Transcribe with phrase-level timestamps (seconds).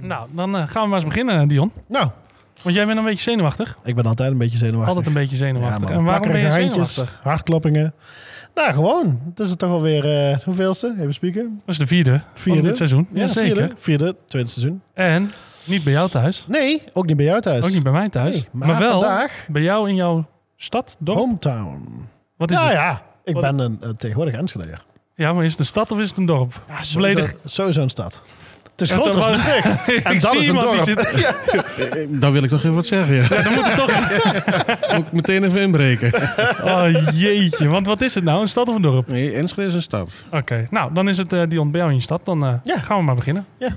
[0.00, 1.72] Nou, dan eh, gaan we maar eens beginnen, Dion.
[1.88, 2.08] Nou,
[2.62, 3.78] Want jij bent een beetje zenuwachtig.
[3.84, 4.88] ik ben altijd een beetje zenuwachtig.
[4.88, 5.88] Altijd een beetje zenuwachtig.
[5.88, 7.20] Ja, en waarom ben je handjes, zenuwachtig?
[7.22, 7.94] Hartkloppingen.
[8.54, 9.20] Nou, gewoon.
[9.28, 10.94] Het is het toch alweer, eh hoeveelste?
[10.98, 11.42] Even spieken.
[11.64, 12.58] Dat is de vierde, Vierde.
[12.58, 13.06] van dit seizoen.
[13.12, 13.56] Ja, zeker.
[13.56, 14.82] Vierde, vierde, tweede seizoen.
[14.94, 15.32] En
[15.64, 16.44] niet bij jou thuis.
[16.48, 17.64] Nee, ook niet bij jou thuis.
[17.64, 18.34] Ook niet bij mij thuis.
[18.34, 20.26] Nee, maar, maar wel vandaag- bij jou in jouw
[20.56, 21.18] stad, dorp.
[21.18, 22.08] Hometown.
[22.36, 22.72] Wat is Ja, het?
[22.72, 23.02] ja.
[23.24, 24.82] Ik Wat- ben een uh, tegenwoordig Enschedeer.
[25.14, 26.62] Ja, maar is het een stad of is het een dorp?
[26.68, 26.82] Ja,
[27.44, 28.22] sowieso een stad.
[28.76, 29.88] Het is groter Maastricht.
[29.88, 31.08] Ik En dat is een iemand die dorp.
[31.08, 31.24] zit-
[31.94, 33.14] Eh, Dan wil ik toch even wat zeggen.
[33.14, 33.22] Ja.
[33.30, 33.92] Ja, dan moet het toch...
[34.96, 36.12] Moet ik meteen even inbreken.
[36.64, 38.40] Oh jeetje, want wat is het nou?
[38.40, 39.08] Een stad of een dorp?
[39.08, 40.10] Nee, Enschede is een stad.
[40.30, 42.24] Oké, nou dan is het eh, Dion bij jou in je stad.
[42.24, 42.78] Dan eh, Ja.
[42.78, 43.46] gaan we maar beginnen.
[43.58, 43.68] Ja.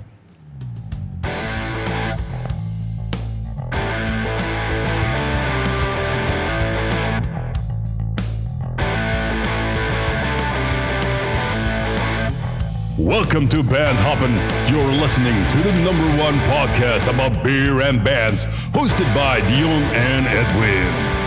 [12.98, 14.34] Welcome to Band Hoppin'.
[14.74, 20.26] You're listening to the number one podcast about beer and bands, hosted by Dion and
[20.26, 21.17] Edwin.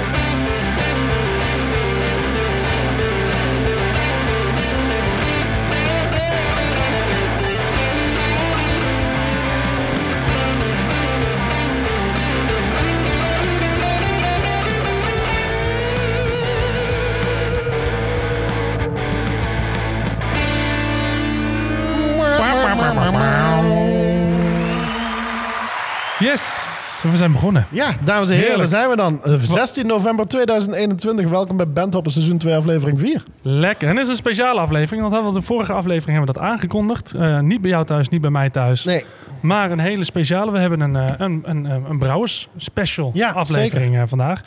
[26.31, 27.65] Yes, we zijn begonnen.
[27.69, 29.23] Ja, dames en heren, daar zijn we dan.
[29.23, 31.29] Eh, 16 november 2021.
[31.29, 33.23] Welkom bij Bandhoppen seizoen 2 aflevering 4.
[33.41, 33.87] Lekker.
[33.87, 37.13] En dit is een speciale aflevering, want we de vorige aflevering hebben we dat aangekondigd.
[37.13, 39.05] Eh, niet bij jou thuis, niet bij mij thuis, Nee,
[39.39, 40.51] maar een hele speciale.
[40.51, 44.41] We hebben een, eh, een, een, een, brouwers special Ja, aflevering eh, vandaag.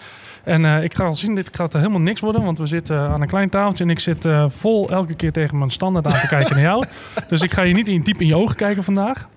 [0.44, 2.98] En eh, ik ga al zien, dit gaat er helemaal niks worden, want we zitten
[2.98, 6.20] aan een klein tafeltje en ik zit eh, vol elke keer tegen mijn standaard aan
[6.20, 6.84] te kijken naar jou.
[7.28, 9.28] Dus ik ga je niet in, diep in je ogen kijken vandaag.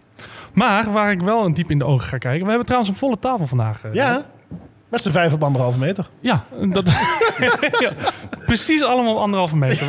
[0.57, 2.41] Maar waar ik wel een diep in de ogen ga kijken.
[2.41, 3.83] We hebben trouwens een volle tafel vandaag.
[3.83, 4.25] eh, ja.
[4.89, 6.09] Met z'n vijf op anderhalve meter.
[6.19, 6.89] Ja, dat,
[7.83, 7.91] ja,
[8.45, 9.87] precies allemaal op anderhalve meter.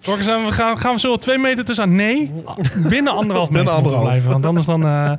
[0.00, 1.94] Volgens mij gaan, gaan we zo twee meter tussen aan?
[1.94, 2.32] Nee,
[2.88, 4.02] binnen anderhalf meter moeten we anderhalf.
[4.04, 4.30] blijven.
[4.30, 4.84] Want anders dan...
[4.86, 5.12] eh,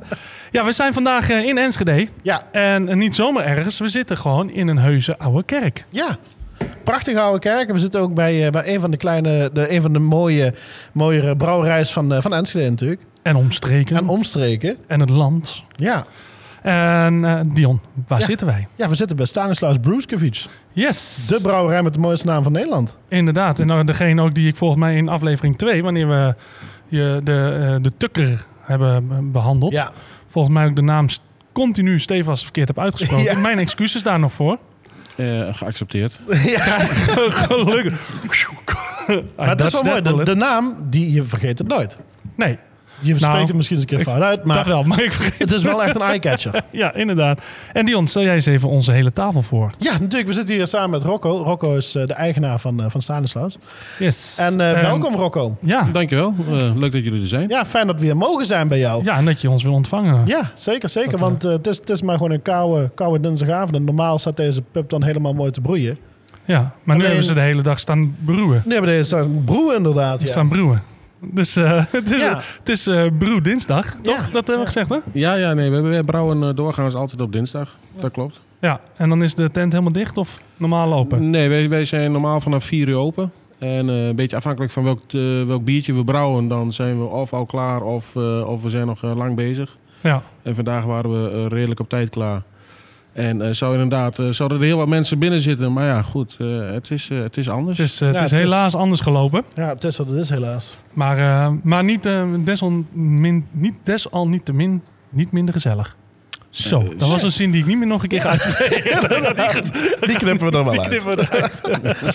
[0.50, 2.08] Ja, we zijn vandaag eh, in Enschede.
[2.22, 3.78] Ja, En eh, niet zomaar ergens.
[3.78, 5.84] We zitten gewoon in een heuse oude kerk.
[5.90, 6.16] ja.
[6.84, 7.72] Prachtige oude kerk.
[7.72, 10.54] We zitten ook bij, eh, bij een van de kleine, de, een van de mooie,
[10.92, 13.00] mooiere brouwerijs van, eh, van Enschede natuurlijk.
[13.24, 13.96] En omstreken.
[13.96, 14.76] En En, omstreken.
[14.88, 15.62] het land.
[15.76, 16.04] Ja.
[16.62, 18.24] En eh, Dion, waar Ja.
[18.24, 18.66] zitten wij?
[18.76, 20.46] ja, we zitten bij Stanislaus Brewskevich.
[20.72, 21.26] Yes!
[21.26, 22.96] De brouwerij met de mooiste naam van Nederland.
[23.08, 23.58] Inderdaad.
[23.58, 26.34] En nou, degene ook die ik volgens mij in aflevering 2, wanneer we
[26.88, 29.72] je de, eh, de tukker hebben be- behandeld.
[29.72, 29.90] Ja.
[30.26, 31.06] Volgens mij ook de naam
[31.52, 33.24] continu stevast verkeerd heb uitgesproken.
[33.34, 33.38] Ja.
[33.38, 34.58] Mijn excuses daar nog voor.
[35.16, 36.20] Eh, geaccepteerd.
[37.46, 38.00] Gelukkig.
[39.36, 40.02] Maar het is wel mooi.
[40.02, 41.98] De, de naam, die, je vergeet het nooit.
[42.34, 42.58] Nee,
[43.00, 44.82] Je Nou, spreekt het misschien eens een keer fout uit, dat maar wel.
[44.82, 46.52] Maar ik vergeet het is wel echt een eye-catcher.
[46.70, 47.44] Ja, inderdaad.
[47.72, 49.70] En Dion, stel jij eens even onze hele tafel voor.
[49.78, 50.26] Ja, natuurlijk.
[50.26, 51.42] We zitten hier samen met Rocco.
[51.42, 53.58] Rocco is eh, de eigenaar van, eh, van Stanislaus.
[53.98, 54.36] Yes.
[54.38, 55.56] En eh, Ehm, welkom Rocco.
[55.60, 55.88] Ja.
[55.92, 56.34] Dankjewel.
[56.50, 57.48] Eh, leuk dat jullie er zijn.
[57.48, 59.04] Ja, fijn dat we hier mogen zijn bij jou.
[59.04, 60.26] ja, en dat je ons wil ontvangen.
[60.26, 61.10] Ja, zeker, zeker.
[61.10, 63.74] Dat, want eh, het, is, het is maar gewoon een koude, koude dinsdagavond.
[63.74, 65.98] En normaal staat deze pub dan helemaal mooi te broeien.
[66.44, 68.62] Ja, maar nu hebben ze de hele dag staan broeien.
[68.64, 70.22] Nu hebben we deze staan broeien inderdaad.
[70.22, 70.30] Ja.
[70.30, 70.82] Staan broeien.
[71.30, 72.40] Dus eh, het is, Ja.
[72.58, 74.16] het is eh, broe dinsdag, toch?
[74.16, 74.32] Ja.
[74.32, 74.98] Dat hebben we gezegd, hè?
[75.12, 75.70] Ja, ja, nee.
[75.70, 77.76] We, we brouwen eh, doorgaans altijd op dinsdag.
[78.00, 78.40] Dat klopt.
[78.60, 81.30] Ja, en dan is de tent helemaal dicht of normaal lopen?
[81.30, 83.32] Nee, wij, wij zijn normaal vanaf 4 uur open.
[83.58, 85.00] En eh, een beetje afhankelijk van welk,
[85.46, 88.86] welk biertje we brouwen, dan zijn we of al klaar of, eh, of we zijn
[88.86, 89.76] nog lang bezig.
[90.02, 90.22] Ja.
[90.42, 92.42] En vandaag waren we redelijk op tijd klaar.
[93.14, 95.72] En eh zou inderdaad, eh, zouden er heel wat mensen binnen zitten.
[95.72, 97.78] Maar ja, goed, eh, het, is, eh, het is anders.
[97.78, 99.42] Het is, Ja, het is het is- helaas anders gelopen.
[99.54, 100.76] ja, het is wat het is helaas.
[100.92, 105.96] Maar, eh, maar niet, eh, desalmin, niet desalniettemin niet minder gezellig.
[106.54, 109.00] Zo, Eh, dat was een zin die ik niet meer nog een keer ga uitspreken.
[110.08, 110.88] Die knippen we er wel Die uit.
[110.88, 111.60] knippen we eruit.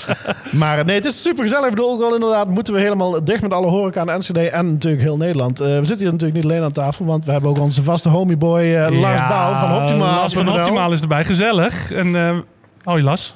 [0.59, 1.63] Maar eh, nee, het is super gezellig.
[1.66, 4.72] Ik bedoel, ook wel inderdaad moeten we helemaal dicht met alle horeca aan Enschede en
[4.72, 5.59] natuurlijk heel Nederland.
[5.59, 8.09] Eh, we zitten hier natuurlijk niet alleen aan tafel, want we hebben ook onze vaste
[8.09, 10.16] homieboy Lars Ja, Bouw van Optimaal.
[10.16, 11.91] Lars van Optimaal is erbij, gezellig.
[11.91, 12.43] En, je
[12.84, 13.35] Las.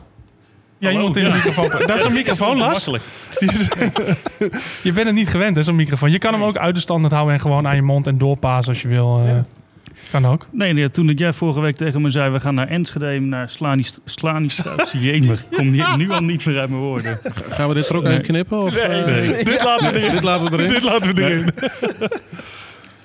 [0.78, 1.36] Ja, je moet in de ja.
[1.36, 1.70] microfoon.
[1.88, 2.86] Dat is een microfoon, Las.
[4.82, 6.12] Je bent het niet gewend, hè, zo'n microfoon.
[6.12, 8.74] Je kan hem ook uit de standaard houden en gewoon aan je mond en doorpassen
[8.74, 9.22] als je wil.
[9.26, 9.32] eh.
[10.14, 10.48] Kan ook.
[10.52, 13.50] Nee, nee, toen dat jij vorige week tegen me zei, we gaan naar Enschede, naar
[13.50, 14.92] Slanis- Slanistraat.
[15.02, 17.20] Jemer, ik kom niet- nu al niet meer uit mijn woorden.
[17.50, 18.22] Gaan we dit er ook Nee.
[18.22, 18.58] knippen?
[18.58, 19.44] Of, eh, nee.
[19.44, 20.12] Dit laten we erin.
[20.12, 20.70] Dit laten we erin.
[20.74, 21.50] Dit laten we erin.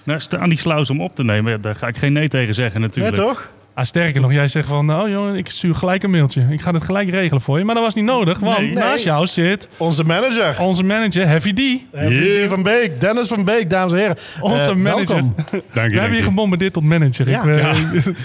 [0.02, 2.88] Naar Stanislaus om op te nemen, ja, daar ga ik geen nee tegen zeggen Nee,
[2.88, 3.16] natuurlijk.
[3.16, 3.50] toch?
[3.78, 6.46] Ah, sterker nog, jij zegt van, oh jongen, ik stuur gelijk een mailtje.
[6.50, 7.64] Ik ga dit gelijk regelen voor je.
[7.64, 8.72] Maar dat was niet nodig, want Nee.
[8.72, 10.60] naast jou zit Onze manager.
[10.60, 11.60] onze manager Heavy D.
[11.96, 13.00] Heavy D van Beek.
[13.00, 14.16] Dennis van Beek, dames en heren.
[14.40, 15.06] Onze Eh, manager.
[15.06, 15.34] Welkom.
[15.50, 16.22] Dank je, We hebben je je.
[16.22, 17.28] gebombardeerd tot manager.
[17.30, 17.42] Ja.
[17.42, 17.72] Ik, eh,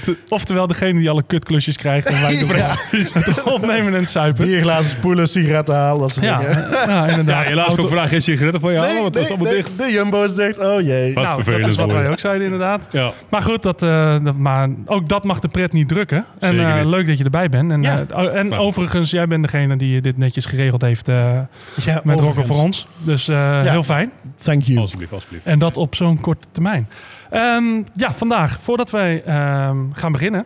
[0.29, 2.75] Oftewel degene die alle kutklusjes krijgt en wij Ja.
[3.19, 4.45] het opnemen en het zuipen.
[4.45, 6.69] Bierglazen spoelen, sigaretten halen, dat soort Ja, dingen.
[6.71, 7.25] ja, inderdaad.
[7.43, 9.55] Ja, helaas Auto- ook vandaag geen sigaretten voor je halen, want dat is allemaal nee,
[9.55, 9.77] dicht.
[9.77, 10.59] De Jumbo is dicht.
[10.59, 11.13] Oh jee.
[11.13, 12.87] Wat Nou, dat is wat wij ook zeiden inderdaad.
[12.91, 13.11] Ja.
[13.29, 16.25] Maar goed, dat, eh, dat, maar ook dat mag de pret niet drukken.
[16.39, 16.85] En eh, niet.
[16.87, 17.71] leuk dat je erbij bent.
[17.71, 18.05] En, Ja.
[18.09, 22.19] eh, oh, en overigens, jij bent degene die dit netjes geregeld heeft eh, Ja, met
[22.19, 22.47] Rocker overigens.
[22.57, 22.87] voor ons.
[23.03, 24.11] Dus eh, heel fijn.
[24.43, 24.79] Thank you.
[24.79, 25.45] Alsjeblieft, alsjeblieft.
[25.45, 26.87] En dat op zo'n korte termijn.
[27.29, 27.63] Ehm,
[27.93, 30.45] ja, vandaag, voordat wij ehm, gaan beginnen,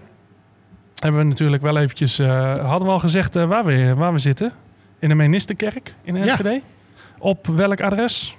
[1.00, 4.52] hebben we natuurlijk wel eventjes, eh, hadden we al gezegd waar, we, waar we zitten.
[5.00, 6.62] In de Menistenkerk in Enschede.
[7.20, 8.38] Op welk adres?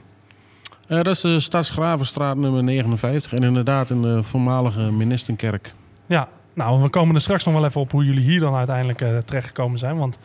[0.87, 3.32] Dat is de Stadsgravenstraat nummer 59.
[3.32, 5.72] En inderdaad een eh, voormalige ministerkerk.
[6.06, 6.28] Ja,
[6.58, 9.16] nou, we komen er straks nog wel even op hoe jullie hier dan uiteindelijk eh,
[9.19, 9.96] terechtgekomen zijn.
[9.96, 10.19] Want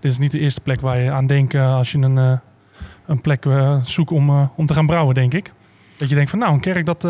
[0.00, 2.32] dit is niet de eerste plek waar je aan denkt eh, als je een, eh,
[3.06, 3.46] een plek
[3.82, 5.52] zoekt om, om te gaan brouwen, denk ik.
[5.96, 7.00] Dat je denkt van, nou, een kerk, dat,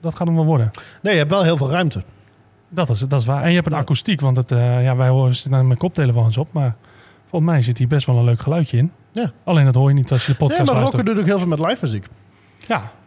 [0.00, 0.70] dat gaat hem wel worden.
[1.02, 2.02] Nee, je hebt wel heel veel ruimte.
[2.68, 3.42] Dat is, dat is waar.
[3.42, 3.78] En je hebt een Ja.
[3.78, 6.74] akoestiek, want het, ja, wij horen zitten met koptelefoons op, maar
[7.28, 8.92] volgens mij zit hier best wel een leuk geluidje in.
[9.12, 9.30] Ja.
[9.44, 11.06] Alleen dat hoor je niet als je de podcast nee, maar luistert.
[11.06, 12.06] Doet ook heel veel met live muziek.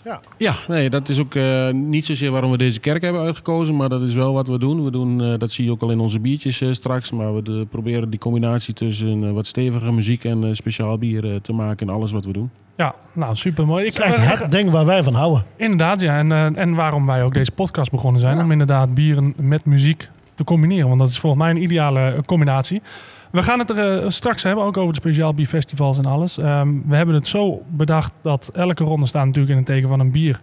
[0.03, 3.75] Ja, Ja, nee, dat is ook eh, niet zozeer waarom we deze kerk hebben uitgekozen,
[3.75, 4.83] maar dat is wel wat we doen.
[4.83, 7.41] We doen, eh, dat zie je ook al in onze biertjes eh, straks, maar we
[7.41, 11.88] de- proberen die combinatie tussen wat stevige muziek en eh, speciaal bier eh, te maken
[11.88, 12.50] in alles wat we doen.
[12.77, 13.85] ja nou super mooi.
[13.85, 15.44] Het is echt het ding waar wij van houden.
[15.56, 16.17] Inderdaad, ja.
[16.17, 18.38] En, eh, en waarom wij ook deze podcast begonnen zijn.
[18.38, 18.44] Ja.
[18.44, 20.88] Om inderdaad bieren met muziek te combineren.
[20.88, 22.81] Want dat is volgens mij een ideale combinatie.
[23.36, 26.38] We gaan het er eh, straks hebben, ook over de speciaal bierfestivals en alles.
[26.38, 30.00] Ehm, we hebben het zo bedacht dat elke ronde staat natuurlijk in het teken van
[30.00, 30.40] een bier.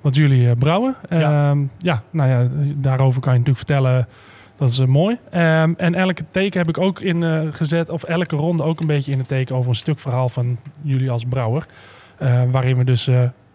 [0.00, 0.94] Wat jullie eh, brouwen.
[1.08, 1.50] Ja.
[1.50, 4.08] Ehm, ja, nou ja, daarover kan je natuurlijk vertellen.
[4.56, 5.18] Dat is eh, mooi.
[5.30, 9.12] Ehm, en elke teken heb ik ook in gezet, of elke ronde ook een beetje
[9.12, 11.66] in het teken over een stuk verhaal van jullie als brouwer.
[12.50, 13.10] Waarin we dus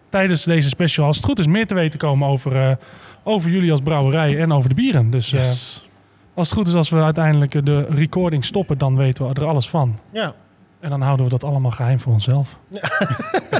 [0.08, 2.78] tijdens deze special, als het goed is, meer te weten komen over,
[3.22, 5.10] over jullie als brouwerij en over de bieren.
[5.10, 5.90] Dus Yes.
[6.34, 9.68] Als het goed is, als we uiteindelijk de recording stoppen, dan weten we er alles
[9.68, 9.98] van.
[10.12, 10.34] Ja.
[10.82, 12.56] En dan houden we dat allemaal geheim voor onszelf.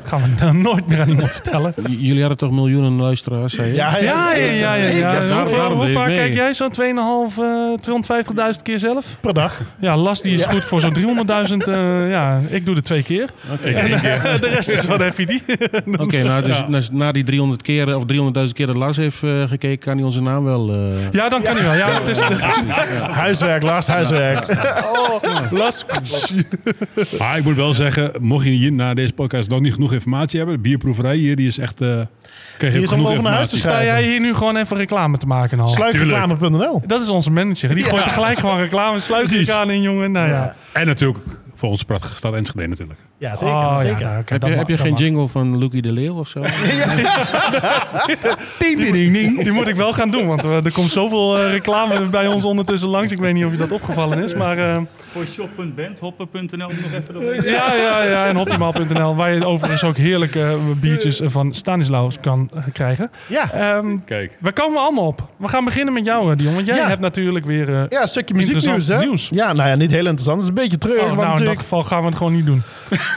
[0.04, 1.74] Gaan we dan nooit meer aan iemand vertellen.
[1.76, 3.74] J- jullie hadden toch miljoenen luisteraars, zei je?
[3.74, 5.36] Ja, ja, Ja, ja, zeker, ja.
[5.42, 6.16] Hoeveel- Hoe vaak mee.
[6.16, 6.54] kijk jij?
[6.54, 9.06] Zo'n 2,5, eh 250.000 keer zelf?
[9.20, 9.60] Per dag.
[9.80, 10.50] Ja, Las die is Ja.
[10.50, 11.68] goed voor zo'n 300.000.
[11.68, 13.28] eh, ja, ik doe er twee keer.
[13.52, 15.42] Oké, En eh, de rest is van FID.
[16.04, 19.42] Oké, nou, dus na, na die 300 keer of 300.000 keer dat Lars heeft eh,
[19.48, 20.70] gekeken, kan hij onze naam wel.
[20.72, 21.74] eh, Ja, dan kan hij wel.
[21.74, 22.20] Ja, het is
[23.10, 24.46] Huiswerk, Lars, huiswerk.
[25.50, 25.84] Las.
[27.18, 30.38] Maar ik moet wel zeggen, mocht je hier na deze podcast nog niet genoeg informatie
[30.38, 31.80] hebben, de bierproeverij hier, die is echt...
[31.80, 31.88] eh
[32.56, 33.58] krijg je Die is om genoeg over naar huis te.
[33.58, 35.68] Sta jij hier nu gewoon even reclame te maken al?
[35.68, 36.82] Sluitreclame.nl.
[36.86, 37.74] Dat is onze manager.
[37.74, 38.98] Die gooit er gelijk gewoon reclame.
[39.00, 40.12] Sluit aan in, jongen.
[40.12, 40.34] Nou ja.
[40.34, 40.54] Ja.
[40.72, 41.18] En natuurlijk
[41.54, 42.98] voor onze prachtige stad Enschede natuurlijk.
[43.22, 43.54] Ja, zeker.
[43.54, 43.98] Oh, zeker.
[44.00, 44.98] Ja, nou, oké, heb je, heb je geen mag.
[45.00, 46.40] jingle van Lucky de Leeuw of zo?
[48.58, 49.42] Ding, ding, ding, ding.
[49.42, 52.44] Die moet ik wel gaan doen, want eh, er komt zoveel eh, reclame bij ons
[52.44, 53.12] ondertussen langs.
[53.12, 54.76] Ik weet niet of je dat opgevallen is, maar eh,
[55.12, 55.24] Voor
[56.00, 58.26] hoppen.nl nog even ja, ja, ja.
[58.26, 63.10] En optimaal.nl, waar je overigens ook heerlijke eh, biertjes eh, van Stanislaus kan eh, krijgen.
[63.26, 63.52] Ja.
[63.52, 64.36] Ehm, Kijk.
[64.40, 65.28] we komen allemaal op.
[65.36, 66.88] We gaan beginnen met jou, eh, Dion, want jij Ja.
[66.88, 67.68] hebt natuurlijk weer...
[67.68, 68.98] eh, Ja, een stukje muzieknieuws, hè?
[68.98, 69.28] nieuws.
[69.32, 70.36] Ja, nou ja, niet heel interessant.
[70.36, 72.32] Het is een beetje treurig, oh, want nou, in dat geval gaan we het gewoon
[72.34, 72.62] niet doen.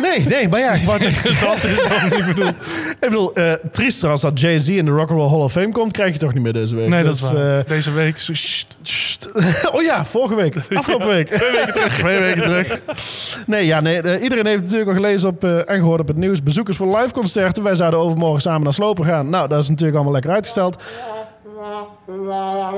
[0.02, 2.48] Nee, nee, maar ja, het Interessant is dan, ik bedoel...
[3.06, 5.72] Ik bedoel, eh triester als dat Jay-Z in de Rock and Roll Hall of Fame
[5.72, 6.88] komt, krijg je toch niet meer deze week.
[6.88, 7.58] Nee, dat is Dus, waar.
[7.60, 8.20] eh, Deze week...
[8.20, 8.78] zo- sst.
[8.84, 9.30] Sst.
[9.76, 10.56] oh ja, vorige week.
[10.74, 11.28] Afgelopen week.
[11.30, 11.98] Twee weken terug.
[11.98, 12.80] Twee weken terug.
[13.46, 16.18] Nee, ja, nee, eh, iedereen heeft natuurlijk al gelezen op, eh, en gehoord op het
[16.18, 16.44] nieuws.
[16.44, 17.64] Bezoekers voor live concerten.
[17.64, 19.30] Wij zouden overmorgen samen naar Slopen gaan.
[19.30, 20.78] Nou, dat is natuurlijk allemaal lekker uitgesteld.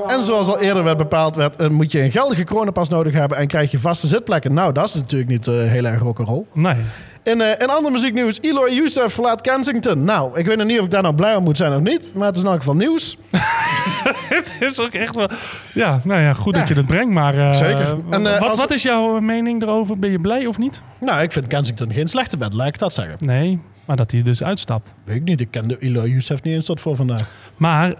[0.06, 3.38] En zoals al eerder werd bepaald, werd, eh, moet je een geldige coronapas nodig hebben
[3.38, 4.54] en krijg je vaste zitplekken.
[4.54, 6.44] Nou, dat is natuurlijk niet eh, heel erg rock'n'roll.
[6.52, 6.74] Nee.
[7.22, 10.04] In, eh in ander muzieknieuws, Eloy Youssef verlaat Kensington.
[10.04, 12.12] Nou, ik weet nog niet of ik daar nou blij om moet zijn of niet,
[12.14, 13.18] maar het is in elk geval nieuws.
[14.28, 15.28] Het is ook echt wel...
[15.74, 16.58] Ja, nou ja, goed Ja.
[16.60, 17.54] dat je het brengt, maar...
[17.56, 17.96] Zeker.
[18.10, 19.98] En, wat, als- wat is jouw mening erover?
[19.98, 20.82] Ben je blij of niet?
[21.00, 23.16] Nou, ik vind Kensington geen slechte band, laat ik dat zeggen.
[23.26, 24.94] Nee, maar dat hij dus uitstapt.
[25.04, 27.20] Weet ik niet, ik ken de Eloy Youssef niet eens tot voor vandaag.
[27.56, 27.94] Maar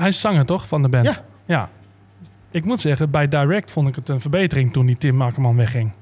[0.00, 1.04] hij is zanger toch, van de band?
[1.06, 1.16] Ja.
[1.46, 1.68] Ja.
[2.50, 5.92] Ik moet zeggen, bij Direct vond ik het een verbetering toen die Tim Akkerman wegging.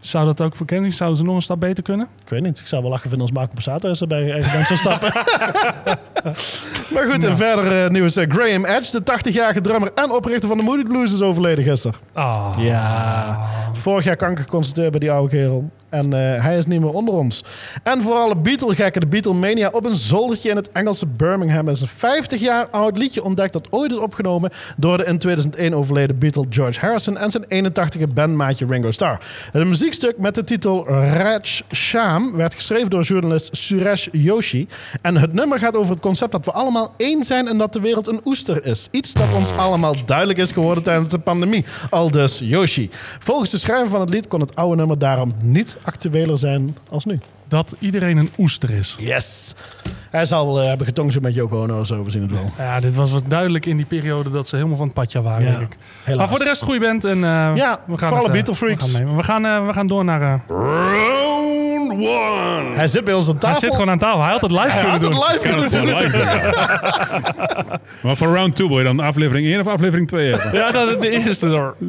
[0.00, 0.96] Zou dat ook voor Kensington?
[0.96, 2.06] Zouden ze nog een stap beter kunnen?
[2.22, 4.52] Ik weet niet, ik zou wel lachen vinden als Marco Passato is er bij eigen
[4.52, 5.12] band zou stappen.
[6.94, 8.16] maar goed, en verder eh, nieuws.
[8.16, 11.98] eh, Graham Edge, de 80-jarige drummer en oprichter van de Moody Blues, is overleden gisteren.
[12.12, 12.54] Ah.
[12.58, 13.38] Ja,
[13.72, 15.70] vorig jaar kanker geconstateerd bij die oude kerel.
[15.88, 17.44] En eh, hij is niet meer onder ons.
[17.82, 21.88] En voor alle Beatle-gekken, de Beatlemania op een zoldertje in het Engelse Birmingham is een
[21.88, 26.44] 50 jaar oud liedje ontdekt dat ooit is opgenomen door de in 2001 overleden Beatle
[26.50, 29.18] George Harrison en zijn 81e bandmaatje Ringo Starr.
[29.52, 34.68] Het muziekstuk met de titel Raj Sham werd geschreven door journalist Suresh Joshi.
[35.02, 37.80] En het nummer gaat over het concept dat we allemaal één zijn en dat de
[37.80, 38.88] wereld een oester is.
[38.90, 41.64] Iets dat ons allemaal duidelijk is geworden tijdens de pandemie.
[41.90, 42.90] Al dus Yoshi.
[43.18, 47.04] Volgens de schrijver van het lied kon het oude nummer daarom niet actueler zijn als
[47.04, 47.18] nu.
[47.48, 48.96] Dat iedereen een oester is.
[48.98, 49.54] Yes.
[50.18, 52.50] Hij zal eh, hebben getongzoend met Yoko Ono, zo we zien het wel.
[52.58, 55.44] Ja, dit was wat duidelijk in die periode dat ze helemaal van het padje waren,
[55.46, 55.78] Ja, denk ik.
[56.02, 56.18] helaas.
[56.18, 57.04] Maar voor de rest goede band.
[57.04, 58.92] En, eh, Ja, we gaan voor alle eh, Beatle freaks.
[58.92, 60.20] We gaan, we gaan, eh, we gaan door naar...
[60.22, 62.74] eh, Round one.
[62.74, 63.60] Hij zit bij ons aan hij tafel.
[63.60, 64.22] zit gewoon aan tafel.
[64.22, 65.12] Hij had het live Hij kunnen had doen.
[65.22, 65.96] het live kunnen doen.
[65.96, 67.78] Live.
[68.02, 70.60] maar voor round 2 wil je dan aflevering 1 of aflevering 2 hebben?
[70.60, 71.74] Ja, dat is de eerste door.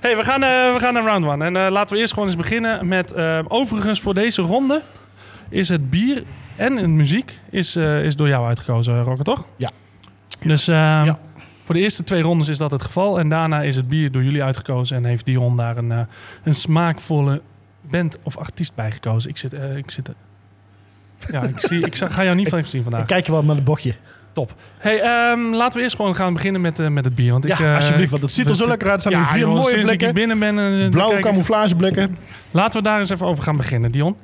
[0.00, 1.44] Hey, we gaan, eh, we gaan naar round one.
[1.44, 3.12] En eh, laten we eerst gewoon eens beginnen met...
[3.12, 4.80] eh, overigens, voor deze ronde
[5.54, 6.22] is het bier
[6.56, 9.46] en de muziek is, eh, is door jou uitgekozen, Rocker, toch?
[9.56, 9.70] Ja.
[10.42, 11.12] Dus eh,
[11.62, 13.18] voor de eerste twee rondes is dat het geval.
[13.18, 14.96] En daarna is het bier door jullie uitgekozen.
[14.96, 16.00] En heeft Dion daar een, eh,
[16.44, 17.40] een smaakvolle
[17.80, 19.30] band of artiest bij gekozen.
[19.30, 19.52] Ik zit...
[19.76, 20.10] ik zit
[21.30, 23.04] ja, ik, zie, ik ga jou niet van zien vandaag.
[23.06, 23.94] Kijk je wel met een bochtje.
[24.32, 24.54] Top.
[24.78, 27.32] Hey, ehm, laten we eerst gewoon gaan beginnen met, met het bier.
[27.32, 29.04] Want Ja, ik, eh, alsjeblieft, want het ziet er zo lekker uit.
[29.04, 30.08] Het zijn ja, vier joh, mooie blikken.
[30.08, 30.58] ik binnen ben.
[30.82, 32.18] eh, Blauwe camouflageblikken.
[32.50, 34.16] Laten we daar eens even over gaan beginnen, Dion.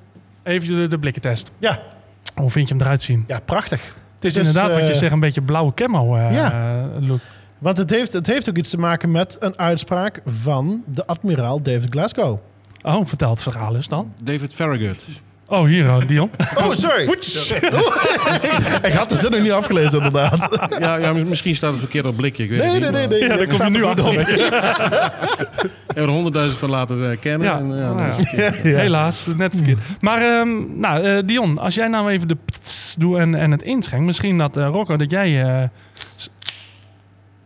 [0.42, 1.50] Even de, de blikkentest.
[1.58, 1.80] Ja,
[2.34, 3.24] Hoe vind je hem eruit zien?
[3.26, 3.80] ja, prachtig.
[4.14, 6.86] Het is Dus, inderdaad wat je eh, zegt, een beetje blauwe camo eh, Ja.
[7.00, 7.20] look.
[7.58, 11.62] Want het heeft, het heeft ook iets te maken met een uitspraak van de admiraal
[11.62, 12.38] David Glasgow.
[12.82, 14.12] Oh, vertel het verhaal eens dan.
[14.24, 15.02] David Farragut.
[15.50, 16.30] Oh, hier, oh, Dion.
[16.54, 17.02] Oh, sorry.
[18.88, 20.68] ik had de zin nog niet afgelezen, inderdaad.
[20.78, 22.42] ja, ja, mis- misschien staat het verkeerd op blikje.
[22.42, 23.08] Ik weet Nee, het nee, niet, nee.
[23.08, 23.20] maar nee.
[23.20, 24.12] Ja, daar Het kom je nu er op.
[25.90, 27.46] Ik heb er honderdduizend van laten eh, kennen.
[27.48, 28.50] Ja, En, ja, nou ja.
[28.62, 29.78] Helaas, net verkeerd.
[30.00, 33.62] Maar ehm, nou, eh, Dion, als jij nou even de pts doet en, en het
[33.62, 34.04] inschenkt.
[34.06, 35.42] Misschien dat, eh, Rocco, dat jij...
[35.42, 35.68] eh,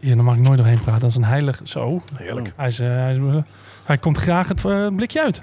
[0.01, 1.01] hier, dan mag ik nooit doorheen praten.
[1.01, 1.61] Dat is een heilig...
[1.65, 2.03] Zo.
[2.17, 2.53] Heerlijk.
[2.57, 3.37] Hij, is, eh, hij, is, eh,
[3.85, 5.43] hij komt graag het eh, blikje uit.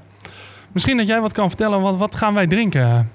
[0.71, 1.81] Misschien dat jij wat kan vertellen.
[1.81, 3.11] Wat, wat gaan wij drinken?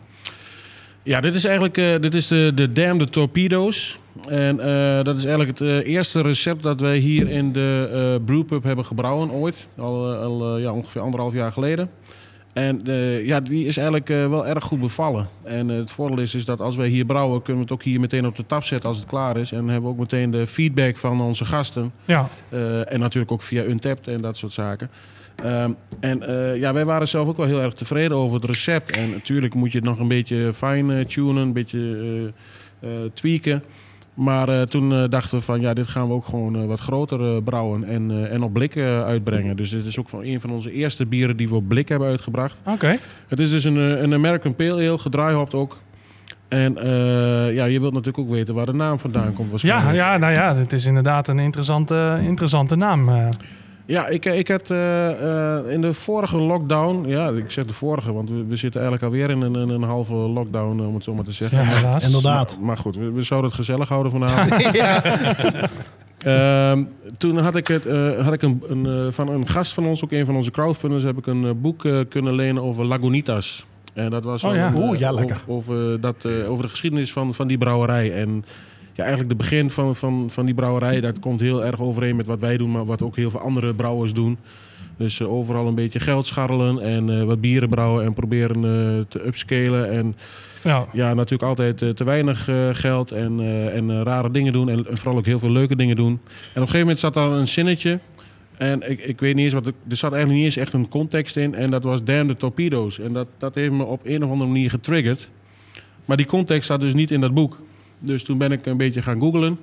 [1.06, 3.98] Ja, dit is eigenlijk eh, dit is de, de Damned Torpedo's.
[4.28, 8.62] En eh, dat is eigenlijk het eh, eerste recept dat wij hier in de brewpub
[8.62, 9.68] hebben gebrouwen ooit.
[9.76, 11.90] Al, al ja, ongeveer anderhalf jaar geleden.
[12.52, 12.80] En
[13.24, 15.28] ja, die is eigenlijk wel erg goed bevallen.
[15.42, 18.00] En het voordeel is, is dat als wij hier brouwen, kunnen we het ook hier
[18.00, 19.52] meteen op de tap zetten als het klaar is.
[19.52, 21.92] En hebben we ook meteen de feedback van onze gasten.
[22.04, 22.28] Ja,
[22.88, 24.90] en natuurlijk ook via Untapped en dat soort zaken.
[25.44, 28.96] Ehm, en eh, ja, wij waren zelf ook wel heel erg tevreden over het recept.
[28.96, 32.32] En natuurlijk moet je het nog een beetje fine-tunen, een beetje
[32.80, 33.62] eh, eh, tweaken.
[34.14, 38.30] Maar toen dachten we van ja, dit gaan we ook gewoon wat groter brouwen en,
[38.30, 39.56] en op blik uitbrengen.
[39.56, 42.08] Dus dit is ook van een van onze eerste bieren die we op blik hebben
[42.08, 42.58] uitgebracht.
[42.64, 42.98] oké.
[43.28, 45.78] Het is dus een, een American Pale Ale, gedraaihopt ook.
[46.48, 46.74] En
[47.54, 50.54] ja, je wilt natuurlijk ook weten waar de naam vandaan komt Ja, ja, nou ja,
[50.54, 53.30] het is inderdaad een interessante, interessante naam.
[53.86, 53.94] Eh.
[53.94, 58.12] Ja, ik, ik had eh, eh, in de vorige lockdown, ja, ik zeg de vorige,
[58.12, 61.14] want we, we zitten eigenlijk alweer in een, een, een halve lockdown, om het zo
[61.14, 61.58] maar te zeggen.
[61.58, 62.04] ja, helaas.
[62.04, 62.56] Inderdaad.
[62.56, 64.70] Maar, maar goed, we, we zouden het gezellig houden vanavond.
[66.18, 66.82] Ehm,
[67.18, 70.04] toen had ik, het, eh, had ik een, een, eh, van een gast van ons,
[70.04, 73.66] ook een van onze crowdfunders, heb ik een eh, boek eh, kunnen lenen over Lagunitas.
[73.96, 74.66] En dat was Oh ja.
[74.66, 75.42] een, eh, Oeh, ja, lekker.
[75.46, 78.12] Over, dat, eh, over de geschiedenis van, van die brouwerij.
[78.12, 78.44] En
[78.96, 82.26] ja, eigenlijk de begin van, van, van die brouwerij, dat komt heel erg overeen met
[82.26, 84.38] wat wij doen, maar wat ook heel veel andere brouwers doen.
[84.96, 89.04] Dus eh, overal een beetje geld scharrelen en eh, wat bieren brouwen en proberen eh,
[89.08, 89.90] te upscalen.
[89.90, 90.16] En
[90.62, 93.40] Ja, ja, natuurlijk altijd te weinig geld en,
[93.72, 94.68] en rare dingen doen.
[94.68, 96.12] En, en vooral ook heel veel leuke dingen doen.
[96.12, 97.98] En op een gegeven moment zat daar een zinnetje.
[98.56, 99.66] En ik, ik weet niet eens wat.
[99.66, 101.54] Er zat eigenlijk niet eens echt een context in.
[101.54, 102.98] En dat was Damn the Torpedoes.
[102.98, 105.28] En dat, dat heeft me op een of andere manier getriggerd.
[106.04, 107.58] Maar die context zat dus niet in dat boek.
[107.98, 109.58] Dus toen ben ik een beetje gaan googlen.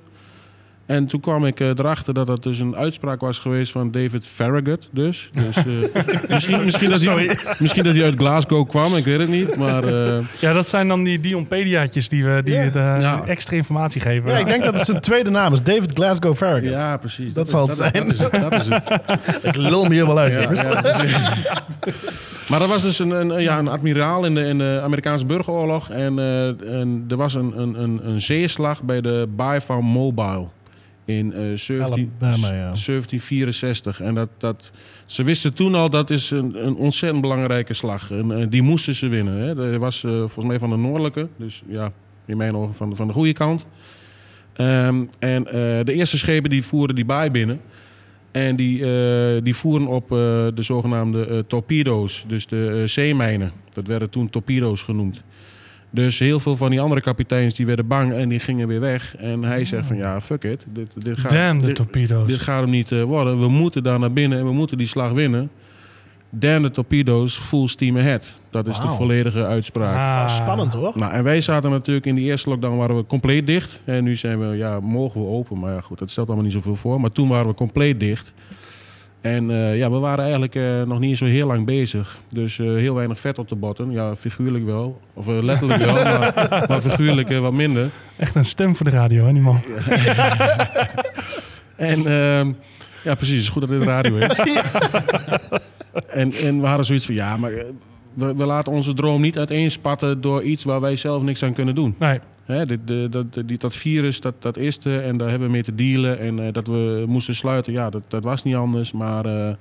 [0.86, 4.26] En toen kwam ik eh, erachter dat dat dus een uitspraak was geweest van David
[4.26, 4.88] Farragut.
[4.92, 5.64] Dus, dus eh,
[6.28, 9.56] misschien, misschien, dat hij, misschien dat hij uit Glasgow kwam, ik weet het niet.
[9.56, 13.22] Maar eh, ja, dat zijn dan die Dionpediaatjes die, we, die eh, Ja.
[13.26, 14.30] extra informatie geven.
[14.30, 15.62] Ja, ik denk dat het zijn tweede naam is.
[15.62, 16.70] David Glasgow Farragut.
[16.70, 17.32] Ja, precies.
[17.32, 17.92] Dat zal het zijn.
[17.92, 18.32] Dat is het.
[18.40, 19.00] Dat is het.
[19.48, 21.62] Ik lul me hier wel uit, Ja,
[22.48, 25.90] maar er was dus een, een, ja, een admiraal in de, in de Amerikaanse burgeroorlog.
[25.90, 26.46] En, eh,
[26.80, 30.46] en er was een, een, een, een zeeslag bij de Baai van Mobile
[31.04, 32.72] in eh 17, Alabama, ja.
[32.72, 34.00] 1764.
[34.00, 34.70] En dat, dat,
[35.06, 38.10] ze wisten toen al dat is een, een ontzettend belangrijke slag.
[38.10, 39.34] En, eh, die moesten ze winnen.
[39.34, 39.54] Hè.
[39.54, 41.28] Dat was eh, volgens mij van de noordelijke.
[41.36, 41.92] Dus ja,
[42.26, 43.66] in mijn ogen van, de- van de goede kant.
[44.52, 45.44] Ehm, en
[45.84, 47.60] de eerste schepen die voeren die baai binnen.
[48.30, 48.78] En die,
[49.42, 53.50] die voeren op de zogenaamde torpedo's, dus de zeemijnen.
[53.70, 55.22] Dat werden toen torpedo's genoemd.
[55.94, 59.16] Dus heel veel van die andere kapiteins die werden bang en die gingen weer weg.
[59.16, 60.64] En hij zegt van ja, fuck it.
[60.72, 62.28] Dit, dit gaat, Damn, de dit, torpedo's.
[62.28, 63.40] dit gaat hem niet eh, worden.
[63.40, 65.50] We moeten daar naar binnen en we moeten die slag winnen.
[66.30, 68.34] Damn de torpedo's, full steam ahead.
[68.50, 69.96] Dat is de volledige uitspraak.
[69.96, 70.28] Ah.
[70.28, 70.92] Spannend hoor.
[70.94, 73.80] Nou, en wij zaten natuurlijk in die eerste lockdown waren we compleet dicht.
[73.84, 75.58] En nu zijn we, ja, mogen we open.
[75.58, 77.00] Maar ja, goed, dat stelt allemaal niet zoveel voor.
[77.00, 78.32] Maar toen waren we compleet dicht.
[79.24, 82.18] En eh, ja, we waren eigenlijk eh, nog niet zo heel lang bezig.
[82.28, 83.90] Dus eh, heel weinig vet op de botten.
[83.90, 85.00] Ja, figuurlijk wel.
[85.14, 87.90] Of letterlijk wel, maar, maar figuurlijk wat minder.
[88.16, 89.60] Echt een stem voor de radio, hè, die man.
[91.76, 92.52] En ehm,
[93.04, 93.48] ja, precies.
[93.48, 94.38] Goed dat dit radio is.
[96.20, 97.50] en, en we hadden zoiets van, ja, maar
[98.14, 101.74] we, we laten onze droom niet uiteenspatten door iets waar wij zelf niks aan kunnen
[101.74, 101.94] doen.
[101.98, 105.52] Nee, Hè, de, dat, die, dat virus, dat, dat is er en daar hebben we
[105.52, 106.18] mee te dealen.
[106.18, 108.92] En eh, dat we moesten sluiten, ja, dat, dat was niet anders.
[108.92, 109.54] Maar, eh,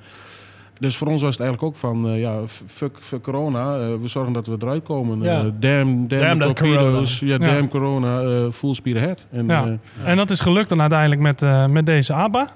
[0.80, 3.78] dus voor ons was het eigenlijk ook van, eh, ja, fuck, fuck corona.
[3.98, 5.22] we zorgen dat we eruit komen.
[5.22, 5.52] Ja.
[5.60, 7.20] Damn, damn, torpedoes.
[7.20, 7.38] Ja, Ja.
[7.38, 8.50] damn corona.
[8.52, 9.26] full speed ahead.
[9.32, 9.78] En, Ja.
[10.04, 12.48] En dat is gelukt dan uiteindelijk met, met deze ABBA.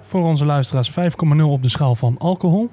[0.00, 2.70] Voor onze luisteraars 5,0 op de schaal van alcohol.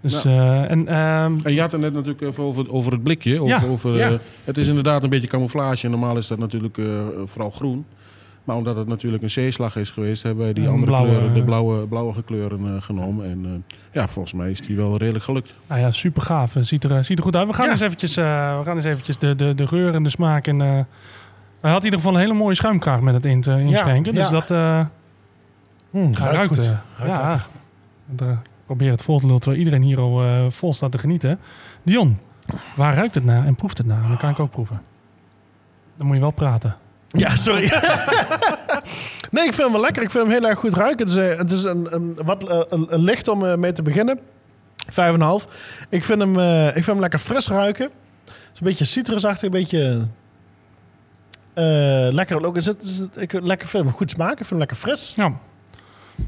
[0.00, 3.40] Dus, eh, en, ehm, En je had het net natuurlijk even over, over het blikje.
[3.42, 3.66] Over, Ja.
[3.70, 4.08] over, Ja.
[4.08, 4.14] eh,
[4.44, 5.88] het is inderdaad een beetje camouflage.
[5.88, 6.86] Normaal is dat natuurlijk eh,
[7.24, 7.84] vooral groen.
[8.44, 11.42] Maar omdat het natuurlijk een zeeslag is geweest, hebben wij die andere blauwe, kleuren, de
[11.44, 13.24] blauwe, blauwe kleuren eh, genomen.
[13.30, 15.54] En eh, ja, volgens mij is die wel redelijk gelukt.
[15.66, 16.54] nou ja, super gaaf.
[16.58, 17.46] Ziet er, ziet er goed uit.
[17.48, 17.70] We gaan Ja.
[17.70, 20.46] eens eventjes, eh, we gaan eens eventjes de, de, de geur en de smaak.
[20.46, 20.68] En, eh,
[21.60, 24.12] hij had in ieder geval een hele mooie schuimkraag met het in te inschenken.
[24.14, 24.34] Ja, dus ja.
[24.34, 24.86] dat eh,
[25.90, 26.54] Hm, ruikt ruikt.
[26.54, 26.64] goed.
[26.64, 27.46] eh, Ruikt ja,
[28.68, 31.38] probeer het vol te lullen terwijl iedereen hier al eh, vol staat te genieten.
[31.82, 32.18] Dion,
[32.76, 34.08] waar ruikt het naar en proeft het naar?
[34.08, 34.82] Dan kan ik ook proeven.
[35.96, 36.76] Dan moet je wel praten.
[37.06, 37.62] Ja, sorry.
[39.34, 40.02] nee, ik vind hem wel lekker.
[40.02, 41.06] Ik vind hem heel erg goed ruiken.
[41.06, 43.82] Het is, eh, het is een, een, wat, eh, een, een licht om mee te
[43.82, 44.18] beginnen.
[44.88, 45.48] Vijf en een half.
[45.88, 47.90] Ik vind hem, ik vind hem lekker fris ruiken.
[48.24, 50.06] Het is een beetje citrusachtig, een beetje...
[52.14, 52.56] lekker ook.
[52.56, 54.32] Is het, is het, ik lekker vind hem goed smaken.
[54.32, 55.12] Ik vind hem lekker fris.
[55.16, 55.38] Ja.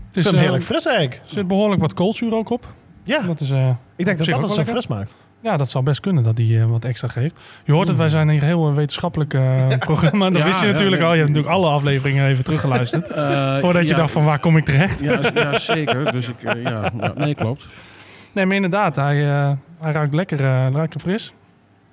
[0.07, 1.21] Het is, hem eh, heerlijk fris eigenlijk.
[1.27, 2.67] er zit behoorlijk wat koolzuur ook op.
[3.03, 5.15] Ja, Dat is, eh, ik denk dat dat het zo fris maakt.
[5.41, 7.35] ja, dat zou best kunnen dat die eh, wat extra geeft.
[7.65, 9.29] Je hoort het, wij zijn hier heel een wetenschappelijk
[9.79, 10.31] programma.
[10.31, 11.11] Dat Ja, wist je ja, natuurlijk nee.
[11.11, 11.15] al.
[11.17, 13.07] Je hebt natuurlijk alle afleveringen even teruggeluisterd.
[13.65, 15.01] Voordat je dacht van waar kom ik terecht?
[15.01, 16.13] Ja, zeker.
[16.13, 17.67] Dus ik, ja, ja, nee, klopt.
[18.33, 18.97] Nee, maar inderdaad.
[18.97, 19.51] Hij, eh,
[19.81, 21.33] hij ruikt lekker, eh, lekker fris.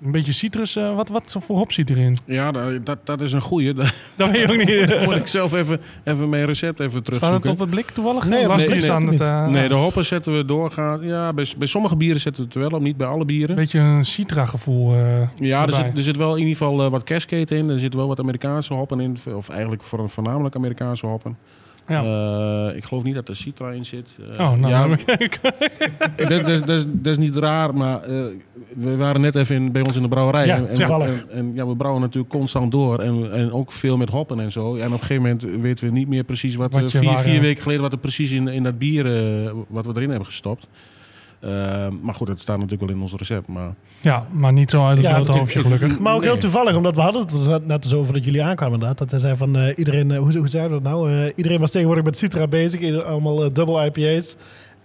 [0.04, 0.76] Een beetje citrus.
[0.76, 2.18] eh, wat, wat voor hop zit erin?
[2.26, 3.74] Ja, da- dat, dat is een goeie.
[3.74, 3.92] Dat
[4.32, 5.00] weet je ook niet.
[5.06, 7.42] moet ik zelf even, even mijn recept even Staat terugzoeken.
[7.42, 8.28] het op het blik toevallig?
[8.30, 11.02] Nee, iets staat aan het eh, Nee, de hoppen zetten we doorgaan.
[11.06, 13.50] Ja, bij, bij sommige bieren zetten we het wel op, niet bij alle bieren.
[13.50, 14.94] Een beetje een citra gevoel.
[14.94, 17.70] eh, Ja, er zit, er zit wel in ieder geval eh, wat cascade in.
[17.70, 19.18] Er zitten wel wat Amerikaanse hoppen in.
[19.34, 21.38] Of eigenlijk voor, voornamelijk Amerikaanse hoppen.
[21.88, 22.04] Ja.
[22.70, 24.08] Eh, ik geloof niet dat er Citra in zit.
[24.32, 25.40] Eh, oh, nou, ja, ik-
[26.16, 28.24] dat, dat, is- dat, is- dat is niet raar, maar eh,
[28.76, 30.46] we waren net even in, bij ons in de brouwerij.
[30.46, 30.76] Ja, en,
[31.08, 33.00] en, en, ja, we brouwen natuurlijk constant door.
[33.00, 34.76] En, en ook veel met hoppen en zo.
[34.76, 37.42] En op een gegeven moment weten we niet meer precies wat, Wat vier, waar, vier
[37.42, 39.04] weken geleden wat er precies in, in dat bier
[39.68, 40.68] wat we erin hebben gestopt.
[41.40, 41.50] Eh,
[42.02, 43.48] maar goed, dat staat natuurlijk wel in ons recept.
[43.48, 46.00] Maar ja, maar niet zo uit het Ja, hoofdje gelukkig.
[46.00, 46.30] Maar ook Nee.
[46.30, 48.98] heel toevallig, omdat we hadden het net eens over dat jullie aankwamen inderdaad.
[48.98, 51.12] Dat hij zei van eh, iedereen, eh, hoe, hoe zei dat nou?
[51.12, 54.36] Eh, iedereen was tegenwoordig met Citra bezig, allemaal double IPA's.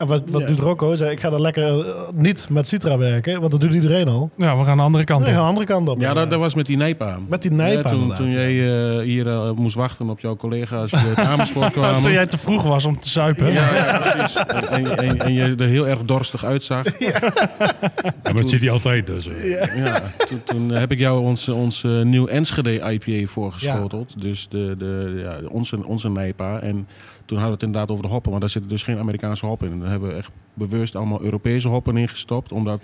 [0.02, 0.46] En wat, wat Ja.
[0.46, 0.94] doet Rocco?
[0.94, 4.30] Zei, ik ga dan lekker eh, niet met Citra werken, want dat doet iedereen al.
[4.36, 5.34] Ja, we gaan de andere kant Nee, op.
[5.34, 6.00] gaan de andere kant op.
[6.00, 7.18] ja, dat, was met die Nijpa.
[7.28, 8.50] Met die Nijpa Ja, toen, jij
[8.98, 12.02] eh, hier eh, moest wachten op jouw collega's die uit Amersfoort kwamen.
[12.02, 13.52] Toen jij te vroeg was om te zuipen.
[13.52, 14.36] Ja, ja, precies.
[14.36, 16.98] En, en, en, en je er heel erg dorstig uitzag.
[16.98, 17.18] Ja,
[18.22, 19.28] maar dat zit hij altijd dus.
[19.74, 24.20] Ja, toen, toen heb ik jou ons, ons nieuw Enschede IPA voorgeschoteld.
[24.20, 26.60] Dus de, de, ja, onze, onze Nijpa.
[26.60, 26.86] En
[27.24, 28.30] toen hadden we het inderdaad over de hoppen.
[28.30, 29.72] Maar daar zitten dus geen Amerikaanse hoppen in.
[29.72, 32.52] En daar hebben we echt bewust allemaal Europese hoppen in gestopt.
[32.52, 32.82] Omdat,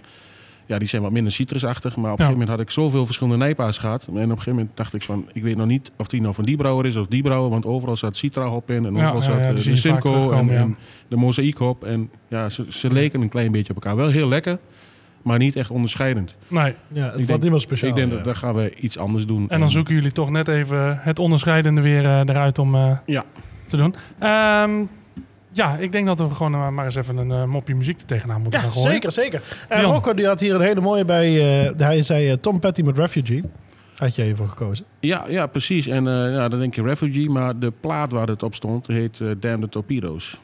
[0.66, 1.96] ja, die zijn wat minder citrusachtig.
[1.96, 2.31] Maar op een Ja.
[2.31, 4.03] gegeven moment had ik zoveel verschillende Nijpa's gehad.
[4.07, 5.29] En op een gegeven moment dacht ik van...
[5.33, 7.51] Ik weet nog niet of die nou van die brouwer is of die brouwer.
[7.51, 8.85] Want overal zat Citra hop in.
[8.87, 10.61] En Ja, overal ja, zat ja, eh, de Simcoe en, terugkomen, ja.
[10.61, 10.77] en
[11.09, 13.96] de Mosaic En ja, ze, ze leken een klein beetje op elkaar.
[13.96, 14.59] Wel heel lekker.
[15.22, 16.35] Maar niet echt onderscheidend.
[16.48, 16.74] Nee.
[16.88, 17.90] Ja, het denk- wordt niet meer speciaal.
[17.90, 18.14] ik denk ja.
[18.16, 19.48] dat daar gaan we iets anders doen.
[19.51, 23.24] En dan zoeken jullie toch net even het onderscheidende weer eh, eruit om eh, Ja.
[23.68, 23.94] Te doen.
[24.18, 24.70] Ehm,
[25.52, 28.07] ja, ik denk dat we gewoon eh, maar eens even een eh, mopje muziek er
[28.07, 28.90] tegenaan moeten Ja, gaan gooien.
[28.92, 29.42] zeker, zeker.
[29.68, 29.92] En Jan.
[29.92, 31.26] Rocco die had hier een hele mooie bij,
[31.66, 33.42] eh, hij zei eh, Tom Petty met Refugee.
[33.96, 34.85] Had jij hiervoor gekozen?
[35.00, 35.87] Ja, ja, precies.
[35.87, 39.20] En eh, ja, dan denk je Refugee, maar de plaat waar het op stond heet
[39.20, 40.38] eh Damn the Torpedoes.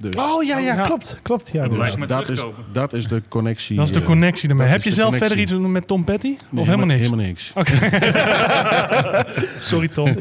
[0.00, 1.18] Dus Oh ja, ja, klopt.
[1.22, 1.64] Klopt, ja.
[1.64, 3.76] dus lijkt me dat, is, dat is de connectie.
[3.76, 4.68] Dat is de eh, connectie ermee.
[4.68, 5.36] Heb je zelf connectie.
[5.36, 6.36] verder iets met Tom Petty?
[6.50, 7.00] nee, of helemaal niks?
[7.04, 7.52] Helemaal niks.
[7.54, 7.72] Oké.
[9.58, 10.16] Sorry Tom.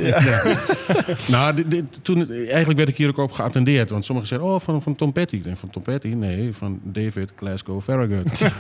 [1.28, 3.90] Nou, dit, dit- toen, eigenlijk werd ik hier ook op geattendeerd.
[3.90, 5.36] Want sommigen zeiden, oh, van, van Tom Petty.
[5.36, 6.08] Ik denk, van Tom Petty?
[6.08, 8.40] Nee, van David Glasgow Farragut.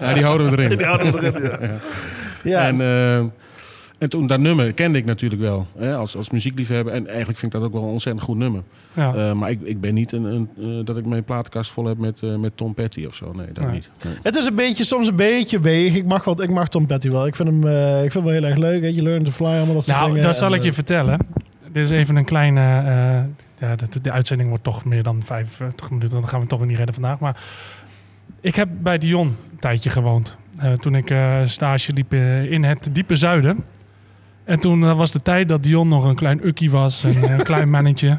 [0.00, 0.78] ja, die houden we erin.
[0.78, 1.78] Die hadden we erin, ja.
[2.42, 3.16] Ja, En, eh,
[3.98, 5.66] en toen, dat nummer kende ik natuurlijk wel.
[5.78, 6.92] Hè, als, als muziekliefhebber.
[6.92, 8.62] En eigenlijk vind ik dat ook wel een ontzettend goed nummer.
[8.94, 9.14] Ja.
[9.14, 11.98] Eh, maar ik, ik ben niet een, een, eh, dat ik mijn platenkast vol heb
[11.98, 13.32] met, eh, met Tom Petty of zo.
[13.32, 13.72] Nee, dat Nee.
[13.72, 13.90] niet.
[14.04, 14.14] Nee.
[14.22, 15.94] Het is een beetje, soms een beetje weeg.
[15.94, 17.26] Ik mag, wat, ik mag Tom Petty wel.
[17.26, 18.80] Ik vind hem, eh, ik vind hem wel heel erg leuk.
[18.80, 20.22] Weet je, Learn to Fly, allemaal dat soort Nou, dingen.
[20.24, 21.18] dat zal En, ik je vertellen.
[21.72, 22.60] Dit is even een kleine...
[22.60, 26.10] eh, ja, de, de uitzending wordt toch meer dan 55 minuten.
[26.10, 27.18] Dan gaan we het toch weer niet redden vandaag.
[27.18, 27.36] Maar
[28.40, 30.36] ik heb bij Dion een tijdje gewoond.
[30.56, 32.14] Eh, toen ik eh, stage liep
[32.50, 33.64] in het diepe zuiden.
[34.44, 37.02] En toen was de tijd dat Dion nog een klein ukkie was.
[37.04, 38.18] Een, een klein mannetje.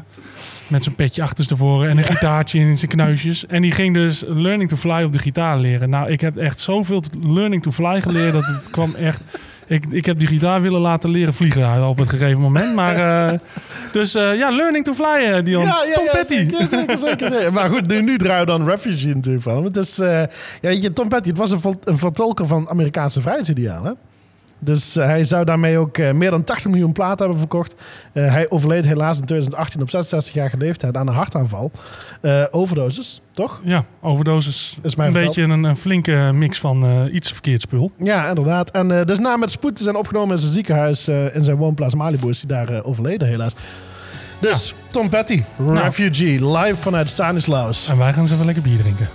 [0.68, 3.46] Met zijn petje achterstevoren en een gitaartje in zijn knuisjes.
[3.46, 5.90] En die ging dus Learning to Fly op de gitaar leren.
[5.90, 9.22] Nou, ik heb echt zoveel Learning to Fly geleerd dat het kwam echt...
[9.68, 12.74] Ik, ik heb die gitaar willen laten leren vliegen op het gegeven moment.
[12.74, 12.96] Maar,
[13.28, 13.38] eh,
[13.92, 15.64] dus eh, ja, Learning to Fly, eh, Dion.
[15.64, 16.34] Ja, ja, Tom ja, Petty.
[16.34, 17.52] Zeker, zeker, zeker, zeker.
[17.52, 19.64] Maar goed, nu, nu draaien we dan Refugee natuurlijk van.
[19.64, 20.28] Het is, eh, ja,
[20.60, 23.96] weet je, Tom Petty, het was een, een vertolker van Amerikaanse vrijheidsidealen.
[24.66, 27.74] Dus eh, hij zou daarmee ook eh, meer dan 80 miljoen platen hebben verkocht.
[28.12, 31.70] Eh, hij overleed helaas in 2018 op 66-jarige leeftijd aan een hartaanval.
[32.50, 33.60] Overdoses, toch?
[33.64, 34.78] Ja, overdosis.
[34.82, 35.34] Is mij een verteld.
[35.34, 37.90] beetje een, een flinke mix van iets verkeerd spul.
[37.98, 38.70] Ja, inderdaad.
[38.70, 42.28] En dus na met spoed te zijn opgenomen in zijn ziekenhuis in zijn woonplaats Malibu
[42.28, 43.54] is hij daar overleden helaas.
[44.40, 45.78] Dus Tom Petty, Nou.
[45.78, 47.88] Refugee, live vanuit Stanislaus.
[47.88, 49.08] En wij gaan eens even lekker bier drinken.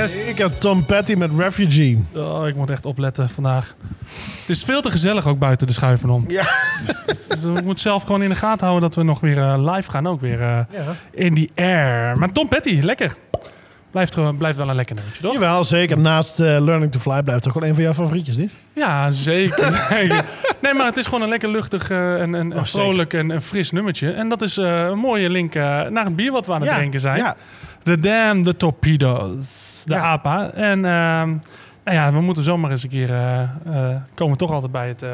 [0.00, 0.26] Yes.
[0.28, 2.04] Ik heb Tom Petty met Refugee.
[2.14, 3.74] Oh, ik moet echt opletten vandaag.
[4.46, 6.24] is veel te gezellig ook buiten de schuiven om.
[6.28, 6.48] Ja.
[7.28, 9.90] Dus we moeten zelf gewoon in de gaten houden dat we nog weer eh, live
[9.90, 10.08] gaan.
[10.08, 10.94] Ook weer eh, Ja.
[11.12, 12.18] in die air.
[12.18, 13.16] Maar Tom Petty, lekker.
[13.90, 15.32] Blijft, blijft wel een lekker nummertje, toch?
[15.32, 15.98] Jawel, zeker.
[15.98, 18.52] Naast eh, Learning to Fly blijft toch wel een van jouw favorietjes, niet?
[18.72, 19.86] Ja, zeker.
[20.62, 23.42] nee, maar het is gewoon een lekker luchtig eh, en, en Oh, vrolijk en, en
[23.42, 24.10] fris nummertje.
[24.12, 27.16] En dat is een mooie link naar het bier wat we aan het drinken zijn.
[27.16, 27.36] Ja.
[27.82, 29.69] The Dam, de Torpedoes.
[29.84, 30.00] De Ja.
[30.02, 30.50] APA.
[30.50, 31.28] En ehm,
[31.84, 33.10] nou ja, we moeten zomaar eens een keer...
[33.10, 35.10] eh, eh, komen we toch altijd bij het, eh,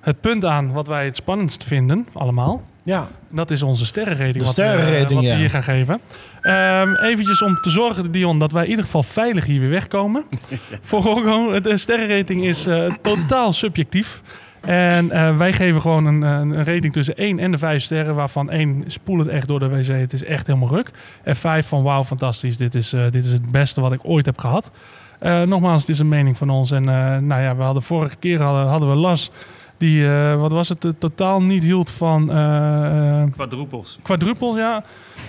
[0.00, 2.62] het punt aan wat wij het spannendst vinden, allemaal.
[2.82, 3.08] ja.
[3.30, 6.00] Dat is onze sterrenrating, De wat, we, sterrenrating, wat we hier gaan geven.
[6.42, 10.24] Ehm eventjes om te zorgen, Dion, dat wij in ieder geval veilig hier weer wegkomen.
[10.80, 12.66] Voor Rocco, de sterrenrating is
[13.02, 14.22] totaal subjectief.
[14.66, 18.50] En eh, wij geven gewoon een, een rating tussen 1 en de 5 sterren, waarvan
[18.50, 19.86] 1 spoel het echt door de wc.
[19.86, 20.90] Het is echt helemaal ruk.
[21.22, 22.56] En 5 van wauw, fantastisch.
[22.56, 24.70] Dit is, eh, dit is het beste wat ik ooit heb gehad.
[25.18, 26.70] Eh, nogmaals, het is een mening van ons.
[26.70, 26.84] En
[27.26, 29.30] nou ja, we hadden vorige keer hadden, hadden we Las,
[29.78, 33.98] die, wat was het, totaal niet hield van eh, Quadrupels.
[34.02, 34.84] quadrupels, ja.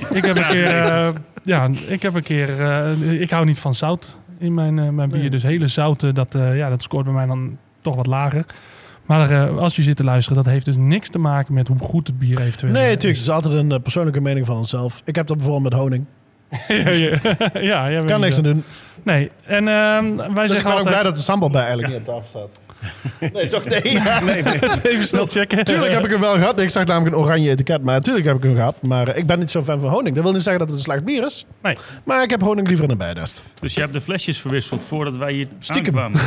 [0.09, 0.73] Ik heb een keer,
[1.43, 2.49] ja, ik heb een keer,
[3.21, 5.19] ik hou niet van zout in mijn, mijn bier.
[5.19, 5.29] Nee.
[5.29, 8.45] Dus hele zoute, dat, ja, dat scoort bij mij dan toch wat lager.
[9.05, 11.77] Maar eh, als je zit te luisteren, dat heeft dus niks te maken met hoe
[11.79, 12.89] goed het bier eventueel Nee, is.
[12.89, 13.19] natuurlijk.
[13.19, 15.01] Het is altijd een eh, persoonlijke mening van onszelf.
[15.05, 16.05] Ik heb dat bijvoorbeeld met honing.
[16.67, 16.91] ja,
[17.71, 18.63] ja, ja, Kan niks aan doen.
[19.03, 21.03] Nee, en ehm, wij Dus ik ben zeggen ook blij altijd...
[21.03, 22.61] dat de sambal bij eigenlijk niet op tafel staat.
[23.33, 23.65] Nee, toch?
[23.65, 24.21] Nee, ja.
[24.83, 25.63] Even snel checken.
[25.63, 26.59] Tuurlijk heb ik hem wel gehad.
[26.61, 28.75] Ik zag namelijk een oranje etiket, maar natuurlijk heb ik hem gehad.
[28.81, 30.15] Maar eh, ik ben niet zo'n fan van honing.
[30.15, 31.45] Dat wil niet zeggen dat het een slecht bier is.
[31.63, 31.77] Nee.
[32.03, 33.43] Maar ik heb honing liever in een bijdest.
[33.59, 35.99] Dus je hebt de flesjes verwisseld voordat wij hier Stiekem.
[35.99, 36.19] aankwamen.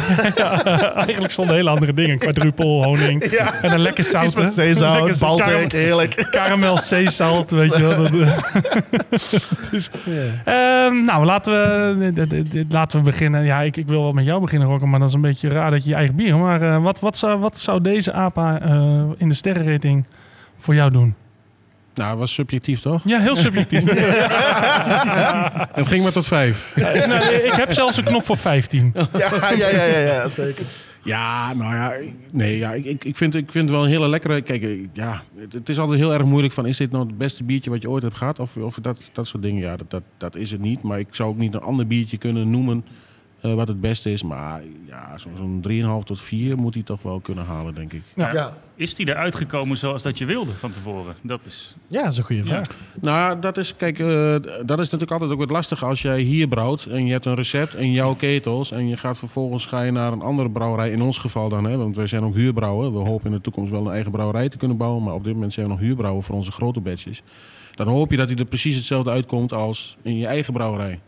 [0.97, 2.18] Eigenlijk stonden hele andere dingen.
[2.18, 4.25] Quadrupel, honing en een lekker zout.
[4.25, 6.27] Iets met zeezout, Baltic, heerlijk.
[6.31, 8.05] Caramel zeezout, weet je wel.
[8.05, 8.33] Eh.
[9.71, 9.90] Is-
[10.44, 12.12] Ehm, nou, laten we,
[12.66, 13.44] d- laten we beginnen.
[13.44, 15.71] Ja, ik, ik wil wel met jou beginnen, Rokken, maar dat is een beetje raar
[15.71, 16.35] dat je je eigen bier...
[16.49, 20.07] Maar eh, wat, wat, zou, wat zou deze APA eh, in de sterrenrating
[20.57, 21.15] voor jou doen?
[21.95, 23.03] Nou, dat was subjectief toch?
[23.05, 23.85] Ja, heel subjectief.
[25.81, 26.73] Het ging maar tot vijf.
[27.09, 28.93] nou, ik heb zelfs een knop voor 15.
[28.95, 30.65] Ja, ja, ja, ja, ja, zeker.
[31.03, 31.93] Ja, nou ja,
[32.31, 34.43] nee, ja, ik, ik, ik, vind, ik vind het wel een hele lekkere.
[34.43, 37.19] Kijk, eh, ja, het, het is altijd heel erg moeilijk van: is dit nou het
[37.19, 38.39] beste biertje wat je ooit hebt gehad?
[38.39, 39.63] Of, of dat, dat soort dingen.
[39.63, 40.83] Ja, dat, dat, dat is het niet.
[40.83, 42.85] Maar ik zou ook niet een ander biertje kunnen noemen
[43.40, 44.22] eh, wat het beste is.
[44.22, 45.61] Maar ja, zo- zo'n
[46.01, 48.03] 3,5 tot 4 moet hij toch wel kunnen halen, denk ik.
[48.14, 48.33] Ja.
[48.33, 51.14] Ja, Is die eruit gekomen zoals dat je wilde van tevoren?
[51.22, 51.77] Dat is...
[51.87, 52.66] ja dat is een goede vraag.
[53.01, 54.07] Nou, dat is, kijk, eh,
[54.66, 57.35] dat is natuurlijk altijd ook wat lastig als jij hier brouwt en je hebt een
[57.35, 61.03] recept in jouw ketels en je gaat vervolgens ga je naar een andere brouwerij, in
[61.03, 62.92] ons geval dan, hè, want wij zijn ook huurbrouwer.
[62.92, 65.33] We hopen in de toekomst wel een eigen brouwerij te kunnen bouwen, maar op dit
[65.35, 67.22] moment zijn we nog huurbrouwer voor onze grote batches.
[67.74, 71.01] Dan hoop je dat hij er precies hetzelfde uitkomt als in je eigen brouwerij.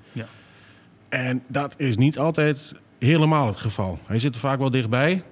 [1.11, 3.99] En dat is niet altijd helemaal het geval.
[4.07, 5.23] Hij zit er vaak wel dichtbij.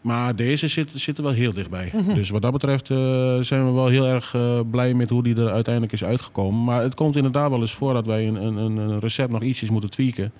[0.00, 1.92] Maar deze zit, zit er wel heel dichtbij.
[2.14, 2.96] Dus wat dat betreft eh,
[3.40, 6.64] zijn we wel heel erg eh, blij met hoe die er uiteindelijk is uitgekomen.
[6.64, 9.70] Maar het komt inderdaad wel eens voor dat wij een, een, een- recept nog ietsjes
[9.70, 10.32] moeten tweaken.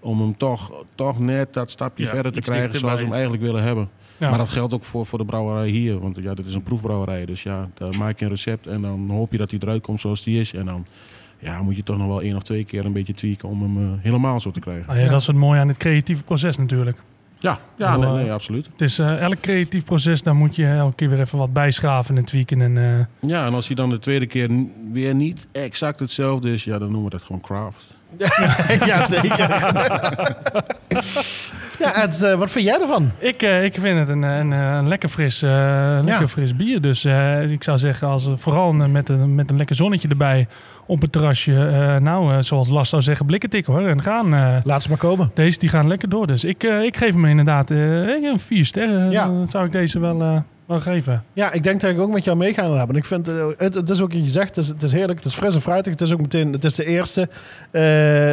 [0.00, 3.42] Om hem toch, toch net dat stapje Ja, verder te krijgen zoals we hem eigenlijk
[3.42, 3.88] willen hebben.
[4.16, 4.28] Ja.
[4.28, 5.98] Maar dat geldt ook voor, voor de brouwerij hier.
[5.98, 7.24] Want ja, dit is een proefbrouwerij.
[7.24, 10.00] Dus ja, dan maak je een recept en dan hoop je dat hij eruit komt
[10.00, 10.52] zoals die is.
[10.54, 10.86] En dan
[11.38, 13.76] ja, moet je toch nog wel één of twee keer een beetje tweaken om hem
[13.92, 14.84] eh, helemaal zo te krijgen.
[14.86, 17.02] Nou ja, Dat is het mooie aan het creatieve proces natuurlijk.
[17.40, 18.68] Ja, ja nee, eh, nee, absoluut.
[18.72, 22.16] Het is eh, elk creatief proces, daar moet je elke keer weer even wat bijschaven
[22.16, 22.60] en tweaken.
[22.60, 24.48] En, eh, Ja, en als hij dan de tweede keer
[24.92, 27.86] weer niet exact hetzelfde is, ja, dan noemen we dat gewoon craft.
[28.86, 29.38] ja, zeker.
[31.78, 33.10] ja, Ed, wat vind jij ervan?
[33.18, 35.50] Ik, eh, ik vind het een, een, een lekker, fris, eh,
[36.04, 36.28] lekker Ja.
[36.28, 36.80] fris bier.
[36.80, 40.46] Dus eh, ik zou zeggen, als, vooral met, een, met een lekker zonnetje erbij
[40.88, 41.52] op het terrasje.
[41.54, 43.86] eh, nou, eh, zoals Lars zou zeggen, blikken tikken hoor.
[43.88, 44.34] En gaan.
[44.34, 45.30] eh, Laat ze maar komen.
[45.34, 46.26] deze die gaan lekker door.
[46.26, 49.10] Dus ik, ik geef hem inderdaad een vier sterren.
[49.10, 49.26] Ja.
[49.26, 51.24] Dan zou ik deze wel, wel geven.
[51.32, 52.96] Ja, ik denk dat ik ook met jou mee ga hebben.
[52.96, 53.26] Ik vind,
[53.58, 55.54] het, het is ook wat je zegt, het is, het is heerlijk, het is fris
[55.54, 55.92] en fruitig.
[55.92, 57.28] Het is ook meteen, het is de eerste.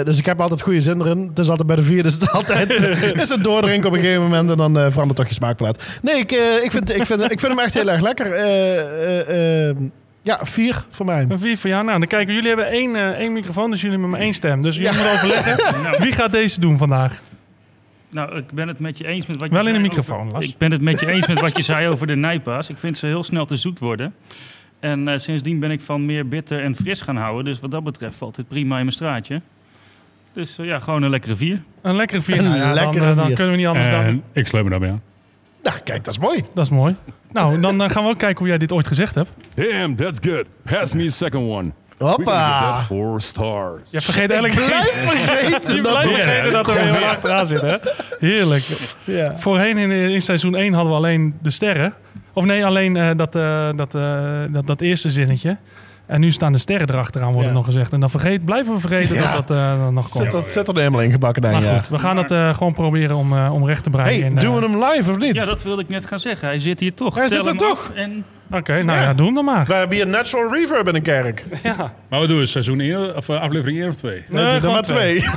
[0.05, 1.27] Dus ik heb altijd goede zin erin.
[1.29, 2.71] Het is altijd bij de vierde, is het altijd
[3.23, 5.83] is het doordrinken op een gegeven moment en dan verandert toch je smaakplaat.
[6.01, 6.31] Nee, ik,
[6.63, 8.25] ik, vind, ik, vind, ik vind hem echt heel erg lekker.
[10.25, 11.25] Ja, vier voor mij.
[11.29, 11.85] Een vier voor jou.
[11.85, 12.33] Nou, dan kijken we.
[12.33, 14.61] Jullie hebben één, eh, één microfoon, dus jullie hebben maar één stem.
[14.61, 15.55] Dus jullie moeten overleggen.
[15.83, 17.21] Nou, Wie gaat deze doen vandaag?
[18.09, 20.43] nou, ik ben het met je eens met wat je Wel in de microfoon, over-.
[20.43, 22.69] Ik ben het met je eens met wat je zei over de nijpaas.
[22.69, 24.15] Ik vind ze heel snel te zoet worden.
[24.79, 27.45] En eh, sindsdien ben ik van meer bitter en fris gaan houden.
[27.45, 29.41] Dus wat dat betreft valt dit prima in mijn straatje.
[30.33, 31.61] Dus eh, ja, gewoon een lekkere vier.
[31.81, 32.38] Een lekkere vier.
[32.38, 34.23] Een Nou ja, lekkere dan, dan kunnen we niet anders dan.
[34.33, 35.01] Ik sluit me daarbij aan.
[35.65, 36.43] Nou, kijk, dat is mooi.
[36.54, 36.95] Dat is mooi.
[37.32, 39.30] Nou, dan eh, gaan we ook kijken hoe jij dit ooit gezegd hebt.
[39.54, 40.45] Damn, that's good.
[40.63, 41.71] Pass me a second one.
[41.97, 42.73] We're gonna give Hoppa.
[42.75, 43.91] that four stars.
[43.91, 47.45] Je vergeet eigenlijk Blijf vergeten Je dat blijft we- vergeten dat er weer wat achteraan
[47.47, 47.75] zit, hè?
[48.19, 48.63] Heerlijk.
[49.04, 49.34] Ja.
[49.38, 51.93] Voorheen in, in seizoen 1 hadden we alleen de sterren.
[52.34, 55.58] Of nee, alleen eh, dat, eh, dat, eh, dat, dat eerste zinnetje.
[56.05, 57.53] En nu staan de sterren erachteraan, wordt Ja.
[57.53, 57.93] nog gezegd.
[57.93, 59.33] En dan vergeet, blijven we vergeten Ja.
[59.33, 60.31] dat dat eh, dan nog Zit komt.
[60.31, 61.69] dat, zit er helemaal ingebakken, denk Maar ik.
[61.69, 61.75] Ja.
[61.77, 64.19] goed, we gaan het eh, gewoon proberen om, eh, om recht te breien.
[64.21, 65.35] Hey, in, doen we hem live of niet?
[65.37, 66.47] Ja, dat wilde ik net gaan zeggen.
[66.47, 67.15] Hij zit hier toch.
[67.15, 67.91] Hij Tel zit er toch.
[67.95, 69.03] En Oké, nou ja.
[69.05, 69.13] Ja.
[69.13, 69.65] doe hem dan maar.
[69.65, 71.45] We hebben hier natural reverb in de kerk.
[71.63, 71.93] Ja.
[72.09, 74.23] Maar we doen seizoen 1 of aflevering 1 of 2.
[74.29, 75.23] Nee, er gewoon maar twee.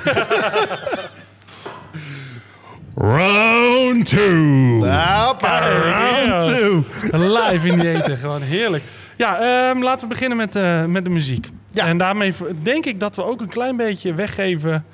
[2.94, 4.84] Round two.
[4.86, 6.38] Hoppa, round Ja.
[6.40, 6.84] two.
[7.12, 8.82] Live in die eten, gewoon heerlijk.
[9.18, 9.38] Ja,
[9.70, 11.48] ehm, laten we beginnen met, eh, met de muziek.
[11.72, 11.86] Ja.
[11.86, 14.84] En daarmee denk ik dat we ook een klein beetje weggeven,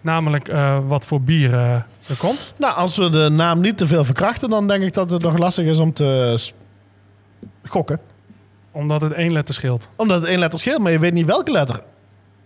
[0.00, 1.72] namelijk eh, wat voor bier eh,
[2.08, 2.54] er komt.
[2.58, 5.38] Nou, als we de naam niet te veel verkrachten, dan denk ik dat het nog
[5.38, 6.38] lastig is om te
[7.66, 8.00] gokken.
[8.70, 9.88] Omdat het één letter scheelt.
[9.96, 11.80] Omdat het één letter scheelt, maar je weet niet welke letter.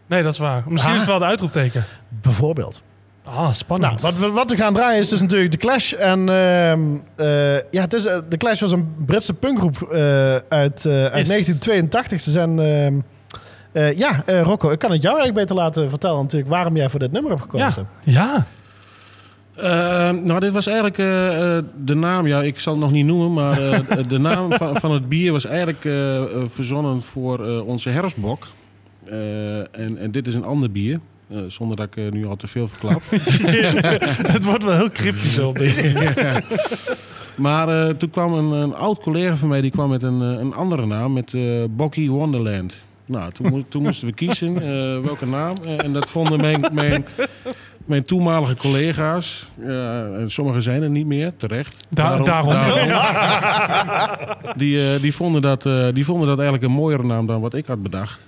[0.06, 0.62] Nee, dat is waar.
[0.66, 0.96] Misschien Ah.
[0.96, 1.84] is het wel de uitroepteken.
[2.08, 2.82] Bijvoorbeeld.
[3.30, 4.02] Ah, spannend.
[4.02, 5.92] Nou, wat we, wat we gaan draaien is dus natuurlijk The Clash.
[5.92, 6.80] En ehm,
[7.16, 9.98] eh, ja, het is, eh, The Clash was een Britse punkgroep eh,
[10.34, 12.20] uit, eh, uit Is- 1982.
[12.20, 12.58] Ze zijn...
[12.58, 12.94] ehm,
[13.72, 16.88] eh, ja, eh, Rocco, ik kan het jou eigenlijk beter laten vertellen natuurlijk waarom jij
[16.90, 17.70] voor dit nummer hebt ja.
[17.70, 17.88] gekozen.
[18.04, 18.46] ja.
[19.56, 23.06] Eh, nou, dit was eigenlijk eh, eh, de naam, ja, ik zal het nog niet
[23.06, 25.80] noemen, maar eh, de naam van, van het bier was eigenlijk
[26.50, 28.46] verzonnen voor eh, onze herfstbok.
[29.04, 32.36] Eh, en, en dit is een ander bier, eh, zonder dat ik eh, nu al
[32.36, 33.02] te veel verklap.
[34.34, 35.92] het wordt wel heel cryptisch op deze.
[37.38, 40.54] Maar eh, toen kwam een, een oud collega van mij, die kwam met een, een
[40.54, 42.74] andere naam, met eh Bokkie Wonderland.
[43.06, 45.52] Nou, toen, mo- toen moesten we kiezen eh, welke naam.
[45.76, 47.06] En dat vonden mijn, mijn,
[47.84, 49.50] mijn toenmalige collega's.
[49.66, 51.86] Ja, en sommigen zijn er niet meer, terecht.
[51.88, 52.52] Da- daarom.
[54.56, 57.54] Die, eh, die, vonden dat, eh, die vonden dat eigenlijk een mooiere naam dan wat
[57.54, 58.18] ik had bedacht.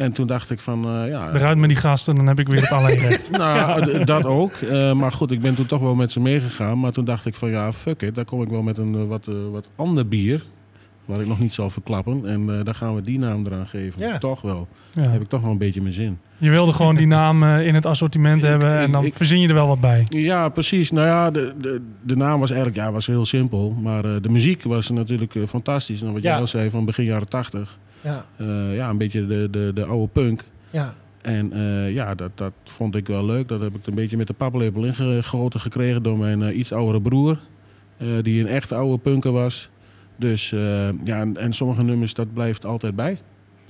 [0.00, 1.32] En toen dacht ik van, eh, ja...
[1.34, 3.30] Eruit met die gasten, dan heb ik weer het alleenrecht.
[3.38, 4.52] Nou, d- dat ook.
[4.52, 6.80] Eh, maar goed, ik ben toen toch wel met ze meegegaan.
[6.80, 8.14] Maar toen dacht ik van ja, fuck it.
[8.14, 10.44] Daar kom ik wel met een eh, wat, eh, wat ander bier.
[11.04, 12.22] Waar ik nog niet zal verklappen.
[12.26, 14.00] En eh daar gaan we die naam eraan geven.
[14.06, 14.18] Ja.
[14.18, 14.68] Toch wel.
[14.94, 15.08] Ja.
[15.08, 16.18] Heb ik toch wel een beetje mijn zin.
[16.38, 19.48] Je wilde gewoon die naam in het assortiment Ik- hebben en dan ik- verzin je
[19.48, 20.06] er wel wat bij.
[20.08, 20.90] Ja, precies.
[20.90, 23.70] Nou ja, de, de, de naam was eigenlijk ja, was heel simpel.
[23.82, 26.02] Maar eh, de muziek was natuurlijk fantastisch.
[26.02, 27.78] En wat jij al zei van begin jaren tachtig.
[28.00, 30.44] Ja, Eh, ja, een beetje de, de, de oude punk.
[30.70, 30.94] ja.
[31.20, 33.48] En eh, ja, dat, dat vond ik wel leuk.
[33.48, 37.00] Dat heb ik een beetje met de paplepel ingegoten gekregen door mijn eh, iets oudere
[37.00, 37.38] broer.
[38.22, 39.68] die een echt oude punker was.
[40.16, 40.50] Dus
[41.04, 43.18] ja, en, en sommige nummers, dat blijft altijd bij.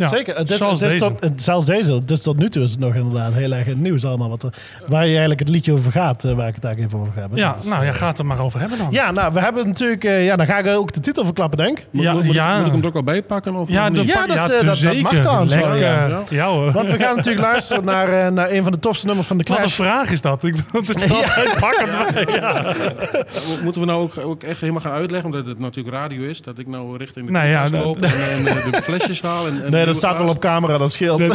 [0.00, 0.36] Ja, Zeker.
[0.36, 1.12] Het is, zoals het is deze.
[1.12, 3.64] tot, het- zelfs deze, het is tot nu toe is het nog inderdaad heel erg
[3.66, 4.28] in het nieuws allemaal.
[4.28, 4.52] Wat er,
[4.86, 7.20] waar je eigenlijk het liedje over gaat, eh, waar ik het eigenlijk even over ga
[7.20, 7.38] hebben.
[7.38, 8.88] Ja, Dus, nou ja, eh, ga het er maar over hebben dan.
[8.90, 10.04] Ja, nou, we hebben natuurlijk...
[10.04, 11.86] eh, ja, dan ga ik ook de titel verklappen, denk ik.
[11.90, 12.50] Moet, Ja, moet, moet ja.
[12.50, 13.54] ik, moet ik hem er ook al bij pakken?
[13.54, 13.96] Of Ja, niet?
[14.08, 16.06] Ja, dat, ja, dat- dat mag trouwens wel, ja.
[16.06, 16.22] Ja.
[16.30, 16.72] Ja, hoor.
[16.72, 19.56] Want we gaan natuurlijk luisteren naar, naar een van de tofste nummers van de Wat
[19.56, 19.74] een Clash.
[19.76, 20.44] vraag is dat?
[20.44, 22.34] Ik het is altijd pakken bij.
[22.34, 22.62] Ja.
[22.62, 26.42] Mo- Moeten we nou ook, ook echt helemaal gaan uitleggen, omdat het natuurlijk radio is,
[26.42, 28.10] dat ik nou richting de Nou ja, dat- loop en,
[28.46, 29.46] en, de flesjes haal?
[29.46, 31.20] En, en Nee, dat staat wel op camera, dat scheelt.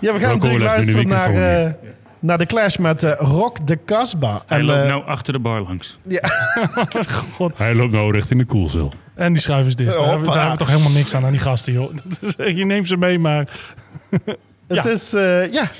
[0.00, 1.70] ja, we gaan natuurlijk luisteren naar, eh,
[2.18, 4.40] naar de Clash met eh, Rock de Casbah.
[4.46, 5.98] hij En, loopt eh, nou achter de bar langs.
[7.56, 8.92] Hij loopt nou richting de koelcel.
[9.14, 9.90] En die schuif is dicht.
[9.94, 11.94] Daar hebben, we- daar hebben we toch helemaal niks aan, aan die gasten, joh.
[12.04, 13.48] Dat is echt, je neemt ze mee, maar...
[14.66, 14.84] het ja.
[14.90, 15.70] is, eh, ja,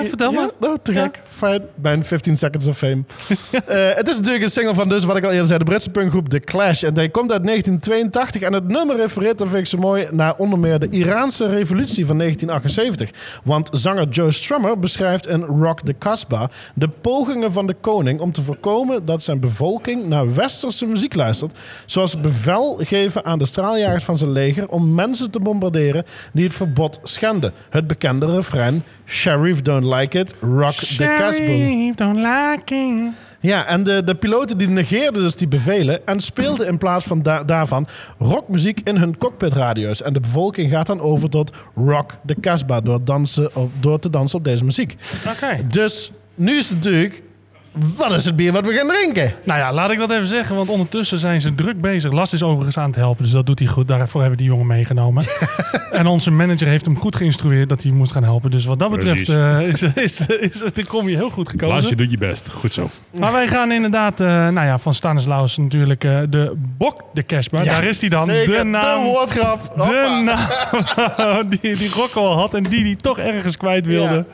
[0.00, 0.50] Ja, vertel maar.
[0.60, 1.20] nou, te gek.
[1.24, 1.62] Fijn.
[1.74, 3.02] Mijn 15 Seconds of Fame.
[3.66, 5.90] Eh, het is natuurlijk een single van dus, wat ik al eerder zei, de Britse
[5.90, 6.82] punkgroep The Clash.
[6.82, 10.34] En die komt uit 1982 en het nummer refereert, dat vind ik zo mooi, naar
[10.36, 13.10] onder meer de Iraanse revolutie van 1978.
[13.44, 18.32] Want zanger Joe Strummer beschrijft in Rock the Casbah de pogingen van de koning om
[18.32, 21.52] te voorkomen dat zijn bevolking naar westerse muziek luistert.
[21.86, 26.54] Zoals bevel geven aan de straaljagers van zijn leger om mensen te bombarderen die het
[26.54, 27.52] verbod schenden.
[27.70, 31.94] Het bekende refrein Sheriff don't like it, rock the Casbah.
[31.94, 33.12] Don't like it.
[33.40, 37.22] Ja, en de, de piloten die negeerden dus die bevelen en speelden in plaats van
[37.22, 37.86] da- daarvan
[38.18, 40.02] rockmuziek in hun cockpitradio's.
[40.02, 44.10] En de bevolking gaat dan over tot rock the Casbah door, dansen op, door te
[44.10, 44.96] dansen op deze muziek.
[45.28, 45.66] Oké.
[45.68, 47.22] Dus nu is het natuurlijk,
[47.96, 49.34] wat is het bier wat we gaan drinken?
[49.44, 52.12] Nou ja, laat ik dat even zeggen, want ondertussen zijn ze druk bezig.
[52.12, 53.88] Las is overigens aan het helpen, dus dat doet hij goed.
[53.88, 55.24] Daarvoor hebben we die jongen meegenomen.
[55.92, 58.50] en onze manager heeft hem goed geïnstrueerd dat hij moest gaan helpen.
[58.50, 61.76] Dus wat dat betreft eh, is, is, is, is, kom je heel goed gekozen.
[61.76, 62.48] Laat je doet je best.
[62.48, 62.90] Goed zo.
[63.18, 67.64] Maar wij gaan inderdaad, eh, nou ja, van Stanislaus natuurlijk eh, de Bok de Cashbar.
[67.64, 69.04] Daar is hij dan, Zeker, de naam.
[69.04, 69.72] De woordgrap.
[69.74, 70.20] De Hoppa.
[70.20, 74.14] naam die, die Rocco al had en die hij toch ergens kwijt wilde.
[74.14, 74.24] Ja.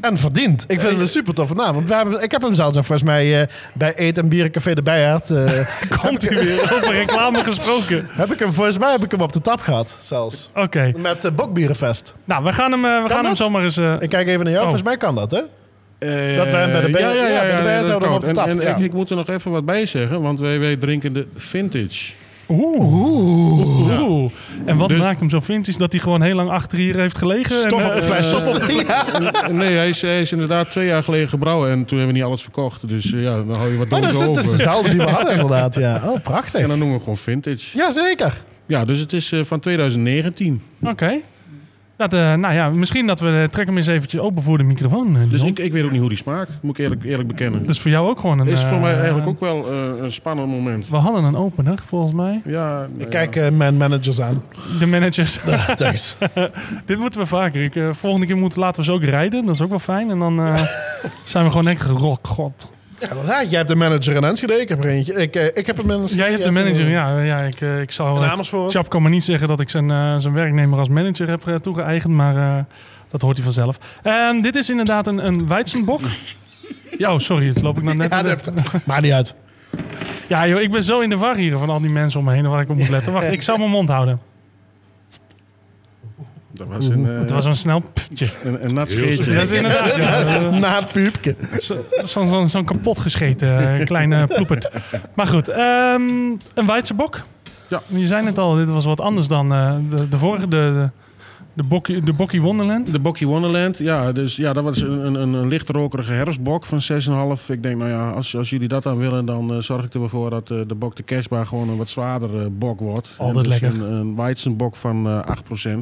[0.00, 0.64] En verdiend.
[0.68, 1.74] Ik vind het een super toffe naam.
[1.74, 4.74] Want we hebben, ik heb hem zelfs nog volgens mij eh, bij Eet en Bierencafé
[4.74, 5.30] de Bijaard.
[5.30, 5.50] eh,
[6.02, 8.06] Komt u weer over reclame gesproken.
[8.10, 10.50] heb ik hem, volgens mij heb ik hem op de tap gehad zelfs.
[10.54, 10.92] Oké.
[10.96, 12.14] Met uh, Bokbierenfest.
[12.24, 13.76] Nou, we gaan hem, we gaan hem zomaar eens...
[13.76, 14.64] eh, Ik kijk even naar jou.
[14.64, 14.70] Oh.
[14.70, 15.38] Volgens mij kan dat, hè?
[15.38, 18.12] Eh, Dat wij bij de ja, ja, ja, ja, bij de ja, B- dat houden
[18.12, 18.76] op de tap, En, en ja.
[18.76, 22.12] ik, ik moet er nog even wat bij zeggen, want wij, wij drinken de vintage.
[22.50, 24.00] Oeh.
[24.10, 24.30] Oeh.
[24.64, 27.18] En wat Dus- maakt hem zo vintage dat hij gewoon heel lang achter hier heeft
[27.18, 27.54] gelegen?
[27.54, 28.26] Stof en, op de eh, fles.
[28.28, 28.84] stof op de
[29.42, 29.48] Ja.
[29.48, 32.28] nee, hij is, hij is inderdaad twee jaar geleden gebrouwen en toen hebben we niet
[32.28, 32.88] alles verkocht.
[32.88, 34.56] Dus eh, ja, dan hou je wat Oh, dat is, dozen het is over.
[34.56, 36.02] dezelfde die we hadden inderdaad, ja.
[36.06, 36.60] Oh, prachtig.
[36.60, 37.76] En dan noemen we gewoon vintage.
[37.78, 38.42] Jazeker.
[38.66, 40.62] Ja, dus het is eh, van 2019.
[40.82, 41.16] Oké.
[42.00, 43.48] Dat, eh, nou ja, misschien dat we...
[43.50, 45.16] trek hem eens eventjes open voor de microfoon.
[45.16, 47.66] eh, Dus ik, ik weet ook niet hoe die smaakt, moet ik eerlijk, eerlijk bekennen.
[47.66, 48.46] Dus voor jou ook gewoon een...
[48.48, 50.88] is voor eh, mij eigenlijk ook wel eh, een spannend moment.
[50.88, 52.40] We hadden een opener, volgens mij.
[52.44, 54.42] Ja, Ik kijk eh, mijn managers aan.
[54.78, 55.40] De managers.
[55.46, 56.16] Ja, thanks.
[56.86, 57.62] Dit moeten we vaker.
[57.62, 59.44] Ik, eh, volgende keer moeten, laten we ze ook rijden.
[59.44, 60.10] Dat is ook wel fijn.
[60.10, 60.62] En dan eh,
[61.22, 62.26] zijn we gewoon echt gerok.
[62.26, 62.72] God.
[63.00, 63.48] Ja, inderdaad.
[63.48, 64.60] Jij hebt de manager in Enschede.
[64.60, 65.12] Ik heb er eentje.
[65.12, 66.16] Ik, eh, ik heb een manager.
[66.16, 66.88] Jij hebt de manager.
[66.88, 68.22] Ja, ja ik, eh, ik zal...
[68.68, 71.54] Chap kan maar niet zeggen dat ik zijn, eh, zijn werknemer als manager heb eh,
[71.54, 72.64] toegeëigend, maar eh,
[73.10, 73.78] dat hoort hij vanzelf.
[74.02, 76.00] Ehm, dit is inderdaad een, een Weizenbok.
[76.98, 78.10] Ja, oh, sorry, het loop ik nou net.
[78.10, 78.52] Ja, dat
[78.84, 79.34] maakt niet uit.
[80.28, 82.32] Ja, joh, ik ben zo in de war hier van al die mensen om me
[82.32, 83.12] heen waar ik op moet letten.
[83.12, 84.20] Wacht, ik zal mijn mond houden.
[86.68, 88.28] Dat was een, eh, Het was een snel pftje.
[88.44, 89.32] een, een nat scheetje.
[89.32, 89.96] Ja, inderdaad.
[89.96, 90.50] Ja.
[90.58, 94.70] Na het zo- Zo'n zo, zo'n kapot gescheten eh, kleine ploepert.
[95.14, 96.02] Maar goed, ehm,
[96.54, 97.20] een Weizenbok.
[97.68, 97.80] Ja.
[97.86, 100.88] Je zei net al, dit was wat anders dan eh, de, de vorige, de, de,
[101.52, 102.92] de, Bokkie, de Bokkie Wonderland.
[102.92, 106.80] De Bokkie Wonderland, ja, dus, ja dat was een, een, een licht rokerige herfstbok van
[107.38, 107.46] 6,5.
[107.48, 110.00] Ik denk, nou ja, als, als jullie dat dan willen, dan eh, zorg ik er
[110.00, 113.08] wel voor dat de bok de kerstbaar gewoon een wat zwaardere bok wordt.
[113.16, 113.82] Altijd dus lekker.
[113.82, 115.36] Een, een Weizenbok van eh
[115.74, 115.78] 8%.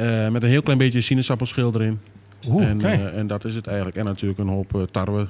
[0.00, 2.00] Eh, met een heel klein beetje sinaasappelschil erin.
[2.48, 3.96] Oeh, en, eh, en dat is het eigenlijk.
[3.96, 5.26] En natuurlijk een hoop eh, tarwe.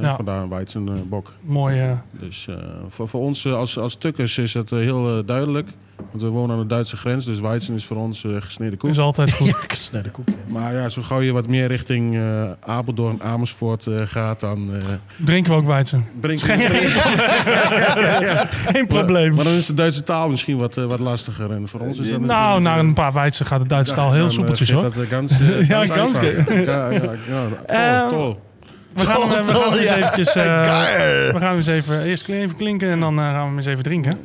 [0.00, 0.16] Ja.
[0.16, 1.32] Vandaar een Weizenbok.
[1.40, 1.96] Mooi.
[2.10, 2.48] Dus
[2.86, 5.68] voor, voor ons als, als tukkers is het heel duidelijk.
[6.10, 8.90] Want we wonen aan de Duitse grens, dus Weizen is voor ons eh, gesneden koek.
[8.90, 9.54] is altijd goed.
[9.68, 10.26] Gesneden koek.
[10.46, 14.92] Maar ja, zo gauw je wat meer richting eh Apeldoorn, Amersfoort eh, gaat, dan eh
[15.16, 16.04] Drinken we ook Weizen.
[16.20, 16.90] breng Geen, geen,
[18.72, 19.34] geen probleem.
[19.34, 21.50] Maar dan is de Duitse taal misschien wat, wat lastiger.
[21.50, 24.30] En voor ons is dat nou, na een paar Weizen gaat de Duitse taal heel
[24.30, 24.82] soepeltjes hoor.
[24.82, 25.38] Dat de gans,
[25.68, 26.22] Ja, einfach.
[26.64, 27.00] Ja, ja,
[27.68, 28.40] ja, tol, tol.
[28.94, 30.34] We gaan, hem, eh, we gaan hem eens eventjes...
[30.34, 30.44] eh,
[31.32, 34.18] we gaan eens even, eerst even klinken en dan gaan we hem eens even drinken.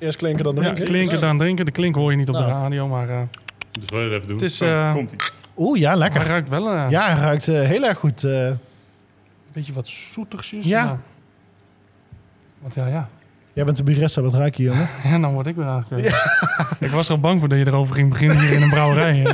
[0.00, 0.84] Eerst klinken dan Ja, drinken.
[0.84, 1.64] klinken, dan drinken.
[1.64, 2.52] De klink hoor je niet op de Nou.
[2.52, 3.20] radio, maar eh,
[3.70, 4.36] Dus wil je het even doen?
[4.36, 4.60] het is...
[4.60, 5.18] eh Komt-ie.
[5.56, 6.22] Oeh, ja, hij lekker.
[6.26, 8.24] ruikt wel eh, Ja, hij ruikt heel erg goed.
[8.24, 8.46] eh.
[8.46, 8.58] een
[9.52, 10.64] beetje wat zoetigsjes.
[10.64, 10.84] Ja.
[10.84, 10.98] maar-
[12.60, 13.08] Want ja, ja.
[13.52, 14.88] jij bent de barista, wat ruik je, jongen?
[15.04, 16.04] En dan word ik weer aangekomen.
[16.80, 19.26] Ik was er al bang voor dat je erover ging beginnen hier in een brouwerij.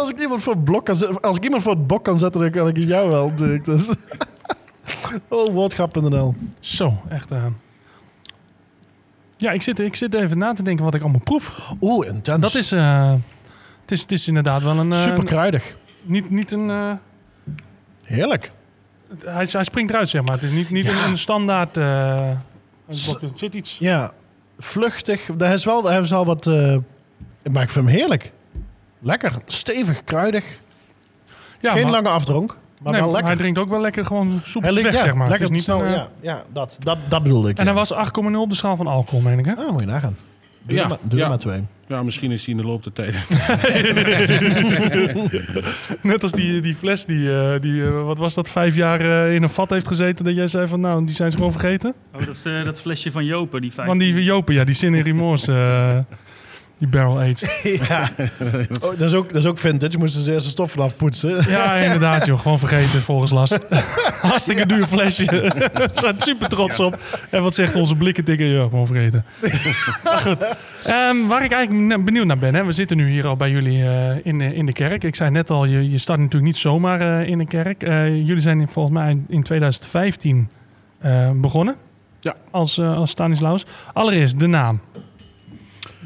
[0.00, 2.18] Als ik iemand voor het blok kan zetten, als ik iemand voor het bok kan
[2.18, 3.64] zetten, dan kan ik jou wel natuurlijk.
[3.64, 3.88] Dus.
[5.28, 6.34] oh, woordgrap.nl.
[6.60, 7.30] Zo, echt...
[7.30, 7.44] eh.
[9.44, 11.72] Ja, ik zit, ik zit even na te denken wat ik allemaal proef.
[11.80, 12.40] Oeh, intens.
[12.40, 12.72] Dat is...
[12.72, 13.12] eh,
[13.80, 14.92] het, is het is inderdaad wel een...
[14.92, 15.76] eh, super kruidig.
[16.02, 16.70] Niet, niet een...
[16.70, 16.92] eh,
[18.04, 18.50] Heerlijk.
[19.08, 20.34] het- hij, hij springt eruit, zeg maar.
[20.34, 20.92] Het is niet, niet Ja.
[21.04, 21.76] een, een standaard...
[21.76, 21.84] eh,
[22.88, 22.96] een.
[23.22, 23.78] Er zit iets...
[23.78, 24.12] Ja,
[24.58, 25.28] vluchtig.
[25.38, 26.46] Hij is wel, hij is wel wat...
[26.46, 26.76] eh,
[27.52, 28.32] maar ik vind hem heerlijk.
[28.98, 29.32] Lekker.
[29.46, 30.44] Stevig, kruidig.
[31.60, 33.26] Ja, Geen maar- lange afdronk, maar nee, wel lekker.
[33.30, 35.20] Hij drinkt ook wel lekker gewoon soep Hij ligt- weg, ja, zeg maar.
[35.20, 35.84] Het Lekker is niet snel.
[35.84, 37.58] eh, ja, ja dat, dat, dat bedoelde ik.
[37.58, 37.70] En ja.
[37.74, 39.54] hij was 8,0 op de schaal van alcohol, meen ik, hè?
[39.54, 40.16] Ah, moet je nagaan.
[40.66, 41.24] Doe, Ja, er, maar, doe ja.
[41.24, 41.62] er maar twee.
[41.88, 43.14] Ja, misschien is hij in de loop der tijd.
[46.02, 49.34] Net als die, die fles die, eh, die eh, wat was dat, vijf jaar eh,
[49.34, 50.24] in een vat heeft gezeten.
[50.24, 51.94] Dat jij zei van, nou, die zijn ze gewoon vergeten.
[52.14, 53.88] Oh, dat, is, eh, dat flesje van Jopen, die vijf.
[53.88, 56.16] Want die Jopen, ja, die Sin Remorse, eh
[56.78, 57.60] die barrel aged.
[57.88, 58.10] ja.
[58.82, 59.98] oh, dat, is ook, dat is ook vintage.
[59.98, 61.44] Moesten ze eerst de stof vanaf poetsen.
[61.50, 62.38] Ja, inderdaad, joh.
[62.40, 63.58] Gewoon vergeten, volgens last.
[64.20, 65.24] Hartstikke duur flesje.
[65.74, 66.98] We zijn super trots op.
[67.30, 68.46] En wat zegt onze blikkentikker?
[68.46, 69.24] Ja, gewoon vergeten.
[70.04, 70.36] Maar goed.
[70.84, 72.54] Ehm, waar ik eigenlijk benieuwd naar ben.
[72.54, 72.64] Hè.
[72.64, 75.04] We zitten nu hier al bij jullie eh, in, de- in de kerk.
[75.04, 77.82] Ik zei net al, je, je start natuurlijk niet zomaar eh, in een kerk.
[77.82, 80.48] Eh, jullie zijn in- volgens mij in 2015
[80.98, 81.74] eh, begonnen.
[82.20, 82.34] Ja.
[82.50, 83.64] Als, eh, als Stanislaus.
[83.92, 84.80] Allereerst de naam.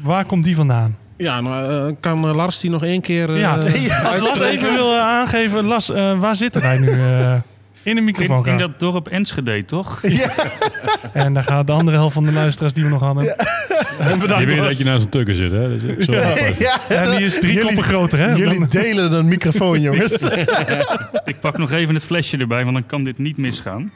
[0.01, 0.97] Waar komt die vandaan?
[1.17, 3.33] ja, nou, eh, kan eh, Lars die nog één keer...
[3.33, 3.53] eh, ja.
[4.07, 6.89] Als Las even wil aangeven, Las, eh, waar zitten wij nu?
[6.91, 7.33] eh,
[7.83, 10.01] in de microfoon in, dat dorp Enschede, toch?
[11.13, 13.37] En daar gaat de andere helft van de luisteraars die we nog hadden.
[13.99, 14.49] En bedankt.
[14.49, 15.79] Je weet dat je naast een tukker zit, hè?
[15.79, 18.33] Dus zo ja, En die is drie Jullie- koppen groter, hè?
[18.33, 20.21] Jullie Dan- delen een microfoon, jongens.
[21.25, 23.91] Ik pak nog even het flesje erbij, want dan kan dit niet misgaan.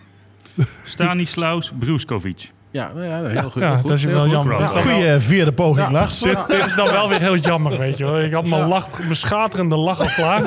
[0.86, 2.52] Stanislaus Bruskovic.
[2.74, 3.62] Ja, nou ja, heel goed.
[3.62, 4.32] Ja, dat is Heel wel goed.
[4.32, 4.54] jammer.
[4.54, 4.60] Ja.
[4.60, 6.20] Dat is dan wel- Goeie vierde poging, Lars.
[6.20, 8.20] dit, dit is dan wel weer heel jammer, weet je wel.
[8.22, 10.42] Ik had mijn, lach, mijn schaterende lach al klaar.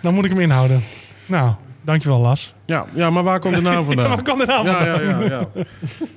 [0.00, 0.80] Dan moet ik hem inhouden.
[1.26, 1.52] Nou,
[1.82, 2.54] dankjewel Las.
[2.66, 4.08] Ja, ja, maar waar komt de naam vandaan?
[4.08, 5.20] Waar kan de naam ja, vandaan?
[5.24, 5.46] ja, ja,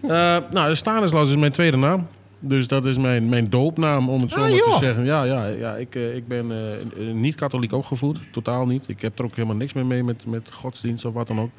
[0.07, 0.35] ja.
[0.37, 2.07] Eh, nou, Stanislas is mijn tweede naam.
[2.39, 5.05] Dus dat is mijn, mijn doopnaam, om het zo Ah, maar te zeggen.
[5.05, 6.73] Ja, ja, ja ik, eh, ik ben eh,
[7.07, 8.17] eh, niet katholiek opgevoed.
[8.31, 8.83] Totaal niet.
[8.87, 11.49] Ik heb er ook helemaal niks meer mee met, met godsdienst of wat dan ook.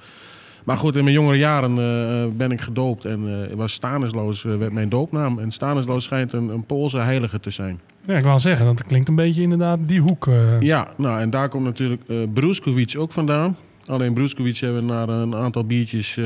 [0.68, 3.04] Maar goed, in mijn jongere jaren eh, ben ik gedoopt.
[3.04, 5.38] En eh, was Stanislas eh, werd mijn doopnaam.
[5.38, 7.80] En Stanislas schijnt een, een Poolse heilige te zijn.
[8.06, 10.26] Ja, ik wou zeggen, dat klinkt een beetje inderdaad die hoek.
[10.26, 10.60] eh.
[10.60, 13.56] Ja, nou en daar komt natuurlijk eh Bruskovic ook vandaan.
[13.88, 16.24] Alleen Bruskovic hebben we na een aantal biertjes eh,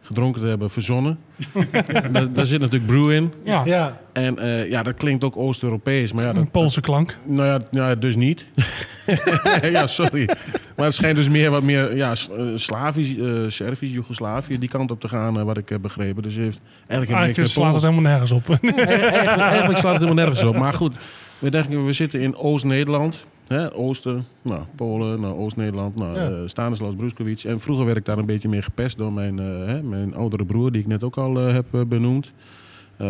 [0.00, 1.18] gedronken te hebben verzonnen.
[2.12, 3.32] daar, daar zit natuurlijk brew in.
[3.44, 4.00] ja, Ja.
[4.12, 6.12] En eh, ja, dat klinkt ook Oost-Europees.
[6.12, 7.16] Maar ja, dat, een Poolse klank.
[7.24, 8.44] nou ja, nou ja, dus niet.
[9.62, 10.28] ja, sorry.
[10.76, 14.90] Maar het schijnt dus meer wat meer ja, eh, Slavisch, eh Servisch, Joegoslavië, die kant
[14.90, 16.22] op te gaan, wat ik heb begrepen.
[16.22, 18.48] Dus heeft eigenlijk helemaal Eigenlijk niks slaat het helemaal nergens op.
[18.50, 20.56] eigenlijk, eigenlijk slaat het helemaal nergens op.
[20.56, 20.94] Maar goed,
[21.38, 23.24] we denken, we zitten in Oost-Nederland.
[23.46, 26.30] Hè, Oosten, nou, Polen, nou, Oost-Nederland, nou, Ja.
[26.30, 27.42] eh, Stanislas Bruskovic.
[27.44, 30.44] En vroeger werd ik daar een beetje meer gepest door mijn, eh, hè, mijn oudere
[30.44, 32.32] broer, die ik net ook al eh, heb benoemd.
[32.96, 33.08] Eh,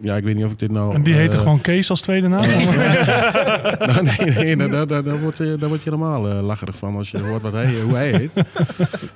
[0.00, 0.94] ja, ik weet niet of ik dit nou...
[0.94, 2.46] En die heette eh, gewoon Kees als tweede naam.
[3.90, 6.76] nou, nee, nee, daar, daar, daar, daar word je, daar word je helemaal eh, lacherig
[6.76, 8.30] van als je hoort wat hij, hoe hij heet.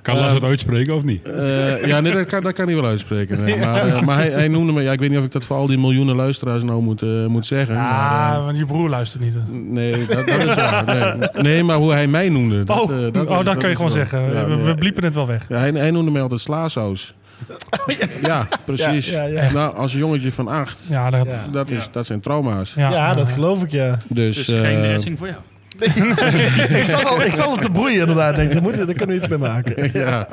[0.03, 1.23] Kan Lars het uitspreken of niet?
[1.23, 3.45] Eh, ja, nee, dat kan, dat kan hij wel uitspreken.
[3.45, 3.59] nee.
[3.59, 5.67] Maar, maar hij, hij noemde me, ja, ik weet niet of ik dat voor al
[5.67, 7.75] die miljoenen luisteraars nou moet, eh, moet zeggen.
[7.75, 9.39] maar, Ah, want je broer luistert niet.
[9.51, 10.85] nee, dat, dat is waar.
[10.85, 11.43] Nee.
[11.43, 12.65] nee, maar hoe hij mij noemde.
[12.65, 14.33] Dat, oh, eh, oh dat, kan je gewoon zeggen.
[14.33, 15.49] Ja, we, bliepen het wel weg.
[15.49, 17.15] Ja, hij, hij noemde mij altijd slaasaus.
[18.23, 19.11] Ja, precies.
[19.11, 19.53] Ja, ja, ja.
[19.53, 21.53] Nou, als een jongetje van acht, Ja, dat, Ja.
[21.53, 22.73] dat, is, dat zijn trauma's.
[22.77, 23.99] ja, Ja, dat geloof ik, ja.
[24.09, 25.41] Dus, Dus geen eh, dressing voor jou.
[26.81, 28.37] ik, zal al, ik zal het te broeien inderdaad.
[28.37, 29.91] Denk, daar, moet, daar kunnen we iets mee maken.
[30.01, 30.29] ja.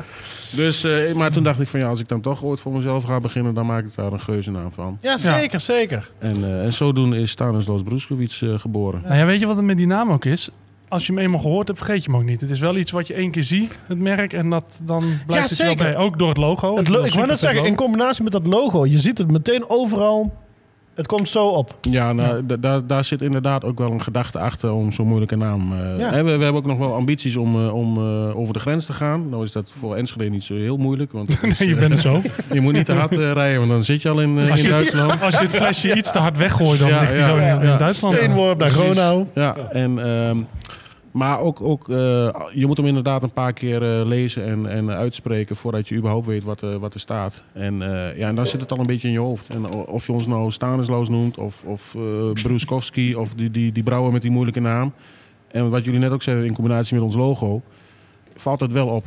[0.55, 3.03] Dus, eh, maar toen dacht ik van ja, als ik dan toch ooit voor mezelf
[3.03, 4.97] ga beginnen, dan maak ik daar een geuzennaam van.
[5.01, 6.09] Ja, zeker, zeker.
[6.19, 9.01] En, eh, en zodoende is Stanislas Bruskovic eh, geboren.
[9.03, 10.49] Nou ja, weet je wat het met die naam ook is?
[10.89, 12.41] Als je hem eenmaal gehoord hebt, vergeet je hem ook niet.
[12.41, 15.49] Het is wel iets wat je één keer ziet, het merk, en dat, dan blijft
[15.49, 15.97] Ja, het wel bij.
[15.97, 16.69] Ook door het logo.
[16.75, 19.17] Het Ik lo- bedoel, ik wou net zeggen, in combinatie met dat logo, je ziet
[19.17, 20.33] het meteen overal.
[20.97, 21.75] Het komt zo op.
[21.81, 25.35] Ja, nou, da- da- daar zit inderdaad ook wel een gedachte achter om zo'n moeilijke
[25.35, 25.73] naam.
[25.73, 26.09] eh, Ja.
[26.11, 28.85] hè, we, we hebben ook nog wel ambities om, eh, om eh, over de grens
[28.85, 29.29] te gaan.
[29.29, 31.11] Nou is dat voor Enschede niet zo heel moeilijk.
[31.11, 32.21] Want is, je bent er zo.
[32.53, 34.69] je moet niet te hard rijden, want dan zit je al in, Als in je-
[34.69, 35.21] Duitsland.
[35.21, 37.41] Als je het flesje iets te hard weggooit, dan Ja, ligt hij ja, zo in,
[37.41, 37.77] ja, in ja.
[37.77, 38.13] Duitsland.
[38.15, 38.69] Steenworp naar.
[38.69, 39.25] Gronau.
[39.33, 40.37] Ja, en, ehm,
[41.17, 41.95] maar ook, ook eh,
[42.53, 46.25] je moet hem inderdaad een paar keer eh, lezen en, en uitspreken voordat je überhaupt
[46.25, 47.43] weet wat, eh, wat er staat.
[47.53, 47.77] En,
[48.17, 49.49] ja, en dan zit het al een beetje in je hoofd.
[49.49, 51.95] En of je ons nou Stanislas noemt of, of
[52.43, 54.93] Bruskowski of die, die, die brouwer met die moeilijke naam.
[55.47, 57.61] En wat jullie net ook zeiden in combinatie met ons logo,
[58.35, 59.05] valt het wel op.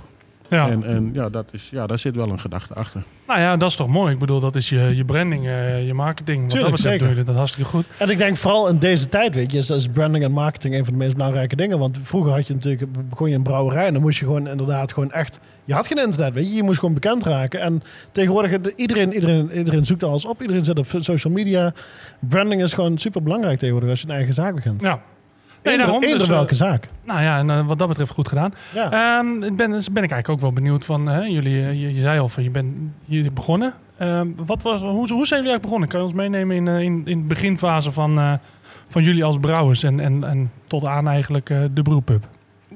[0.50, 0.68] Ja.
[0.68, 3.02] En, en ja, dat is, ja, daar zit wel een gedachte achter.
[3.26, 4.12] Nou ja, dat is toch mooi.
[4.12, 6.40] Ik bedoel, dat is je, je branding, eh, je marketing.
[6.40, 7.06] Wat Tuurlijk, dat betreft zeker.
[7.06, 7.86] doe je dat hartstikke goed.
[7.96, 10.84] En ik denk vooral in deze tijd, weet je, is, is branding en marketing een
[10.84, 11.78] van de meest belangrijke dingen.
[11.78, 14.92] Want vroeger had je natuurlijk, begon je een brouwerij en dan moest je gewoon inderdaad
[14.92, 17.60] gewoon echt, je had geen internet, weet je, je moest gewoon bekend raken.
[17.60, 21.72] En tegenwoordig, iedereen, iedereen, iedereen zoekt alles op, iedereen zit op social media.
[22.20, 24.82] Branding is gewoon super belangrijk tegenwoordig als je een eigen zaak begint.
[24.82, 25.00] Ja.
[25.62, 26.02] Nee, Eender- daarom.
[26.02, 26.88] eender Dus, eh, welke zaak.
[27.04, 28.54] Nou ja, en eh, wat dat betreft goed gedaan.
[28.74, 29.18] Ja.
[29.18, 31.94] Ehm, ik ben, dus ben ik eigenlijk ook wel benieuwd van, hè, jullie, eh, je,
[31.94, 33.72] je zei al van, je bent hier begonnen.
[33.98, 35.88] Ehm, wat was, hoe, hoe zijn jullie eigenlijk begonnen?
[35.88, 38.32] Kan je ons meenemen in, eh, in, in de beginfase van, eh,
[38.88, 42.24] van jullie als brouwers en, en, en tot aan eigenlijk eh, de brewpub?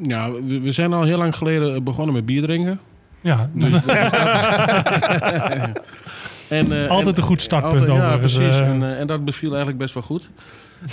[0.02, 2.80] Ja, we, we zijn al heel lang geleden begonnen met bier drinken.
[3.20, 3.70] Ja, Dus,
[6.48, 8.34] en, eh, altijd en- een goed startpunt Altijd, ja, overigens.
[8.36, 8.58] precies.
[8.60, 8.68] eh.
[8.68, 10.28] en, eh, en dat beviel eigenlijk best wel goed.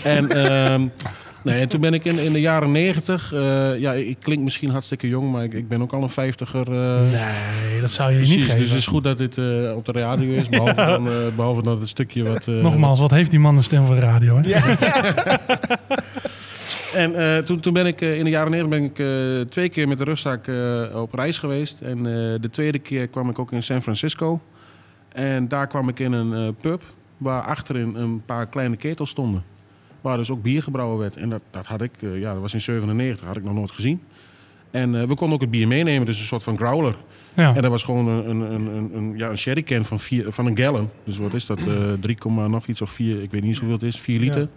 [0.04, 0.88] En, ehm,
[1.44, 3.34] nee, en toen ben ik in, in de jaren negentig...
[3.34, 6.66] eh, ja, ik klink misschien hartstikke jong, maar ik, ik ben ook al een vijftiger.
[6.68, 8.60] eh, nee, dat zou je precies, niet geven.
[8.60, 10.50] dus het is goed dat dit eh, op de radio is.
[10.50, 12.46] Behalve, dan, eh, behalve dat het stukje wat...
[12.46, 14.40] Nogmaals, wat heeft die man een stem voor de radio?
[14.42, 14.52] Hè?
[16.96, 19.98] En eh, toen, toen ben ik in de jaren 90 ben ik twee keer met
[19.98, 20.48] de rugzak
[20.94, 21.82] op reis geweest.
[21.82, 22.04] En
[22.42, 24.42] de tweede keer kwam ik ook in San Francisco.
[25.14, 26.84] En daar kwam ik in een pub
[27.18, 29.44] waar achterin een paar kleine ketels stonden.
[30.02, 31.16] Waar dus ook bier gebrouwen werd.
[31.16, 33.72] En dat, dat had ik, eh, ja, dat was in 97, had ik nog nooit
[33.72, 34.02] gezien.
[34.72, 36.96] En eh, we konden ook het bier meenemen, dus een soort van growler.
[37.36, 37.56] Ja.
[37.56, 40.58] En dat was gewoon een, een, een, een, ja, een sherrycan van, vier, van een
[40.58, 40.90] gallon.
[41.04, 41.60] Dus wat is dat?
[41.60, 41.66] eh
[42.00, 44.40] 3, nog iets of 4, ik weet niet hoeveel het is, 4 liter.
[44.40, 44.48] Ja.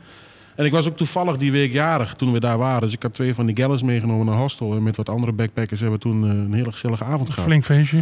[0.55, 2.81] En ik was ook toevallig die week jarig toen we daar waren.
[2.81, 4.75] Dus ik had twee van die gallons meegenomen naar hostel.
[4.75, 7.45] En met wat andere backpackers hebben we toen een hele gezellige avond gehad.
[7.45, 7.99] Flink feestje.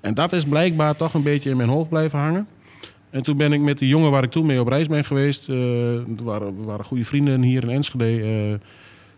[0.00, 2.46] En dat is blijkbaar toch een beetje in mijn hoofd blijven hangen.
[3.16, 5.48] En toen ben ik met de jongen waar ik toen mee op reis ben geweest.
[5.48, 8.22] eh, we, waren, we waren goede vrienden hier in Enschede.
[8.22, 8.68] eh,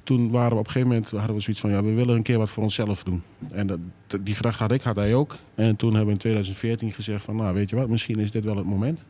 [0.03, 2.23] toen waren we op een gegeven moment hadden we zoiets van ja, we willen een
[2.23, 3.23] keer wat voor onszelf doen.
[3.53, 3.79] En dat,
[4.21, 5.37] die gedachte had ik, had hij ook.
[5.55, 8.45] En toen hebben we in 2014 gezegd van nou weet je wat, misschien is dit
[8.45, 9.01] wel het moment.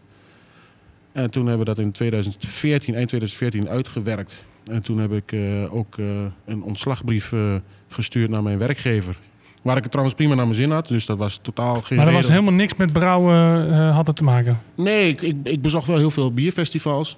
[1.13, 4.45] En toen hebben we dat in 2014, eind 2014 uitgewerkt.
[4.65, 7.55] En toen heb ik eh, ook eh, een ontslagbrief eh,
[7.89, 9.19] gestuurd naar mijn werkgever.
[9.63, 10.89] Waar ik het trouwens prima naar mijn zin had.
[10.89, 14.17] Dus dat was totaal geen Maar er was helemaal niks met brouwen eh, had het
[14.17, 14.61] te maken.
[14.75, 17.17] Nee, ik, ik, ik bezocht wel heel veel bierfestivals.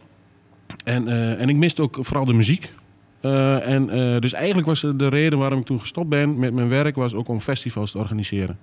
[0.85, 2.71] En, eh, en ik miste ook vooral de muziek.
[3.21, 3.87] Eh, en,
[4.21, 6.97] dus eigenlijk was de reden waarom ik toen gestopt ben met mijn werk...
[6.97, 8.59] was ook om festivals te organiseren.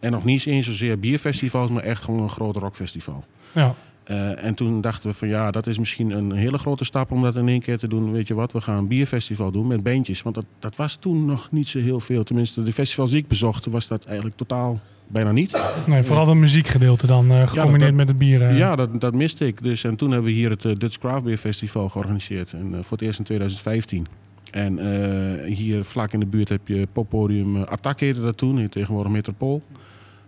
[0.00, 3.24] En nog niet eens zozeer bierfestivals, maar echt gewoon een groot rockfestival.
[3.52, 3.74] Ja.
[4.10, 7.22] Eh, en toen dachten we van ja, dat is misschien een hele grote stap om
[7.22, 8.12] dat in één keer te doen.
[8.12, 10.22] Weet je wat, we gaan een bierfestival doen met bandjes.
[10.22, 12.24] Want dat, dat was toen nog niet zo heel veel.
[12.24, 15.62] Tenminste, de festivals die ik bezocht, was dat eigenlijk totaal bijna niet.
[15.86, 18.42] Nee, vooral dat muziekgedeelte dan eh, gecombineerd dat- met het bier.
[18.42, 18.58] eh.
[18.58, 19.62] Ja, dat, dat miste ik.
[19.62, 22.52] Dus, en toen hebben we hier het Dutch Craft Beer Festival georganiseerd.
[22.52, 24.06] En, voor het eerst in 2015.
[24.50, 24.78] En
[25.46, 29.62] hier vlak in de buurt heb je poppodium uh, Attack heette dat toen, tegenwoordig Metropool.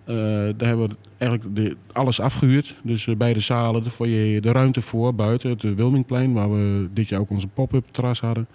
[0.04, 0.14] Eh,
[0.56, 2.74] daar hebben we eigenlijk de, alles afgehuurd.
[2.82, 6.88] Dus eh, beide zalen, de, foyer, de ruimte voor, buiten, het eh, Wilmingplein, waar we
[6.92, 8.46] dit jaar ook onze pop-up terras hadden.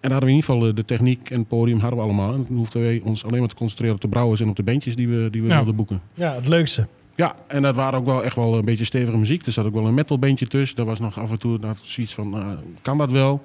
[0.00, 2.34] En daar hadden we in ieder geval de techniek en het podium hadden we allemaal.
[2.34, 4.62] En toen hoefden wij ons alleen maar te concentreren op de brouwers en op de
[4.62, 5.56] bandjes die we, die we Ja.
[5.56, 6.00] wilden boeken.
[6.14, 6.86] Ja, het leukste.
[7.14, 9.46] Ja, en dat waren ook wel echt wel een beetje stevige muziek.
[9.46, 10.76] Er zat ook wel een metalbandje tussen.
[10.76, 13.42] Daar was nog af en toe zoiets van, nou, kan dat wel?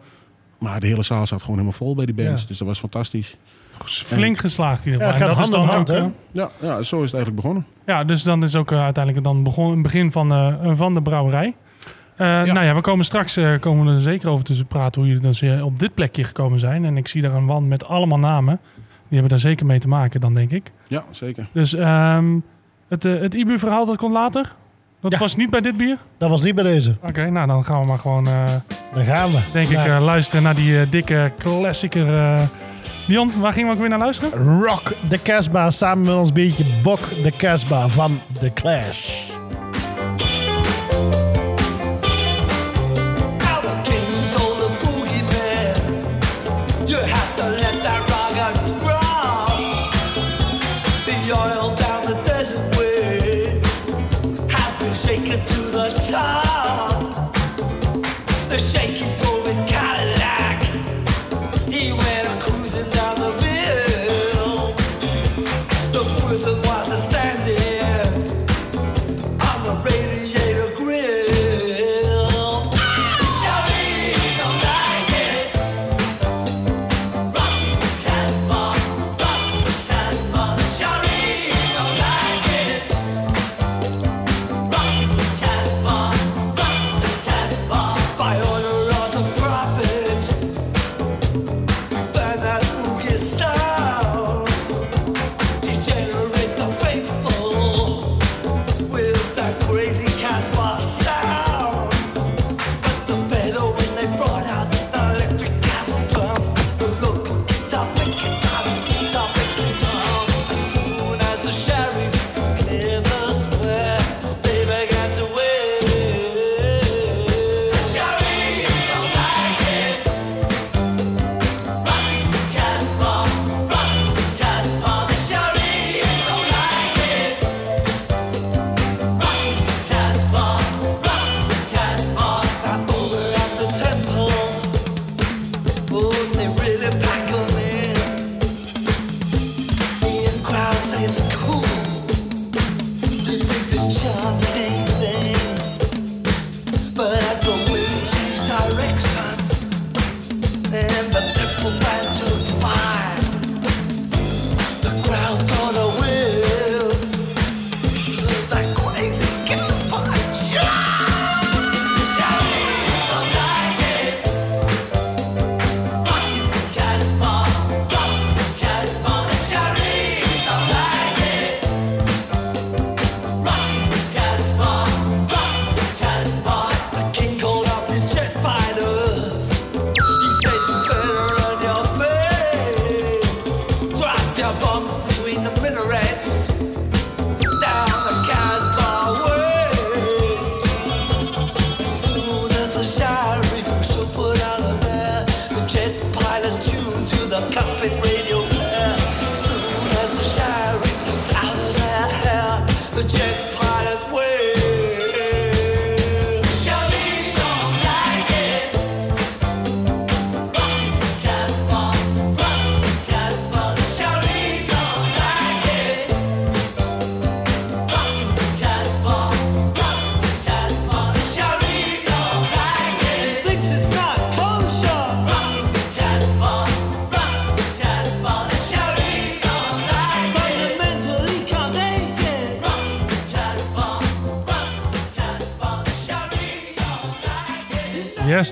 [0.58, 2.42] Maar de hele zaal zat gewoon helemaal vol bij die bands.
[2.42, 2.48] Ja.
[2.48, 3.38] Dus dat was fantastisch.
[3.86, 5.28] Flink geslaagd in ieder Ja, geval.
[5.30, 6.42] het En gaat dat is hand in dan hand, hè?
[6.42, 7.66] eh, Ja, ja, zo is het eigenlijk begonnen.
[7.86, 11.02] Ja, dus dan is ook eh, uiteindelijk dan begon, het begin van, eh, van de
[11.02, 11.56] brouwerij.
[12.16, 15.10] Eh, Nou ja, we komen straks eh, komen we er zeker over te praten hoe
[15.12, 16.86] jullie dan weer op dit plekje gekomen zijn.
[16.86, 18.60] En ik zie daar een wand met allemaal namen.
[19.08, 20.72] Die hebben daar zeker mee te maken dan, denk ik.
[20.88, 21.48] Ja, zeker.
[21.52, 22.26] Dus ehm,
[22.88, 24.52] het, het IBU-verhaal, dat komt later?
[25.02, 25.18] Dat Ja.
[25.18, 25.98] was niet bij dit bier?
[26.18, 26.96] Dat was niet bij deze.
[27.02, 28.44] Oké, nou dan gaan we maar gewoon, eh,
[28.94, 29.40] Daar gaan we.
[29.54, 29.86] denk ik, Ja.
[29.96, 32.06] eh, luisteren naar die dikke klassieker.
[33.08, 34.62] Dion, waar gingen we ook weer naar luisteren?
[34.64, 39.33] Rock de Casbah samen met ons biertje Bok de Casbah van The Clash.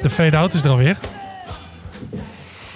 [0.01, 0.97] De fade-out is er alweer.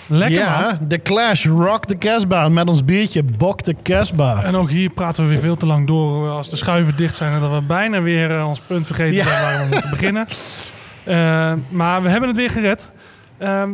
[0.07, 0.49] Lekker man.
[0.49, 4.45] ja, de Clash Rock de Casbah met ons biertje Bok de Casbah.
[4.45, 7.34] En ook hier praten we weer veel te lang door als de schuiven dicht zijn
[7.34, 9.23] en dat we bijna weer eh, ons punt vergeten Ja.
[9.23, 10.28] zijn waar we moeten beginnen.
[11.03, 12.89] Eh, maar we hebben het weer gered.
[13.38, 13.69] Ehm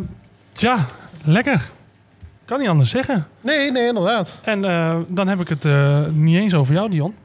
[0.54, 0.86] ja,
[1.24, 1.70] lekker.
[2.46, 3.28] Kan niet anders zeggen.
[3.42, 4.38] Nee, nee, inderdaad.
[4.42, 7.16] En eh, dan heb ik het eh, niet eens over jou, Dion.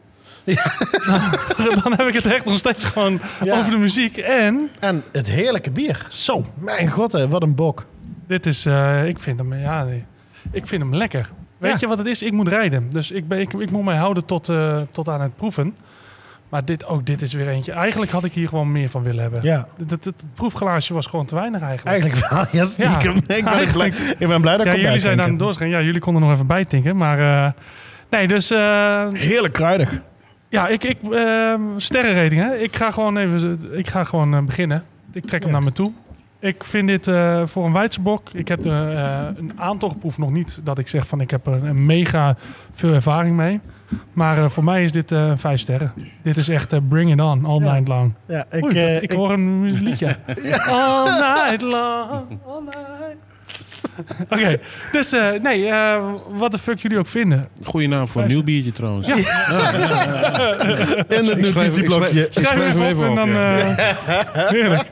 [1.82, 3.58] dan heb ik het echt nog steeds gewoon Ja.
[3.58, 4.16] over de muziek.
[4.16, 6.06] En En het heerlijke bier.
[6.08, 7.86] zo, Mijn god, hè, wat een bok.
[8.26, 10.04] dit is, eh, ik vind hem, ja, nee,
[10.50, 11.30] ik vind hem lekker.
[11.58, 11.76] Weet Ja.
[11.80, 12.22] je wat het is?
[12.22, 12.90] Ik moet rijden.
[12.90, 15.76] Dus ik, ben, ik, ik moet mij houden tot, eh, tot aan het proeven.
[16.48, 17.72] Maar dit, ook dit is weer eentje.
[17.72, 19.40] Eigenlijk had ik hier gewoon meer van willen hebben.
[19.42, 22.02] Ja, Het, het, het proefglaasje was gewoon te weinig eigenlijk.
[22.02, 22.44] eigenlijk wel.
[22.60, 23.16] Ja, stiekem.
[23.26, 25.58] ik, ben blij, ik ben blij dat ik ja, jullie zijn aan het.
[25.58, 26.96] Ja, jullie konden nog even bijtinken.
[26.96, 27.52] Maar eh,
[28.10, 28.48] nee, dus
[29.12, 30.00] Heerlijk kruidig.
[30.56, 32.40] Ja, ik, ik ehm, sterrenrating.
[32.40, 32.54] Hè?
[32.56, 34.84] Ik ga gewoon even, ik ga gewoon eh, beginnen.
[35.12, 35.56] Ik trek hem Ja.
[35.56, 35.92] naar me toe.
[36.38, 38.30] Ik vind dit eh, voor een Weidserbok.
[38.32, 38.72] Ik heb eh,
[39.36, 40.18] een aantal geproefd.
[40.18, 42.36] Nog niet dat ik zeg van ik heb er een mega
[42.72, 43.60] veel ervaring mee.
[44.12, 45.92] Maar voor mij is dit vijf sterren.
[46.22, 47.72] Dit is echt bring it on, all Ja.
[47.72, 48.14] night long.
[48.26, 50.16] Ja, ik, Oei, ik, ik- hoor een liedje.
[50.68, 53.16] All night long, all night.
[54.30, 54.58] Oké,
[54.92, 57.48] dus eh, nee, eh, wat de fuck jullie ook vinden.
[57.64, 59.08] Goeie naam voor een nieuw biertje trouwens.
[59.08, 59.14] in
[61.08, 62.24] het Ik schrijf- notitieblokje.
[62.26, 63.28] ik Schrijf hem even op en dan...
[63.28, 63.78] eh,
[64.52, 64.90] heerlijk.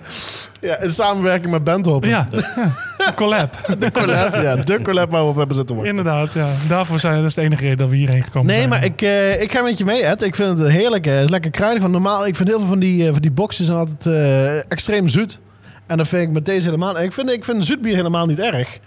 [0.61, 2.05] Ja, in samenwerking met Bandhop.
[2.05, 2.27] Ja,
[2.99, 3.77] een collab.
[3.79, 5.97] De collab, ja, de collab waar we op hebben zitten wachten.
[5.97, 6.47] Inderdaad, ja.
[6.69, 8.69] Daarvoor zijn dat is de enige reden dat we hierheen gekomen Nee, zijn.
[8.69, 10.23] maar ik, eh, ik ga met je mee, Ed.
[10.23, 11.05] Ik vind het heerlijk.
[11.05, 11.81] Het is lekker kruidig.
[11.81, 14.57] Want normaal, ik vind heel veel van die, eh, van die boxen zijn altijd eh,
[14.71, 15.39] extreem zoet.
[15.87, 17.01] En dat vind ik met deze helemaal...
[17.01, 18.79] Ik vind, ik vind zoetbier helemaal niet erg.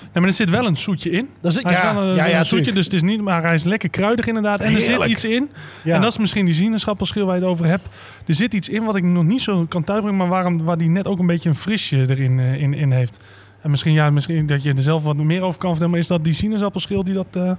[0.00, 1.28] Nee, maar er zit wel een zoetje in.
[1.40, 3.20] Dat is, Hij is ja, wel een, ja, ja, een zoetje, dus het is niet,
[3.20, 4.60] maar hij is lekker kruidig inderdaad.
[4.60, 5.50] En er zit iets in.
[5.84, 5.94] Ja.
[5.94, 7.88] En dat is misschien die sinaasappelschil waar je het over hebt.
[8.26, 10.88] Er zit iets in wat ik nog niet zo kan thuisbrengen, maar waarom, waar die
[10.88, 13.24] net ook een beetje een frisje erin eh, in, in heeft.
[13.62, 16.06] En misschien, ja, misschien dat je er zelf wat meer over kan vertellen, maar is
[16.06, 17.26] dat die sinaasappelschil die dat...
[17.32, 17.50] eh,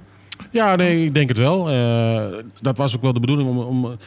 [0.51, 1.69] Ja, nee, ik denk het wel.
[1.69, 2.23] Eh,
[2.61, 3.57] dat was ook wel de bedoeling om...
[3.59, 3.97] om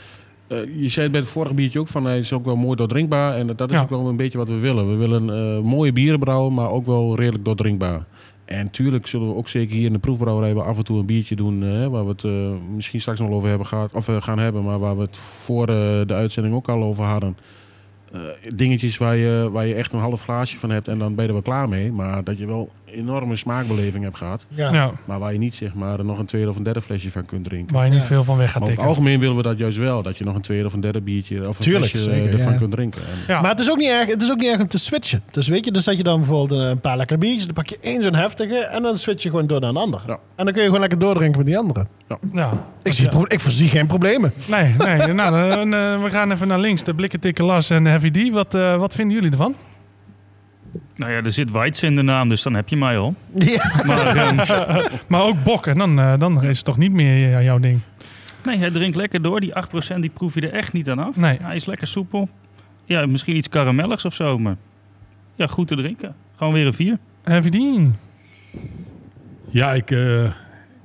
[0.77, 3.35] je zei het bij het vorige biertje ook van hij is ook wel mooi doordrinkbaar.
[3.37, 3.83] En dat, is Ja.
[3.83, 4.89] ook wel een beetje wat we willen.
[4.91, 8.05] We willen eh, mooie bieren brouwen, maar ook wel redelijk doordrinkbaar.
[8.45, 11.07] En tuurlijk zullen we ook zeker hier in de proefbrouwerij wel af en toe een
[11.07, 11.63] biertje doen.
[11.63, 14.65] eh, waar we het eh, misschien straks nog over hebben gehad, of, eh, gaan hebben.
[14.65, 15.75] Maar waar we het voor eh,
[16.07, 17.37] de uitzending ook al over hadden.
[18.13, 18.21] Eh,
[18.55, 21.27] dingetjes waar je, waar je echt een half glaasje van hebt en dan ben je
[21.29, 21.93] er wel klaar mee.
[21.93, 24.45] Maar dat je wel enorme smaakbeleving hebt gehad.
[24.49, 24.73] Ja.
[24.73, 27.25] ja, Maar waar je niet zeg maar nog een tweede of een derde flesje van
[27.25, 27.75] kunt drinken.
[27.75, 28.07] waar je niet Ja.
[28.07, 30.03] veel van weg gaat Maar over het algemeen willen we dat juist wel.
[30.03, 32.33] Dat je nog een tweede of een derde biertje of een Tuurlijk, flesje zeker, eh,
[32.33, 32.59] ervan ja.
[32.59, 33.01] kunt drinken.
[33.03, 33.41] En, Ja.
[33.41, 35.23] Maar het is, ook niet erg, het is ook niet erg om te switchen.
[35.31, 37.79] Dus weet je, dus dat je dan bijvoorbeeld een paar lekkere biertjes, dan pak je
[37.81, 40.03] één zo'n heftige en dan switch je gewoon door naar een ander.
[40.07, 40.19] Ja.
[40.37, 41.87] En dan kun je gewoon lekker doordrinken met die andere.
[42.33, 42.51] ja.
[42.83, 44.33] Ik, zie, ik voorzie geen problemen.
[44.47, 45.13] Nee, nee.
[45.13, 46.83] nou, dan, eh, we gaan even naar links.
[46.83, 48.33] De blikken tikken Las en Heavy D.
[48.33, 49.55] Wat, eh, wat vinden jullie ervan?
[50.97, 53.15] Nou ja, er zit Weitz in de naam, dus dan heb je mij al.
[53.35, 53.83] Ja.
[53.87, 54.37] Maar ehm,
[55.09, 55.67] Maar ook Bok.
[55.67, 57.81] En dan, eh, dan is het toch niet meer eh, jouw ding.
[58.45, 59.41] nee, hij drinkt lekker door.
[59.41, 59.53] Die
[59.97, 61.17] 8% die proef je er echt niet aan af.
[61.17, 61.39] Nee.
[61.43, 62.29] Hij is lekker soepel.
[62.85, 64.57] Ja, misschien iets karamelligs of zo, maar
[65.35, 66.15] ja, goed te drinken.
[66.37, 66.99] Gewoon weer een 4.
[67.23, 67.89] Heavy D.
[69.51, 70.31] Ja, ik uh,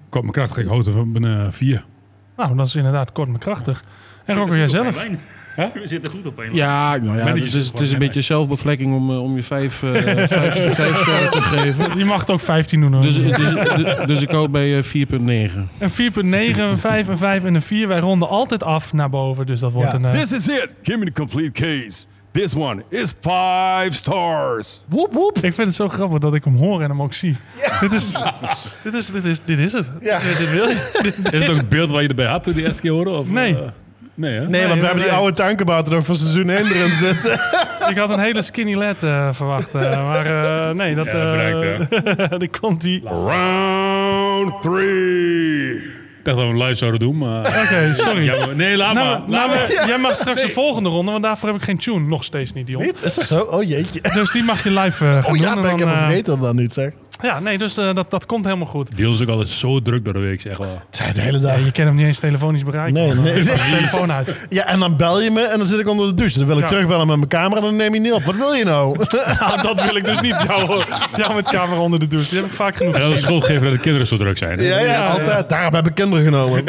[0.09, 0.57] kom mijn krachtig.
[0.57, 1.85] Ik houd van een uh, vier.
[2.37, 3.83] Nou, dat is inderdaad kort maar krachtig.
[4.25, 5.05] En Rocco, jij zelf?
[5.73, 6.53] We zitten goed op lijn.
[6.55, 9.83] Ja, nou ja het is, het is een beetje zelfbevlekking om, eh, om je vijf,
[9.83, 10.29] eh, vijf,
[10.75, 11.97] vijf sterren te geven.
[11.97, 13.01] Je mag het ook 15 doen hoor.
[13.01, 13.37] Dus, dus,
[13.75, 15.69] dus, dus ik houd bij eh, 4,9.
[15.79, 17.87] Een 4.9, een 5, een 5 en een 4.
[17.87, 19.45] Wij ronden altijd af naar boven.
[19.45, 19.97] Dus dat wordt Ja.
[19.97, 20.05] een...
[20.05, 20.69] eh, This is it.
[20.83, 22.05] Give me the complete case.
[22.31, 24.85] This one is five stars.
[24.89, 25.35] Woep, woep.
[25.37, 27.35] ik vind het zo grappig dat ik hem hoor en hem ook zie.
[27.79, 28.11] Dit, is,
[28.83, 29.85] dit, is, dit, is, dit is het.
[30.01, 30.19] Ja.
[30.19, 30.89] Dit, dit wil je.
[31.01, 33.09] Dit- Is het ook een beeld waar je erbij had toen die eerste keer hoorde?
[33.09, 33.55] Of, Nee.
[33.55, 33.67] eh,
[34.17, 34.47] nee, hè?
[34.47, 37.33] Nee, want we hebben die oude tuinkabouter nog van seizoen 1 erin zitten.
[37.89, 39.75] ik had een hele skinny lad eh, verwacht.
[39.75, 41.05] eh, maar eh, nee, dat...
[41.05, 43.01] Ja, eh die komt die...
[43.05, 45.75] Oké, Round three.
[46.17, 47.45] Ik dacht dat we hem live zouden doen, maar...
[47.93, 48.23] sorry.
[48.23, 49.29] Ja, maar- nee, laat Nou, maar.
[49.29, 51.99] nou, maar jij mag straks de volgende ronde, want daarvoor heb ik geen tune.
[51.99, 52.81] Nog steeds niet, Dion.
[52.83, 53.03] Niet?
[53.03, 53.39] Is dat zo?
[53.39, 54.01] Oh jeetje.
[54.13, 55.61] Dus die mag je live eh, gaan Oh ja, doen.
[55.61, 56.91] ben en ik dan, even eh, vergeten dan niet zeg.
[57.21, 58.89] Ja, nee, dus eh, dat, dat komt helemaal goed.
[58.95, 60.81] Dion is ook altijd zo druk door de week, zeg wel.
[61.13, 61.57] De hele dag.
[61.59, 62.93] Ja, je kan hem niet eens telefonisch bereiken.
[62.93, 63.43] Nee, nee.
[63.43, 64.35] De telefoon uit.
[64.49, 66.37] Ja, en dan bel je me en dan zit ik onder de douche.
[66.37, 66.67] Dan wil ik Ja.
[66.69, 68.23] terugbellen met mijn camera en dan neem je niet op.
[68.23, 68.97] Wat wil je nou?
[69.39, 70.35] Nou, dat wil ik dus niet.
[70.47, 70.83] Jou,
[71.15, 72.29] jou met camera onder de douche.
[72.29, 73.17] Die heb ik vaak genoeg En gezien.
[73.17, 74.61] schoolgever dat de kinderen zo druk zijn.
[74.63, 75.49] Ja, ja, Ja, altijd.
[75.49, 76.65] Daarom heb ik kinderen genomen.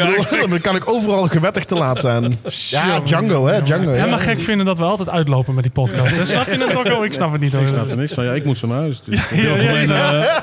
[0.49, 2.39] Dan kan ik overal gewettig te laat zijn.
[2.69, 3.63] Ja, Django, hè?
[3.63, 4.05] Django, ja.
[4.05, 6.27] mag gek vinden dat we altijd uitlopen met die podcast.
[6.27, 7.03] Snap je het, Rocco?
[7.03, 7.51] Ik snap het niet.
[7.53, 7.61] Hoor.
[7.61, 8.23] Ik snap er niks van.
[8.23, 9.01] Ja, ik moet zo naar huis.
[9.03, 9.19] Dus.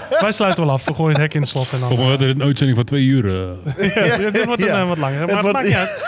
[0.21, 0.85] Wij sluiten wel af.
[0.85, 1.73] We gooien het hek in het slot.
[1.73, 3.27] En dan, Volgens mij werd het een uitzending van twee uur.
[3.27, 3.95] eh.
[4.21, 4.81] Ja, dit wordt een, Ja.
[4.81, 5.19] eh, wat langer.
[5.19, 6.05] Maar het wordt- maakt niet uit.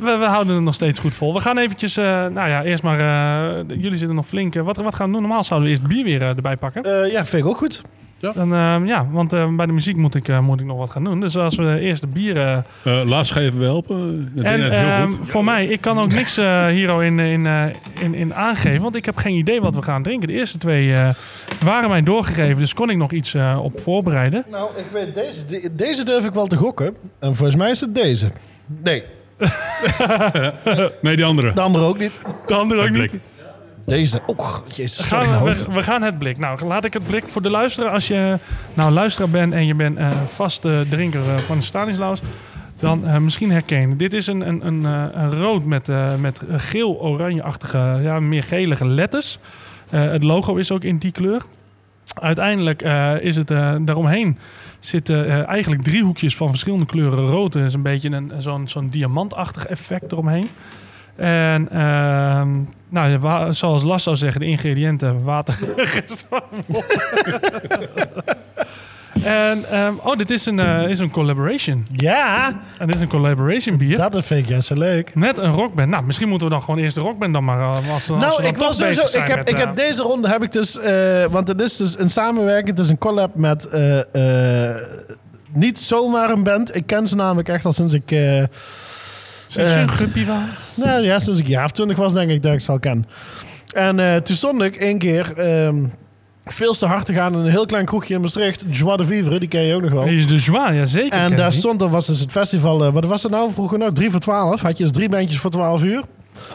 [0.00, 1.34] we, we houden het nog steeds goed vol.
[1.34, 4.54] We gaan eventjes, eh, nou ja, eerst maar, eh, jullie zitten nog flink.
[4.54, 5.20] eh, wat, wat gaan we doen?
[5.22, 6.84] Normaal zouden we eerst bier weer eh, erbij pakken.
[7.04, 7.82] Eh, ja, vind ik ook goed.
[8.20, 10.90] Dan, eh, ja, want eh, bij de muziek moet ik, eh, moet ik nog wat
[10.90, 11.20] gaan doen.
[11.20, 12.36] Dus als we eerst de bier...
[12.36, 14.30] eh, Eh Lars, ga je even helpen?
[14.34, 15.28] Dat en heel ehm, goed.
[15.28, 17.64] voor mij, ik kan ook niks eh hier in, in, eh,
[18.00, 18.82] in, in aangeven.
[18.82, 20.28] Want ik heb geen idee wat we gaan drinken.
[20.28, 21.08] De eerste twee eh,
[21.64, 22.58] waren mij doorgegeven.
[22.58, 24.44] Dus kon ik nog iets eh, op voorbereiden.
[24.50, 25.44] Nou, ik weet deze.
[25.46, 26.96] de- deze durf ik wel te gokken.
[27.18, 28.30] En volgens mij is het deze.
[28.82, 29.02] Nee,
[31.02, 31.52] Nee, die andere.
[31.52, 32.20] de andere ook niet.
[32.46, 33.14] De andere ook niet.
[33.90, 34.20] Deze.
[34.26, 35.08] Oh, jezus.
[35.08, 35.66] Sorry, Gaan mijn we, hoofd.
[35.66, 36.38] we, we gaan het blik.
[36.38, 37.92] Nou, laat ik het blik voor de luisteraar.
[37.92, 38.38] Als je
[38.74, 42.20] nou luisteraar bent en je bent eh vaste drinker eh, van de Stanislaus,
[42.78, 43.96] dan eh, misschien herkennen.
[43.96, 45.88] Dit is een, een, een, een rood met,
[46.20, 49.38] met geel-oranje-achtige, ja, meer gelige letters.
[49.88, 51.42] Het logo is ook in die kleur.
[52.14, 52.82] Uiteindelijk
[53.20, 53.48] is het
[53.80, 54.38] daaromheen
[54.80, 57.54] zitten eigenlijk driehoekjes van verschillende kleuren rood.
[57.54, 60.48] Is een beetje een, zo'n, zo'n diamantachtig effect eromheen.
[61.20, 62.48] En ehm,
[62.88, 65.58] nou, zoals Las zou zeggen, de ingrediënten water.
[69.24, 71.86] en ehm, oh, dit is een, eh, is een collaboration.
[71.92, 72.46] Ja,
[72.78, 73.96] En dit is een collaboration bier.
[73.96, 75.14] dat vind ik juist zo leuk.
[75.14, 75.88] Net een rockband.
[75.88, 77.60] Nou, misschien moeten we dan gewoon eerst de rockband dan maar.
[77.60, 79.18] eh, Als, Nou, ik toch sowieso.
[79.18, 80.78] Ik heb, met, ik eh, heb deze ronde heb ik dus.
[80.78, 82.68] eh, want het is dus een samenwerking.
[82.68, 83.64] Het is een collab met.
[83.68, 84.76] eh, eh,
[85.52, 86.74] niet zomaar een band.
[86.76, 88.10] Ik ken ze namelijk echt al sinds ik.
[89.50, 90.76] Sinds je een guppy was.
[90.76, 93.06] nou ja, sinds ik jaar of twintig was, denk ik dat ik ze al ken.
[93.74, 95.32] En eh, toen stond ik één keer.
[95.36, 95.76] ehm,
[96.44, 98.64] veel te hard te gaan in een heel klein kroegje in Maastricht.
[98.70, 100.04] Joie de Vivre, die ken je ook nog wel.
[100.04, 101.18] Die is de Joie, ja zeker.
[101.18, 102.84] En daar stond, er was dus het festival.
[102.84, 103.92] eh, wat was het nou vroeger nog?
[103.92, 104.60] 3 voor 12.
[104.60, 106.02] Had je dus drie bandjes voor 12 uur.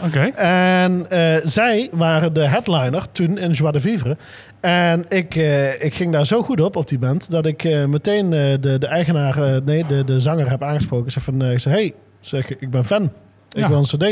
[0.06, 0.20] Oké.
[0.36, 4.18] En eh, zij waren de headliner toen in Joie de Vivre.
[4.62, 5.36] En ik,
[5.80, 9.62] ik ging daar zo goed op, op die band, dat ik meteen de, de eigenaar,
[9.64, 11.06] nee, de, de zanger heb aangesproken.
[11.06, 11.93] Ik zei van, ik zei, hey,
[12.26, 13.03] zeg, ik ben fan.
[13.51, 13.67] Ik Ja.
[13.67, 14.03] wil een cd.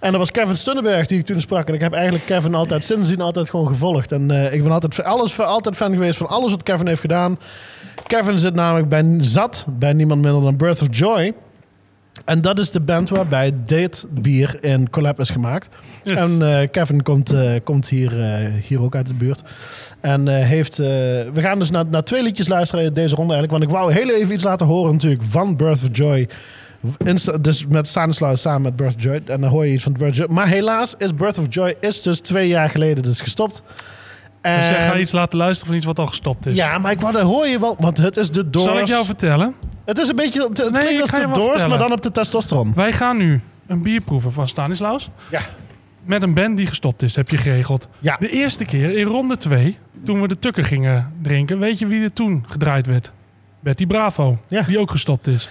[0.00, 1.68] En dat was Kevin Stunnenberg die ik toen sprak.
[1.68, 4.12] En ik heb eigenlijk Kevin altijd sindsdien altijd gewoon gevolgd.
[4.12, 7.38] En eh, ik ben altijd, alles, altijd fan geweest van alles wat Kevin heeft gedaan.
[8.06, 11.32] Kevin zit namelijk bij, zat bij niemand minder dan Birth of Joy.
[12.24, 15.68] En dat is de band waarbij dit bier in collab is gemaakt.
[16.04, 16.18] Yes.
[16.18, 18.12] En eh, Kevin komt, eh, komt hier,
[18.66, 19.42] hier ook uit de buurt.
[20.00, 20.76] En heeft...
[20.76, 23.52] we gaan dus naar, naar twee liedjes luisteren deze ronde eigenlijk.
[23.64, 26.28] Want ik wou heel even iets laten horen natuurlijk van Birth of Joy.
[27.04, 29.20] Insta- dus met Stanislaus samen met Birth of Joy.
[29.26, 30.26] En dan hoor je iets van Birth of Joy.
[30.30, 33.62] Maar helaas is Birth of Joy is dus twee jaar geleden dus gestopt.
[34.40, 36.56] dus jij En- gaat iets laten luisteren van iets wat al gestopt is.
[36.56, 38.64] ja, maar ik wou, hoor je wel, want het is de Doors.
[38.66, 39.54] Zal ik jou vertellen?
[39.84, 41.68] Het is een beetje, het Nee, klinkt als de Doors, vertellen.
[41.68, 42.72] maar dan op de testosteron.
[42.74, 45.10] Wij gaan nu een bier proeven van Stanislaus.
[45.30, 45.40] Ja.
[46.04, 47.88] Met een band die gestopt is, heb je geregeld.
[47.98, 48.16] Ja.
[48.18, 52.02] De eerste keer in ronde 2, toen we de tukker gingen drinken, weet je wie
[52.02, 53.12] er toen gedraaid werd?
[53.60, 54.62] Betty Bravo, Ja.
[54.62, 55.48] die ook gestopt is.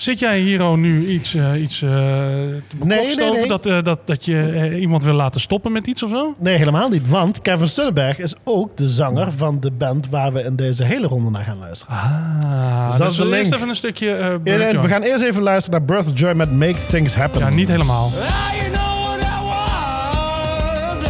[0.00, 3.46] Zit jij hier al nu iets, eh, iets eh te nee, nee.
[3.48, 6.34] Dat, eh, dat, dat je iemand wil laten stoppen met iets of zo?
[6.38, 7.08] Nee, helemaal niet.
[7.08, 11.06] Want Kevin Stunnenberg is ook de zanger van de band waar we in deze hele
[11.06, 11.94] ronde naar gaan luisteren.
[11.94, 13.54] Ah, Dus dus dat is de we eerst link.
[13.54, 14.82] even een stukje eh Ja, Bird nee, Joy.
[14.82, 17.40] we gaan eerst even luisteren naar Birth of Joy met Make Things Happen.
[17.40, 18.04] Ja, niet helemaal.
[18.04, 18.10] Ah,
[18.58, 21.08] you know what I want.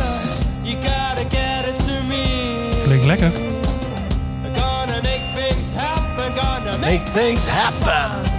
[0.62, 2.24] You gotta get it to me.
[2.84, 3.30] Klinkt lekker.
[4.56, 5.00] Gonna
[6.80, 8.38] make things happen.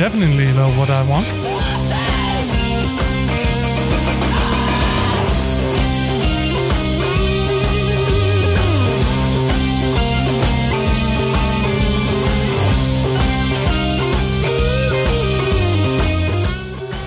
[0.00, 1.49] Definitely know what I want.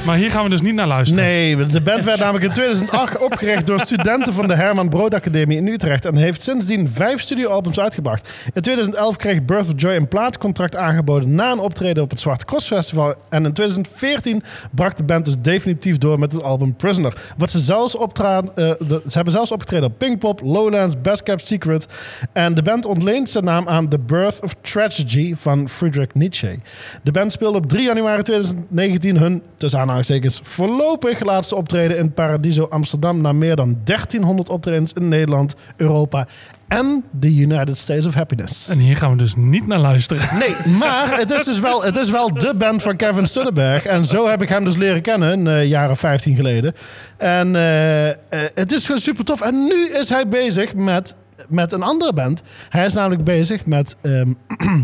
[0.06, 1.24] Maar hier gaan we dus niet naar luisteren.
[1.24, 5.58] Nee, de band werd namelijk in 2008 opgericht door studenten van de Herman Brood Academie
[5.58, 8.30] in Utrecht en heeft sindsdien vijf studioalbums uitgebracht.
[8.54, 12.46] In 2011 kreeg Birth of Joy een plaatcontract aangeboden na een optreden op het Zwarte
[12.46, 13.14] Cross Festival.
[13.30, 17.18] En in 2014 brak de band dus definitief door met het album Prisoner.
[17.38, 21.88] Wat ze zelfs eh, ze hebben zelfs opgetreden op Pinkpop, Lowlands, Best Kept Secret.
[22.34, 26.60] En de band ontleent zijn naam aan The Birth of Tragedy van Friedrich Nietzsche.
[27.04, 32.64] De band speelde op 3 januari 2019 hun, tussen aanhalingstekens, voorlopig laatste optreden in Paradiso
[32.64, 36.28] Amsterdam na meer dan 1300 optredens in Nederland, Europa
[36.68, 38.68] en de United States of Happiness.
[38.68, 40.38] En hier gaan we dus niet naar luisteren.
[40.40, 43.86] Nee, maar het is dus wel, het is wel de band van Kevin Stunnenberg.
[43.86, 46.74] En zo heb ik hem dus leren kennen, een eh, jaar of 15 geleden.
[47.18, 48.16] En eh, eh,
[48.54, 49.42] het is gewoon super tof.
[49.42, 51.16] En nu is hij bezig met,
[51.48, 52.42] met een andere band.
[52.70, 53.96] Hij is namelijk bezig met...
[54.02, 54.34] ehm,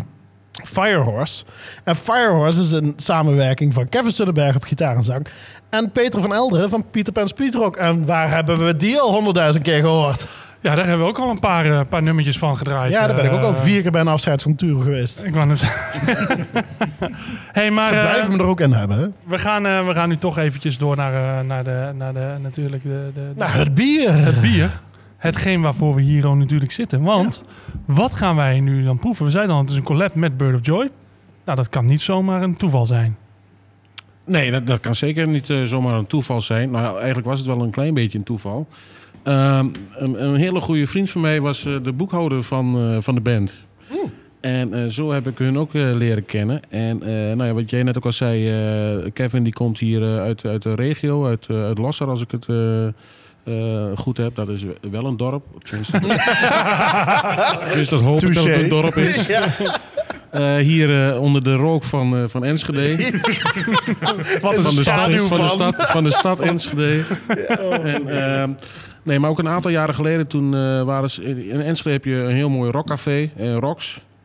[0.63, 1.43] Firehorse.
[1.83, 5.27] En Firehorse is een samenwerking van Kevin Suddenberg op gitaar en zang.
[5.69, 7.77] En Peter van Elderen van Peter Pan Speedrock.
[7.77, 10.25] En waar hebben we die al honderdduizend keer gehoord?
[10.61, 12.91] Ja, daar hebben we ook al een paar, eh, paar nummertjes van gedraaid.
[12.91, 15.23] Ja, daar ben ik ook al Eh, vier keer bij een afscheid van geweest.
[15.23, 15.69] Ik wou het
[17.51, 18.97] hey, maar Ze eh, blijven me er ook in hebben.
[18.97, 19.07] Hè?
[19.27, 23.11] we, gaan, we gaan nu toch eventjes door naar, naar, de, naar de, natuurlijk de,
[23.13, 24.13] de, de- Nou, het bier.
[24.13, 24.69] het bier.
[25.19, 27.01] Hetgeen waarvoor we hier ook natuurlijk zitten.
[27.01, 27.41] Want
[27.85, 29.25] wat gaan wij nu dan proeven?
[29.25, 30.89] We zeiden al, het is een collab met Bird of Joy.
[31.45, 33.17] Nou, dat kan niet zomaar een toeval zijn.
[34.25, 36.71] Nee, dat, dat kan zeker niet eh, zomaar een toeval zijn.
[36.71, 38.67] Nou, eigenlijk was het wel een klein beetje een toeval.
[39.23, 43.15] Ehm, een, een hele goede vriend van mij was eh, de boekhouder van, eh, van
[43.15, 43.55] de band.
[44.41, 46.61] En eh, zo heb ik hun ook leren kennen.
[46.69, 50.19] En eh, nou ja, wat jij net ook al zei, eh, Kevin die komt hier
[50.19, 52.45] uit, uit de regio, uit, uit Losser als ik het
[53.49, 54.35] eh, goed heb.
[54.35, 55.43] Dat is wel een dorp.
[55.63, 55.99] Tenminste,
[57.95, 59.27] dat hoop ik dat het een dorp is.
[59.27, 59.47] Ja.
[60.31, 62.95] Eh, hier eh, onder de rook van, van Enschede.
[64.41, 65.49] Wat Is van, de stad, schaduw van, de van.
[65.49, 67.03] stad, van de stad Enschede.
[67.83, 68.51] En, ehm,
[69.03, 70.51] nee, maar ook een aantal jaren geleden toen
[70.85, 71.23] waren ze...
[71.49, 73.57] In Enschede heb je een heel mooi rockcafé, eh,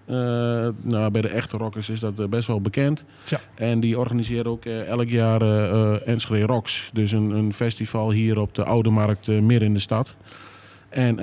[0.07, 0.17] Eh,
[0.83, 3.03] nou, bij de echte rockers is dat eh, best wel bekend.
[3.23, 3.41] Tja.
[3.55, 5.41] En die organiseren ook eh, elk jaar
[6.03, 6.91] Enschede Rocks.
[6.93, 10.15] Dus een, een festival hier op de Oude Markt midden in de stad.
[10.89, 11.17] En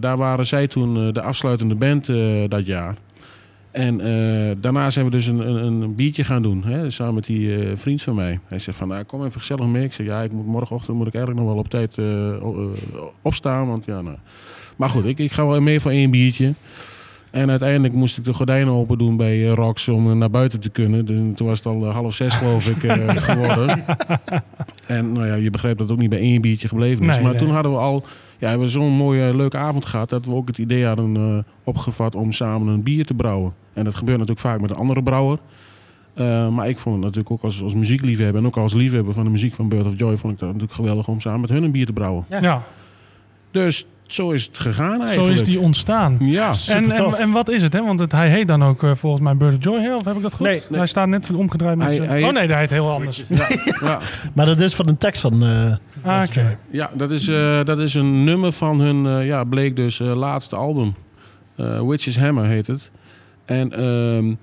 [0.00, 2.06] daar waren zij toen de afsluitende band
[2.50, 2.96] dat jaar.
[3.70, 3.98] En
[4.60, 8.02] daarna zijn we dus een, een, een biertje gaan doen, hè, samen met die vriend
[8.02, 8.40] van mij.
[8.46, 9.84] Hij zegt van, nou, kom even gezellig mee.
[9.84, 11.96] Ik zeg, ja, ik moet, morgenochtend moet ik eigenlijk nog wel op tijd
[13.22, 13.68] opstaan.
[13.68, 14.16] Want, ja, nou.
[14.76, 16.54] Maar goed, ik, ik ga wel mee voor één biertje.
[17.30, 20.60] En uiteindelijk moest ik de gordijnen open doen bij eh, Rox om eh, naar buiten
[20.60, 21.04] te kunnen.
[21.04, 22.92] Dus toen was het al eh, half zes, geloof ik,
[23.30, 23.84] geworden.
[24.86, 27.14] En nou ja, je begrijpt dat het ook niet bij één biertje gebleven is.
[27.14, 27.40] Nee, maar nee.
[27.40, 28.04] toen hadden we al
[28.38, 30.08] ja, we zo'n mooie, leuke avond gehad...
[30.08, 33.54] dat we ook het idee hadden opgevat om samen een bier te brouwen.
[33.72, 35.38] En dat gebeurt natuurlijk vaak met een andere brouwer.
[36.52, 38.40] Maar ik vond het natuurlijk ook als, als muziekliefhebber...
[38.40, 40.16] en ook als liefhebber van de muziek van Bird of Joy...
[40.16, 42.24] vond ik dat natuurlijk geweldig om samen met hun een bier te brouwen.
[42.28, 42.62] Ja,
[43.50, 45.14] Dus zo is het gegaan eigenlijk.
[45.36, 46.16] zo is die ontstaan.
[46.20, 47.72] Ja, En, en, en wat is het?
[47.72, 47.82] Hè?
[47.84, 49.94] Want het, hij heet dan ook eh, volgens mij Bird of Joy, hè?
[49.94, 50.46] of heb ik dat goed?
[50.46, 50.78] Nee, nee.
[50.78, 51.86] Hij staat net omgedraaid met...
[51.86, 53.22] Hij- zijn- hij- oh nee, hij heet heel anders.
[53.80, 53.98] ja,
[54.34, 55.42] Maar dat is van een tekst van...
[55.42, 56.22] eh, Ah,
[56.70, 60.16] ja dat, is, eh, dat is een nummer van hun, eh, ja, bleek dus, eh,
[60.16, 60.94] laatste album.
[61.56, 62.90] Eh Witch's Hammer heet het.
[63.44, 64.34] En ehm,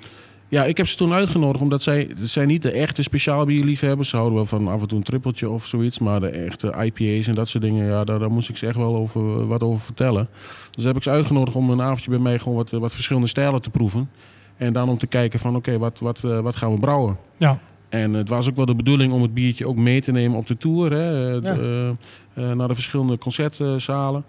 [0.55, 4.09] ja, ik heb ze toen uitgenodigd omdat zij, zijn niet de echte speciaal bierliefhebbers.
[4.09, 5.99] Ze houden wel van af en toe een trippeltje of zoiets.
[5.99, 8.75] Maar de echte IPA's en dat soort dingen, ja, daar, daar moest ik ze echt
[8.75, 10.27] wel over, wat over vertellen.
[10.71, 13.61] Dus heb ik ze uitgenodigd om een avondje bij mij gewoon wat, wat verschillende stijlen
[13.61, 14.09] te proeven.
[14.57, 17.17] En dan om te kijken van oké, wat, wat, eh, wat gaan we brouwen?
[17.37, 17.59] Ja.
[17.89, 20.47] En het was ook wel de bedoeling om het biertje ook mee te nemen op
[20.47, 20.91] de tour.
[20.91, 21.53] Hè, eh, Ja.
[21.53, 21.93] de,
[22.33, 24.23] eh, naar de verschillende concertzalen.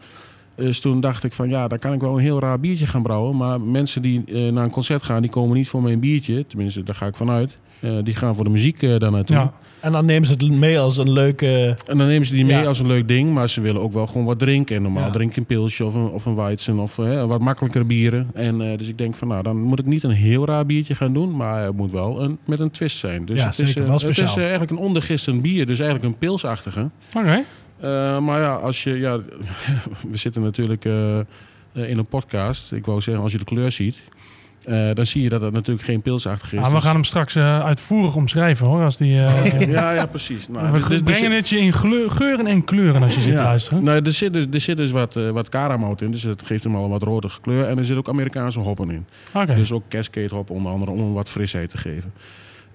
[0.56, 3.02] Dus toen dacht ik van ja, daar kan ik wel een heel raar biertje gaan
[3.02, 3.36] brouwen.
[3.36, 6.46] Maar mensen die eh, naar een concert gaan, die komen niet voor mijn biertje.
[6.46, 7.56] Tenminste, daar ga ik vanuit.
[7.80, 9.36] Eh, die gaan voor de muziek eh daar naartoe.
[9.36, 9.52] Ja.
[9.80, 11.76] en dan nemen ze het mee als een leuke...
[11.86, 12.64] En dan nemen ze die mee Ja.
[12.64, 13.32] als een leuk ding.
[13.32, 14.76] Maar ze willen ook wel gewoon wat drinken.
[14.76, 15.10] En normaal Ja.
[15.10, 16.96] drink je een pilsje of een, of een Weizen of
[17.26, 18.30] wat makkelijkere bieren.
[18.34, 20.94] En eh, dus ik denk van nou, dan moet ik niet een heel raar biertje
[20.94, 21.36] gaan doen.
[21.36, 23.24] Maar het moet wel een, met een twist zijn.
[23.26, 23.88] Dus Ja, het, is, zeker.
[23.88, 25.66] Wel het is eigenlijk een ondergistend bier.
[25.66, 26.88] Dus eigenlijk een pilsachtige.
[27.16, 27.42] Oké.
[27.80, 29.16] Eh, maar ja, als je, ja,
[30.12, 31.24] we zitten natuurlijk eh, eh,
[31.72, 32.72] in een podcast.
[32.72, 33.96] Ik wou zeggen, als je de kleur ziet,
[34.94, 36.58] dan zie je dat het natuurlijk geen pilsachtig is.
[36.60, 38.82] Ja, we Dus- gaan hem straks uitvoerig omschrijven hoor.
[38.82, 39.12] Als die,
[39.78, 40.48] ja, ja, precies.
[40.48, 43.36] Nou, we dus- dus- brengen het je in gleur- geuren en kleuren als je zit
[43.36, 43.82] te luisteren.
[43.84, 46.76] Nou, er zit, dus- er zit dus wat, wat karamout in, dus dat geeft hem
[46.76, 47.64] al een wat rode kleur.
[47.68, 49.06] En er zit ook Amerikaanse hoppen in.
[49.46, 52.12] Dus ook Cascade hop onder andere om hem wat frisheid te geven.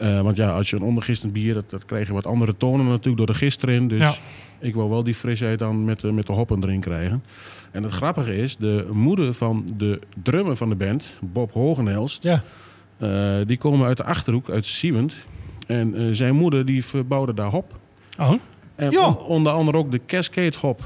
[0.02, 2.86] Eh, want ja, als je een ondergistend bier, dat, dat krijg je wat andere tonen
[2.86, 3.88] natuurlijk door de gist erin.
[3.88, 4.14] Dus Ja.
[4.60, 7.24] ik wil wel die frisheid dan met, de- met de hoppen erin krijgen.
[7.72, 12.44] En het grappige is, de moeder van de drummer van de band, Bob Hogenelst, Ja.
[12.98, 15.16] eh, die komen uit de Achterhoek, uit Siewend.
[15.68, 17.80] En eh, zijn moeder die verbouwde daar hop.
[18.20, 18.34] Oh,
[18.76, 20.84] En on- onder andere ook de Cascade hop.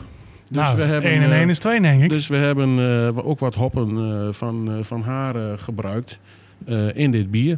[0.47, 2.09] Dus nou, we hebben, 1 en eh, 1 is 2 denk ik.
[2.09, 6.19] dus we hebben eh, ook wat hoppen eh, van, eh, van haar eh, gebruikt
[6.65, 7.57] eh, in dit bier.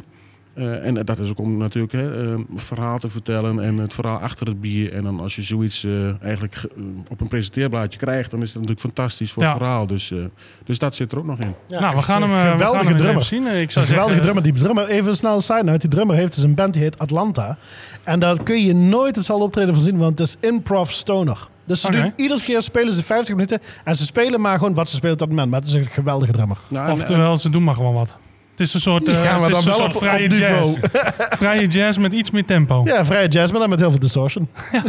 [0.58, 3.94] Eh, en dat is ook om natuurlijk hè, eh, een verhaal te vertellen en het
[3.94, 4.92] verhaal achter het bier.
[4.92, 8.46] En dan als je zoiets eh, eigenlijk ge- eh, op een presenteerblaadje krijgt, dan is
[8.52, 9.48] dat natuurlijk fantastisch voor Ja.
[9.48, 9.86] het verhaal.
[9.86, 10.18] Dus, eh,
[10.64, 11.54] dus dat zit er ook nog in.
[11.68, 13.14] Ja, nou, we gaan hem, een we gaan geweldige hem drummer.
[13.22, 13.46] even zien.
[13.46, 14.42] Ik zou een geweldige zeggen, drummer.
[14.42, 15.78] Die drummer, even een snelle side note.
[15.78, 17.56] Die drummer heeft dus een band die heet Atlanta.
[18.04, 21.48] En daar kun je nooit het zal optreden van zien, want het is improv stoner.
[21.64, 22.00] Dus ze Oké.
[22.00, 23.60] doen, iedere keer spelen ze 50 minuten.
[23.84, 25.50] En ze spelen maar gewoon wat ze spelen op dat moment.
[25.50, 26.58] Maar het is een geweldige drummer.
[26.68, 28.16] Nou, en- Oftewel, ze doen maar gewoon wat.
[28.58, 30.26] Het is een soort, eh, Ja, maar het is dan een wel soort op- vrije
[30.26, 30.76] op jazz.
[31.42, 32.80] vrije jazz met iets meer tempo.
[32.84, 34.48] Ja, vrije jazz, maar dan met heel veel distortion.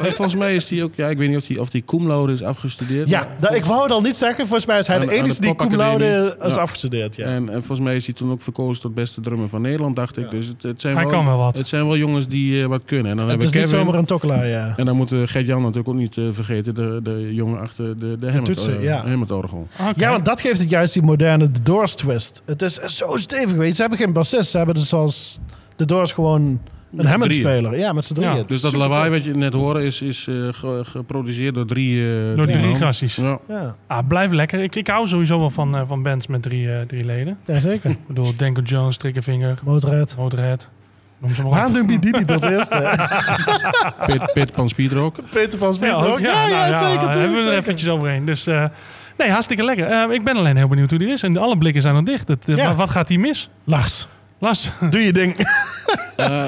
[0.00, 2.32] Volgens mij is die ook, ja, ik weet niet of die, of die cum laude
[2.32, 3.08] is afgestudeerd.
[3.08, 4.44] Ja, maar dat, ik wou het al niet zeggen.
[4.46, 6.60] Volgens mij is hij Aan- de de enige die cum laude is Ja.
[6.60, 7.16] afgestudeerd.
[7.16, 7.24] Ja.
[7.24, 10.16] En, en volgens mij is hij toen ook verkozen tot beste drummer van Nederland, dacht
[10.16, 10.30] ik.
[10.30, 11.56] Dus het, het zijn Hij wel, kan wel wat.
[11.58, 13.10] Het zijn wel jongens die eh, wat kunnen.
[13.10, 13.84] En dan Het hebben is we niet Kevin.
[13.84, 14.72] zomaar een tokkelaar, ja.
[14.76, 18.40] En dan moeten Gert-Jan natuurlijk ook niet eh, vergeten, de, de jongen achter de, de
[18.42, 19.04] toetsen, eh, ja.
[19.80, 19.92] Oké.
[19.96, 22.42] Ja, want dat geeft het juist die moderne Doors twist.
[22.44, 23.74] Het is zo stevig, weet je.
[23.74, 24.50] Ze hebben geen bassist.
[24.50, 25.38] Ze hebben dus als
[25.76, 26.60] The Doors gewoon
[26.96, 27.78] een Hammond-speler.
[27.78, 28.36] Ja, met z'n drieën.
[28.36, 29.16] Ja, Dus dat super lawaai tof.
[29.18, 32.08] wat je net hoorde is, is eh, ge- geproduceerd door drie...
[32.30, 32.76] eh, Door drie man.
[32.76, 33.16] gassies.
[33.16, 33.38] Ja.
[33.48, 34.62] Ja, Ah, blijf lekker.
[34.62, 37.38] Ik, ik hou sowieso wel van, eh, van bands met drie, eh, drie leden.
[37.46, 37.90] ja zeker.
[37.90, 40.14] Ik bedoel, Danko Jones, Triggerfinger, Motorhead.
[40.18, 40.68] Motorhead.
[41.42, 43.08] Waarom doen die die niet als eerste?
[44.06, 45.16] Pit, Pit Pan Speedrock.
[45.30, 46.18] Peter van Smit ook.
[46.18, 47.00] Ja, nou ja, zeker.
[47.06, 48.24] Daar hebben we er eventjes overheen.
[48.24, 48.64] Dus eh,
[49.18, 49.86] nee, hartstikke lekker.
[49.86, 51.22] Eh, ik ben alleen heel benieuwd hoe die is.
[51.22, 52.28] En alle blikken zijn nog dicht.
[52.28, 52.74] Het, eh, Ja.
[52.74, 53.50] Wat gaat hier mis?
[53.64, 54.06] Lars,
[54.38, 55.36] Lars, doe je ding.
[56.16, 56.44] Eh,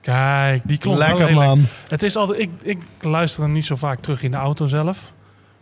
[0.00, 1.64] kijk, die klonk wel Lekker man.
[1.88, 5.12] Het is altijd, ik, ik luister hem niet zo vaak terug in de auto zelf.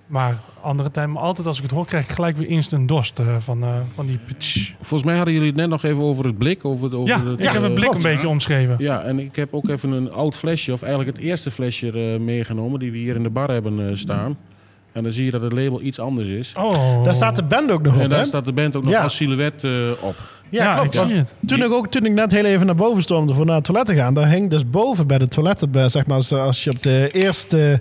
[0.07, 3.19] Maar andere tijd, maar altijd als ik het hoor, krijg ik gelijk weer instant dorst
[3.19, 4.73] eh, van, eh, van die pitch.
[4.81, 6.65] volgens mij hadden jullie het net nog even over het blik.
[6.65, 8.05] Over het, over Ja, het, ik heb het blik klopt.
[8.05, 8.75] een beetje omschreven.
[8.79, 12.21] Ja, en ik heb ook even een oud flesje, of eigenlijk het eerste flesje eh,
[12.21, 14.37] meegenomen, die we hier in de bar hebben eh, staan.
[14.93, 16.53] En dan zie je dat het label iets anders is.
[16.57, 17.05] Oh.
[17.05, 18.25] Daar staat de band ook nog en op, daar hè?
[18.25, 19.03] staat de band ook nog Ja.
[19.03, 20.17] als silhouet eh, op.
[20.51, 20.95] Ja, Ja, klopt.
[20.95, 21.35] ik zie het.
[21.47, 23.87] Toen ik, ook, toen ik net heel even naar boven stormde voor naar het toilet
[23.87, 26.71] te gaan, daar hing dus boven bij de toiletten, bij, zeg maar, als, als je
[26.71, 27.81] op de eerste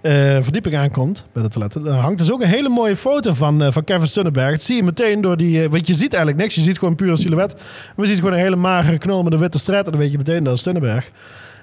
[0.00, 3.62] eh, verdieping aankomt bij de toiletten, daar hangt dus ook een hele mooie foto van,
[3.62, 4.50] eh, van Kevin Stunneberg.
[4.50, 6.94] Dat zie je meteen door die, eh, want je ziet eigenlijk niks, je ziet gewoon
[6.94, 7.54] puur een silhouet.
[7.96, 10.10] Maar je ziet gewoon een hele magere knol met een witte straat en dan weet
[10.10, 11.10] je meteen dat is Stunneberg.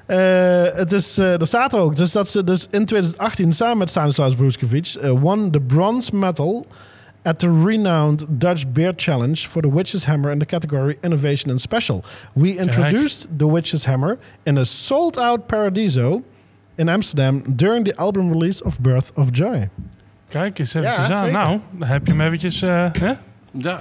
[0.06, 3.90] Eh, het is, er staat er ook dus dat ze dus in 2018 samen met
[3.90, 6.66] Stanislaus Bruskovic won de bronze medal
[7.24, 11.62] at the renowned Dutch Beer Challenge for the Witch's Hammer in the category Innovation and
[11.62, 12.04] Special.
[12.34, 16.24] We introduced the Witch's Hammer in a sold-out Paradiso
[16.78, 19.70] in Amsterdam during the album release of Birth of Joy.
[20.30, 21.32] Kijk eens even Ja, aan.
[21.32, 22.62] Nou, dan heb je hem eventjes...
[22.62, 23.08] eh, hè?
[23.08, 23.18] Ja,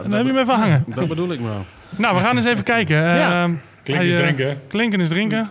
[0.03, 0.85] Dan heb je hem even hangen.
[0.87, 1.65] Dat bedoel ik maar.
[1.97, 2.97] Nou, we gaan eens even kijken.
[2.97, 3.51] Eh, Ja.
[3.83, 4.61] Klinken is eh, drinken.
[4.69, 5.49] Klinken is drinken.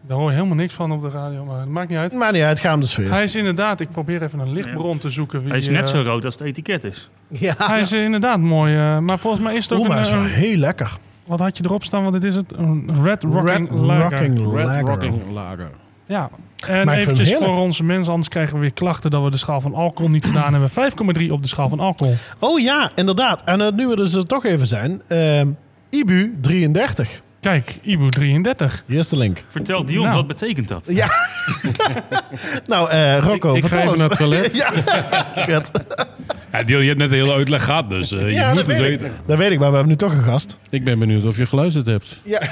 [0.00, 2.12] Daar hoor je helemaal niks van op de radio, maar het maakt niet uit.
[2.12, 3.10] Maar niet uit, ga hem de sfeer.
[3.10, 5.40] Hij is inderdaad, ik probeer even een lichtbron te zoeken.
[5.40, 7.08] Wie, Hij is net eh, zo rood als het etiket is.
[7.28, 7.54] Ja.
[7.58, 10.06] Hij is eh, inderdaad mooi, eh, maar volgens mij is het ook Oeh, maar hij
[10.06, 10.96] is wel heel lekker.
[11.26, 12.04] Wat had je erop staan?
[12.04, 12.52] Wat dit is het?
[12.56, 14.10] Een Red Rocking Red Lager.
[14.10, 14.82] Rocking Red Lager.
[14.82, 15.70] Rocking Lager.
[16.06, 16.30] Ja.
[16.66, 19.74] En eventjes voor onze mensen, anders krijgen we weer klachten dat we de schaal van
[19.74, 20.70] alcohol niet gedaan hebben.
[21.20, 22.14] 5,3 op de schaal van alcohol.
[22.38, 23.42] Oh ja, inderdaad.
[23.44, 25.02] En eh, nu we dus er toch even zijn.
[25.06, 25.48] ehm,
[25.90, 27.22] Ibu 33.
[27.40, 28.82] Kijk, Ibu 33.
[28.86, 29.44] Hier is de link.
[29.48, 30.16] Vertel Dion, Nou.
[30.16, 30.84] wat betekent dat?
[30.88, 31.08] Ja.
[32.66, 33.98] nou, eh, Rocco, Ik, ik ga vertel even eens.
[33.98, 34.56] naar het toilet.
[35.46, 35.60] ja.
[36.66, 38.76] Ja, je hebt net de hele uitleg gehad, dus eh, je Ja, moet dat het
[38.76, 39.06] weet, weten.
[39.06, 39.12] ik.
[39.26, 40.56] dat weet ik, maar we hebben nu toch een gast.
[40.70, 42.06] Ik ben benieuwd of je geluisterd hebt.
[42.24, 42.40] Ja.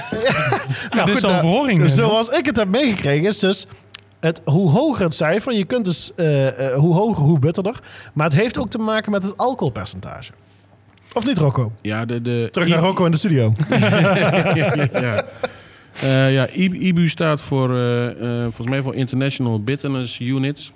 [0.90, 3.66] Ja, dit is nou, dus eh, zoals ik het heb meegekregen is dus...
[4.20, 6.12] Het, hoe hoger het cijfer, je kunt dus...
[6.16, 7.80] eh, eh, hoe hoger, hoe bitterder.
[8.14, 10.32] Maar het heeft ook te maken met het alcoholpercentage.
[11.12, 11.72] Of niet, Rocco?
[11.82, 13.52] Ja, de, de Terug naar Rocco in de studio.
[15.00, 15.24] ja.
[16.00, 20.72] Eh, ja, I- IBU staat voor, eh, eh, volgens mij voor International Bitterness Units.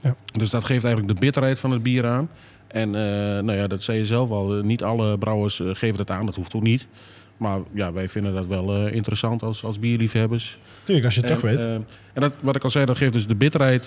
[0.00, 0.14] Ja.
[0.32, 2.28] Dus dat geeft eigenlijk de bitterheid van het bier aan.
[2.72, 3.02] En eh,
[3.42, 4.56] nou ja, dat zei je zelf al.
[4.56, 6.26] eh, niet alle brouwers eh, geven dat aan.
[6.26, 6.86] Dat hoeft ook niet.
[7.36, 10.58] Maar ja, wij vinden dat wel interessant als, als bierliefhebbers.
[10.82, 11.64] Tuurlijk, als je het en, toch weet.
[11.64, 13.84] en dat, wat ik al zei, dat geeft dus de bitterheid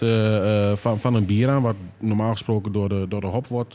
[0.80, 1.62] van, van een bier aan.
[1.62, 3.74] Wat normaal gesproken door de, door de hop wordt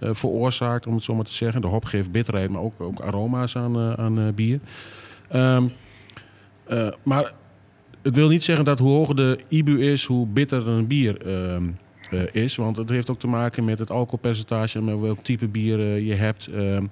[0.00, 1.60] veroorzaakt, om het zo maar te zeggen.
[1.60, 4.60] De hop geeft bitterheid, maar ook, ook aroma's aan, aan bier.
[5.28, 5.64] Ehm,
[6.66, 7.32] eh, maar
[8.02, 11.62] het wil niet zeggen dat hoe hoger de IBU is, hoe bitter een bier ehm,
[11.64, 11.72] eh,
[12.32, 12.56] is.
[12.56, 16.06] Want het heeft ook te maken met het alcoholpercentage en met welk type bier eh,
[16.06, 16.46] je hebt.
[16.46, 16.84] Ehm,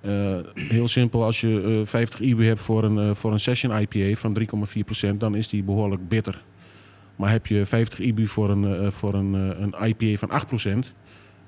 [0.00, 3.80] eh, heel simpel, als je eh, 50 IBU hebt voor een, eh, voor een session
[3.80, 6.42] IPA van 3,4%, dan is die behoorlijk bitter.
[7.16, 10.92] Maar heb je 50 IBU voor een, eh, voor een, eh, een IPA van 8%,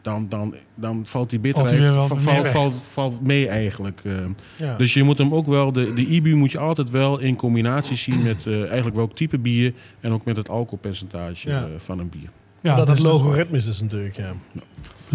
[0.03, 1.79] dan, dan, dan valt die bitterheid
[2.19, 4.01] valt, valt, valt mee eigenlijk.
[4.05, 4.13] eh.
[4.57, 4.77] Ja.
[4.77, 7.97] Dus je moet hem ook wel, de, de IBU moet je altijd wel in combinatie
[7.97, 11.59] zien met eh, eigenlijk welk type bier en ook met het alcoholpercentage Ja.
[11.63, 12.29] eh, van een bier.
[12.63, 14.33] Ja, dat dus het logaritmisch is natuurlijk, ja.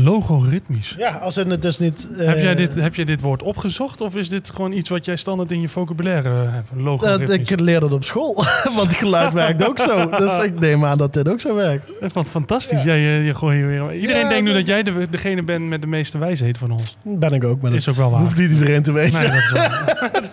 [0.04, 0.96] Logoritmisch.
[0.98, 2.08] Ja, als in het is niet...
[2.18, 5.06] eh, heb, jij dit, heb jij dit woord opgezocht of is dit gewoon iets wat
[5.06, 6.70] jij standaard in je vocabulaire eh, hebt?
[6.70, 7.50] dat, Logoritmisch.
[7.50, 8.36] ik leerde het op school,
[8.78, 10.10] want geluid werkt ook zo.
[10.10, 11.92] Dus ik neem aan dat dit ook zo werkt.
[12.00, 12.84] Het fantastisch.
[12.84, 15.82] Jij, je, je gooi weer- Iedereen Ja, denkt nu dat jij de, degene bent met
[15.82, 16.98] de meeste wijsheid van ons.
[17.04, 18.20] Ben ik ook, maar Is dat ook wel waar.
[18.20, 19.14] hoeft niet iedereen te weten.
[19.14, 19.70] Nee, dat, is wel-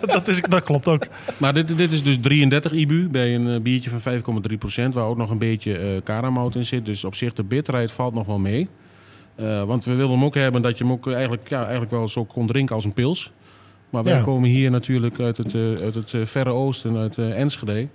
[0.01, 1.07] dat, dat is, dat klopt ook.
[1.37, 4.13] Maar dit, dit is dus 33 IBU bij een eh, biertje van
[4.89, 6.85] 5,3% waar ook nog een beetje eh karamout in zit.
[6.85, 8.67] Dus op zich de bitterheid valt nog wel mee.
[9.35, 12.07] Eh, want we wilden hem ook hebben dat je hem ook eigenlijk, ja, eigenlijk wel
[12.07, 13.31] zo kon drinken als een pils.
[13.89, 14.21] Maar wij Ja.
[14.21, 17.87] komen hier natuurlijk uit het, eh, uit het eh, verre oosten, uit Enschede.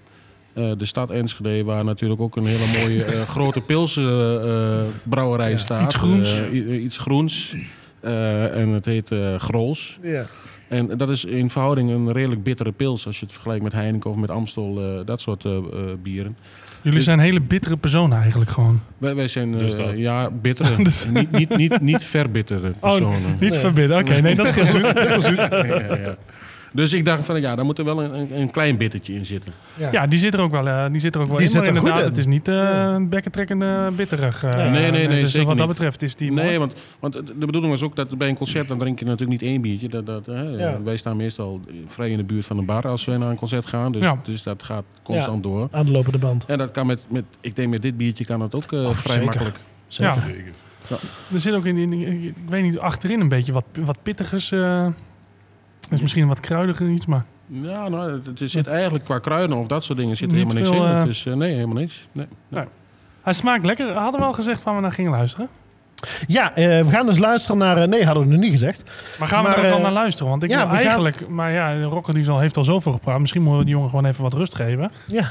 [0.54, 3.04] De stad Enschede, waar natuurlijk ook een hele mooie
[3.34, 5.84] grote pilsbrouwerij staat.
[5.84, 6.44] Iets groens.
[6.70, 7.54] Iets groens.
[8.00, 9.98] En het heet Grols.
[10.02, 10.26] Ja.
[10.68, 14.10] En dat is in verhouding een redelijk bittere pils als je het vergelijkt met Heineken
[14.10, 15.44] of met Amstel, dat soort
[16.02, 16.36] bieren.
[16.82, 18.80] Jullie Dus- zijn hele bittere personen eigenlijk gewoon.
[18.98, 19.98] Wij, wij zijn Dus eh, dat.
[19.98, 20.76] ja, bittere,
[21.12, 23.36] niet, niet, niet, niet verbittere personen.
[23.40, 23.98] Niet verbidden.
[23.98, 24.82] Oké, nee, dat is geen zoet.
[25.50, 26.16] Ja, ja, ja.
[26.72, 29.26] Dus ik dacht van ja, daar moet er wel een, een, een klein bittertje in
[29.26, 29.54] zitten.
[29.92, 31.52] Ja, die zit er ook wel, eh, die zit er ook wel Die in.
[31.52, 32.16] zit Maar er goed inderdaad, in.
[32.16, 32.94] het is niet eh Ja.
[32.94, 34.42] een bekkentrekkende bitterig.
[34.44, 36.58] eh, Nee, nee, nee, dus zeker wat dat betreft is die Nee, mooi.
[36.58, 39.50] want, want de bedoeling was ook dat bij een concert dan drink je natuurlijk niet
[39.50, 39.88] één biertje.
[39.88, 40.82] Dat, dat, hè, Ja.
[40.82, 43.66] Wij staan meestal vrij in de buurt van de bar als we naar een concert
[43.66, 43.92] gaan.
[43.92, 44.20] Dus, Ja.
[44.22, 45.68] dus dat gaat constant door.
[45.70, 46.44] Aan de lopende band.
[46.46, 48.90] En dat kan met, met, ik denk met dit biertje kan dat ook eh, Oh,
[48.94, 49.24] vrij zeker.
[49.24, 49.56] makkelijk.
[49.86, 50.44] Ja, Zeker.
[51.32, 54.52] er zit ook in, in- ik weet niet, achterin een beetje wat, wat pittigers.
[55.90, 59.84] Is misschien wat kruidiger iets, maar Ja, nou, het- zit eigenlijk qua kruiden of dat
[59.84, 60.94] soort dingen zit er Niet helemaal niks veel, in.
[60.94, 62.06] eh, Het is, eh, nee, helemaal niks.
[62.12, 62.26] Nee.
[62.48, 62.64] nee.
[63.22, 63.86] hij smaakt lekker.
[63.86, 65.48] We hadden wel gezegd waar we naar gingen luisteren.
[66.26, 67.76] Ja, eh, we gaan dus luisteren naar...
[67.76, 68.82] eh, nee, hadden we nog niet gezegd.
[69.18, 70.30] Maar gaan we Maar, er ook wel eh, naar luisteren?
[70.30, 71.28] Want ik ja, wil we gaan- eigenlijk...
[71.28, 73.18] Maar ja, Rocker die zal, heeft al zoveel gepraat.
[73.20, 74.90] Misschien moeten we die jongen gewoon even wat rust geven.
[75.06, 75.30] Ja.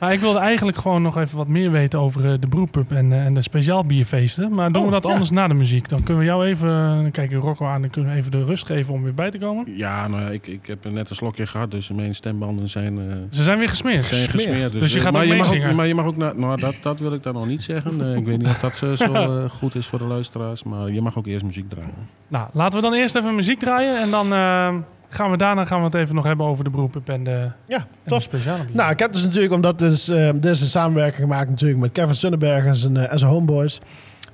[0.00, 3.12] Maar ik wilde eigenlijk gewoon nog even wat meer weten over eh, de brewpub en,
[3.12, 4.54] eh, en de speciaal bierfeesten.
[4.54, 5.10] Maar doen Oh, we dat ja.
[5.10, 5.88] anders na de muziek?
[5.88, 6.68] Dan kunnen we jou even...
[7.02, 9.30] Dan kijk ik Rocco aan en kunnen we even de rust geven om weer bij
[9.30, 9.64] te komen.
[9.76, 13.42] Ja, nou, ik, ik heb net een slokje gehad, dus mijn stembanden zijn, eh, Ze
[13.42, 14.04] zijn weer gesmeerd.
[14.04, 14.72] zijn gesmeerd.
[14.72, 15.72] Dus je eh, gaat maar ook je mag?
[15.72, 18.00] Maar je mag ook, na- nou, dat, dat wil ik dan nog niet zeggen.
[18.12, 19.12] Eh, ik weet niet of dat eh, zo
[19.42, 21.94] eh, goed is voor de luisteraars, maar je mag ook eerst muziek draaien.
[22.28, 24.00] Nou, laten we dan eerst even muziek draaien.
[24.02, 24.74] En dan eh,
[25.10, 27.86] gaan we daarna gaan we het even nog hebben over de brewpub en de, Ja,
[28.06, 28.22] tof.
[28.22, 28.62] speciale.
[28.72, 31.80] Nou, ik heb dus natuurlijk, omdat dit is, eh, dit is een samenwerking gemaakt natuurlijk
[31.80, 33.80] met Kevin Sunneberg en zijn, eh, en zijn homeboys.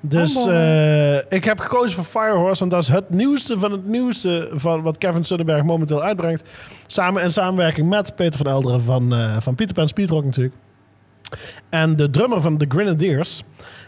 [0.01, 4.49] Dus eh, ik heb gekozen voor Firehorse, want dat is het nieuwste van het nieuwste
[4.53, 6.49] van wat Kevin Sunneberg momenteel uitbrengt.
[6.87, 10.55] Samen in samenwerking met Peter van Elderen van, eh, van Peter Pan Speedrock natuurlijk.
[11.69, 13.43] En de drummer van The Grenadiers.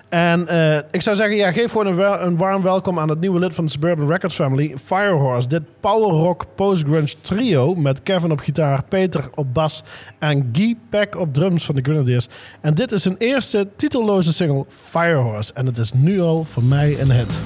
[0.08, 3.38] En eh, ik zou zeggen, ja, geef gewoon een, een warm welkom aan het nieuwe
[3.38, 5.48] lid van de Suburban Records family, Firehorse.
[5.48, 9.82] Dit power rock post-grunge trio met Kevin op gitaar, Peter op bas
[10.18, 12.28] en Guy Peck op drums van de Grenadiers.
[12.60, 15.52] En dit is hun eerste titelloze single, Firehorse.
[15.52, 17.38] En het is nu al voor mij een hit.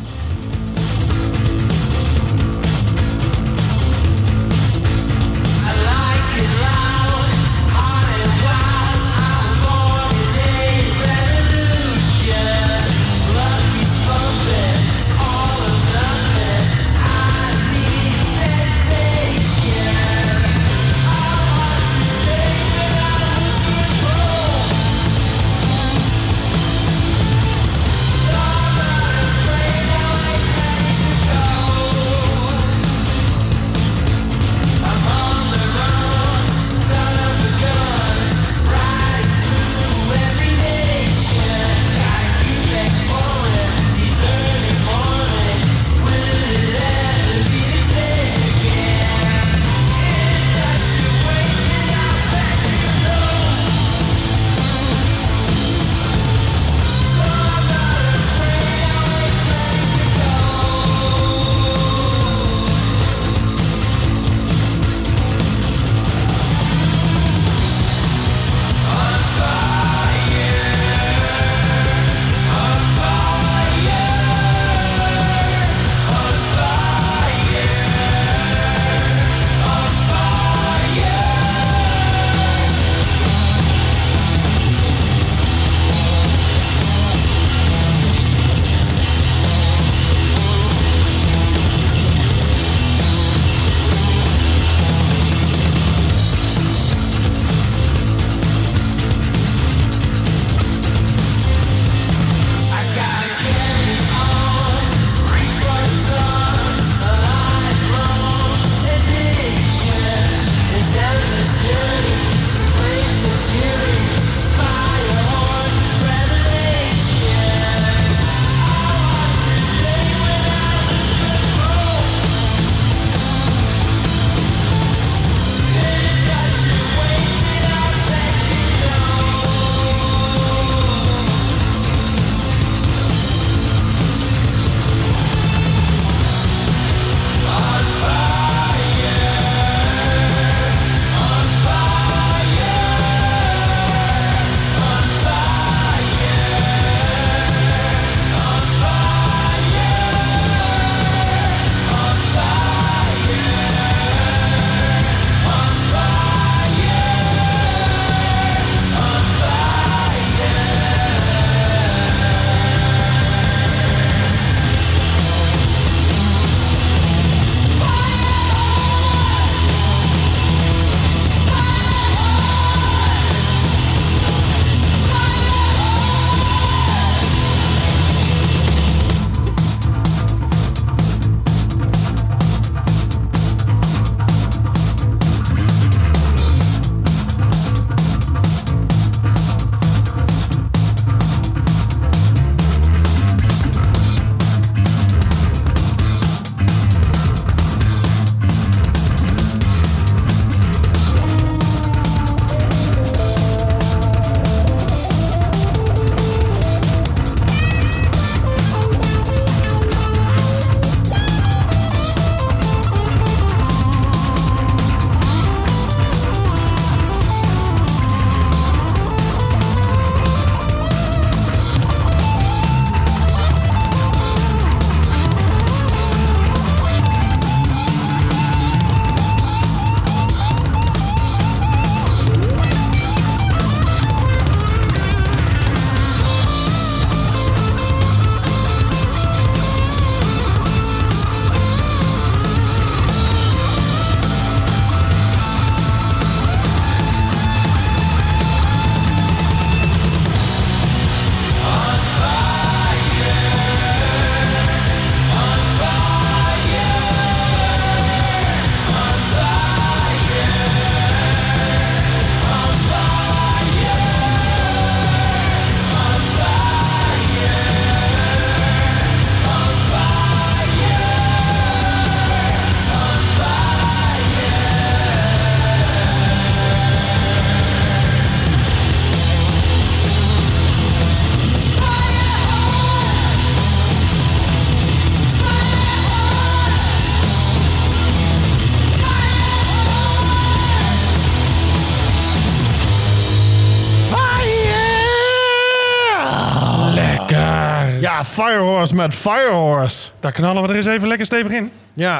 [298.90, 300.10] Met Firehorse.
[300.20, 301.70] Daar knallen we er eens even lekker stevig in.
[301.92, 302.14] Ja,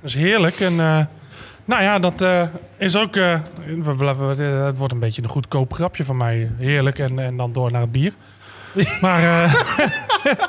[0.00, 0.60] Dat is heerlijk.
[0.60, 0.98] En eh,
[1.64, 2.42] nou ja, dat eh,
[2.76, 3.14] is ook...
[3.14, 6.50] we- het wordt een beetje een goedkoop grapje van mij.
[6.58, 6.98] Heerlijk.
[6.98, 8.12] En, en dan door naar het bier.
[9.00, 9.20] Maar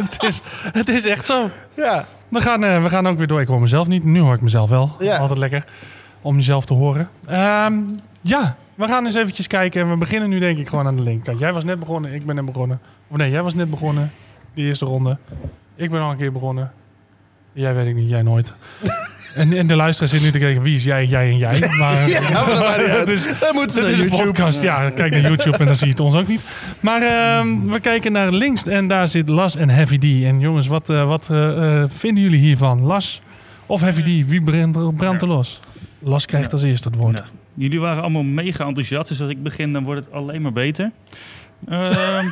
[0.04, 0.42] het, is,
[0.74, 1.50] het is echt zo.
[1.74, 2.06] ja.
[2.30, 3.42] We gaan, we gaan ook weer door.
[3.42, 4.04] Ik hoor mezelf niet.
[4.04, 4.96] Nu hoor ik mezelf wel.
[5.00, 5.18] Ja.
[5.18, 5.64] Altijd lekker
[6.22, 7.10] om jezelf te horen.
[7.28, 7.74] Ehm,
[8.22, 9.82] ja, we gaan eens eventjes kijken.
[9.82, 11.40] En we beginnen nu denk ik gewoon aan de linkerkant.
[11.40, 12.14] Jij was net begonnen.
[12.14, 12.80] Ik ben net begonnen.
[13.08, 14.12] Of nee, jij was net begonnen.
[14.54, 15.18] Die eerste ronde.
[15.76, 16.72] Ik ben al een keer begonnen.
[17.54, 18.10] Jij weet ik niet.
[18.10, 18.54] Jij nooit.
[19.36, 20.62] En, en de luisteraar zit nu te kijken.
[20.64, 21.60] Wie is jij, jij en jij?
[21.80, 22.98] Maar, Ja, maar uit.
[23.00, 24.26] het is, Dan moeten ze het naar is een YouTube.
[24.26, 24.62] podcast.
[24.62, 26.42] Ja, kijk naar YouTube en dan zie je het ons ook niet.
[26.80, 30.04] Maar ehm, we kijken naar links en daar zit Las en Heavy D.
[30.04, 32.82] En jongens, wat, eh, wat eh, eh, vinden jullie hiervan?
[32.82, 33.22] Las
[33.66, 34.28] of Heavy D?
[34.30, 35.60] Wie brandt er, brandt er los?
[36.00, 37.18] Las krijgt als eerste het woord.
[37.18, 37.26] Ja.
[37.54, 40.92] Jullie waren allemaal mega enthousiast, dus als ik begin, dan wordt het alleen maar beter.
[41.68, 42.26] Ehm,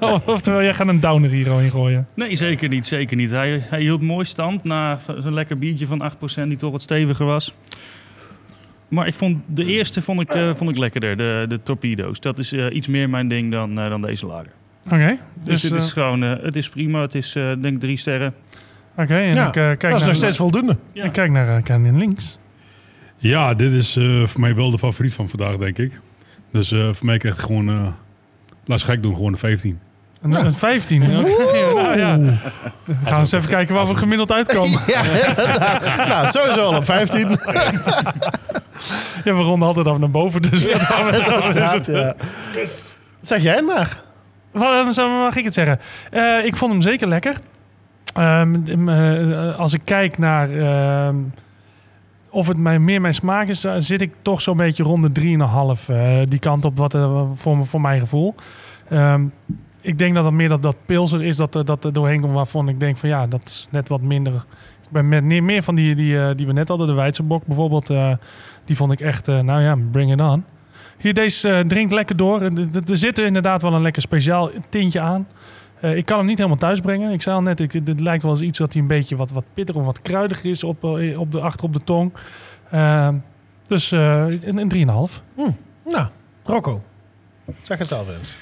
[0.26, 2.06] Oftewel, jij gaat een downer hier al in gooien.
[2.14, 3.30] nee, zeker niet, zeker niet.
[3.30, 6.12] Hij, hij hield mooi stand na zo'n lekker biertje van
[6.42, 7.54] 8% die toch wat steviger was.
[8.88, 12.20] Maar ik vond, de eerste vond ik, eh, vond ik lekkerder, de, de torpedo's.
[12.20, 14.52] Dat is eh, iets meer mijn ding dan, eh, dan deze lager.
[14.86, 17.00] Oké, Dus, dus, het is gewoon, eh, het is prima.
[17.00, 18.34] Het is eh, denk ik drie sterren.
[18.96, 20.76] oké, en Ja, ik eh, kijk Dat is nog steeds voldoende.
[20.92, 22.38] ik kijk naar, naar links.
[23.16, 26.00] Ja, dit is eh, voor mij wel de favoriet van vandaag, denk ik.
[26.52, 27.94] Dus eh, voor mij krijgt hij gewoon...
[28.68, 29.80] eh laat gek doen, gewoon een 15.
[30.22, 31.02] Een, een 15.
[31.02, 31.10] Oké,
[31.82, 32.18] nou ja.
[32.84, 34.80] We gaan eens even kijken waar we gemiddeld uitkomen.
[34.86, 35.02] Ja,
[36.06, 37.28] nou, sowieso al op 15.
[39.24, 41.42] Ja, we ronden altijd af naar boven, dus wat gaan we dan?
[41.42, 42.14] Inderdaad, ja.
[43.20, 44.00] Zeg jij het maar.
[44.52, 45.80] Wat wat mag ik het zeggen?
[46.10, 47.36] Eh, ik vond hem zeker lekker.
[48.14, 48.50] Ehm,
[48.82, 51.14] m- eh, als ik kijk naar ehm,
[52.30, 55.12] of het mij, meer mijn smaak is, eh, zit ik toch zo'n beetje rond de
[55.12, 55.88] 3,5.
[55.88, 58.34] eh die kant op wat, eh, voor, voor mijn gevoel.
[58.88, 59.22] Ehm,
[59.80, 62.32] ik denk dat het meer dat, dat pilser is dat, er- dat er doorheen komt
[62.34, 64.32] waarvan ik denk van ja, dat is net wat minder.
[64.82, 67.90] Ik ben met meer, van die, die, eh, die we net hadden, de Weidserbok bijvoorbeeld.
[67.90, 68.12] eh,
[68.64, 70.44] die vond ik echt, eh, nou ja, bring it on.
[70.98, 72.40] Hier, deze eh, drinkt lekker door.
[72.42, 72.52] Er
[72.88, 75.26] er zit er inderdaad wel een lekker speciaal tintje aan.
[75.80, 77.12] Eh, ik kan hem niet helemaal thuis brengen.
[77.12, 79.30] Ik zei al net, ik, het lijkt wel eens iets dat hij een beetje wat,
[79.30, 82.12] wat pittig of wat kruidiger is op, eh, op de, achter op de tong.
[82.70, 83.14] Ehm,
[83.66, 85.22] dus eh, een, een 3,5.
[85.84, 86.08] Nou,
[86.44, 86.82] Rocco.
[87.62, 88.36] Zeg het zelf eens.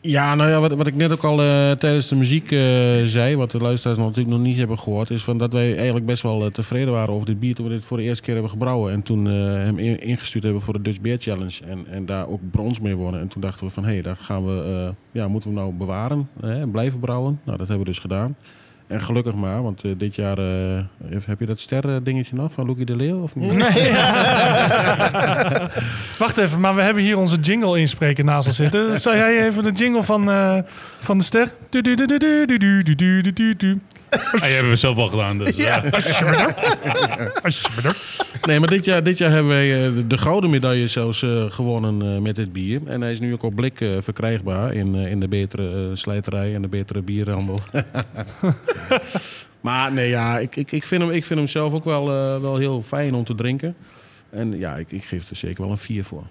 [0.00, 2.58] Ja, nou ja, wat, wat ik net ook al eh, tijdens de muziek eh,
[3.04, 6.22] zei, wat de luisteraars natuurlijk nog niet hebben gehoord, is van dat wij eigenlijk best
[6.22, 8.50] wel eh, tevreden waren over dit bier toen we dit voor de eerste keer hebben
[8.52, 8.92] gebrouwen.
[8.92, 12.40] En toen hem in- ingestuurd hebben voor de Dutch Beer Challenge en, en daar ook
[12.50, 13.20] brons mee wonnen.
[13.20, 16.28] En toen dachten we van, hé, hey, daar gaan we, ja, moeten we nou bewaren
[16.40, 17.40] en blijven brouwen.
[17.44, 18.36] Nou, dat hebben we dus gedaan.
[18.88, 20.78] En gelukkig maar, want eh, dit jaar, eh,
[21.26, 23.22] heb- je dat sterren dingetje nog van Loekie de Leeuw?
[23.22, 23.56] Of niet?
[26.18, 29.00] Wacht even, maar we hebben hier onze jingle inspreken naast ons zitten.
[29.00, 30.58] Zou jij even de jingle van, eh,
[31.00, 31.52] van de ster?
[34.10, 35.56] Ah, die hebben we zelf al gedaan, dus.
[35.68, 35.84] Ja.
[35.84, 36.00] Eh.
[38.46, 42.22] Nee, maar dit jaar, dit jaar hebben wij eh, de gouden medaille zelfs eh, gewonnen
[42.22, 42.80] met dit bier.
[42.86, 46.68] En hij is nu ook op blik verkrijgbaar in, in de betere slijterij en de
[46.68, 47.58] betere bierhandel.
[49.60, 52.06] maar nee, ja, ik, ik, ik, vind hem, ik vind hem zelf ook wel,
[52.40, 53.74] wel heel fijn om te drinken.
[54.30, 56.26] En ja, ik, ik geef er zeker wel een 4 voor.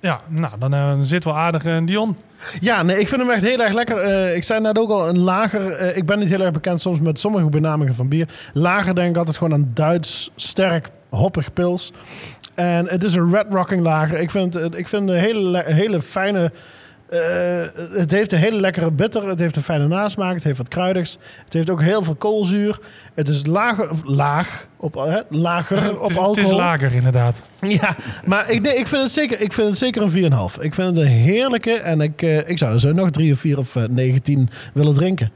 [0.00, 1.64] Ja, nou, dan eh, zit wel aardig.
[1.64, 2.16] eh, Dion,
[2.60, 3.96] Ja, nee, ik vind hem echt heel erg lekker.
[3.96, 5.96] Eh, ik zei net ook al, een lager...
[5.96, 8.28] ik ben niet heel erg bekend soms met sommige benamingen van bier.
[8.52, 11.92] Lager denk ik altijd gewoon aan Duits, sterk, hoppig pils.
[12.54, 14.18] En het is een red rocking lager.
[14.18, 16.52] Ik vind, ik vind een hele, le- hele fijne...
[17.10, 19.28] eh, het heeft een hele lekkere bitter.
[19.28, 20.34] Het heeft een fijne nasmaak.
[20.34, 21.18] Het heeft wat kruidigs.
[21.44, 22.78] Het heeft ook heel veel koolzuur.
[23.14, 26.36] Het is lager, of laag op, hè, lager op het, is, alcohol.
[26.36, 27.42] het is lager inderdaad.
[27.60, 30.60] Ja, maar ik, nee, ik, vind het zeker, ik vind het zeker een 4,5.
[30.60, 33.38] Ik vind het een heerlijke en ik, eh, ik zou er zo nog 3 of
[33.38, 35.30] 4 of eh, 19 willen drinken.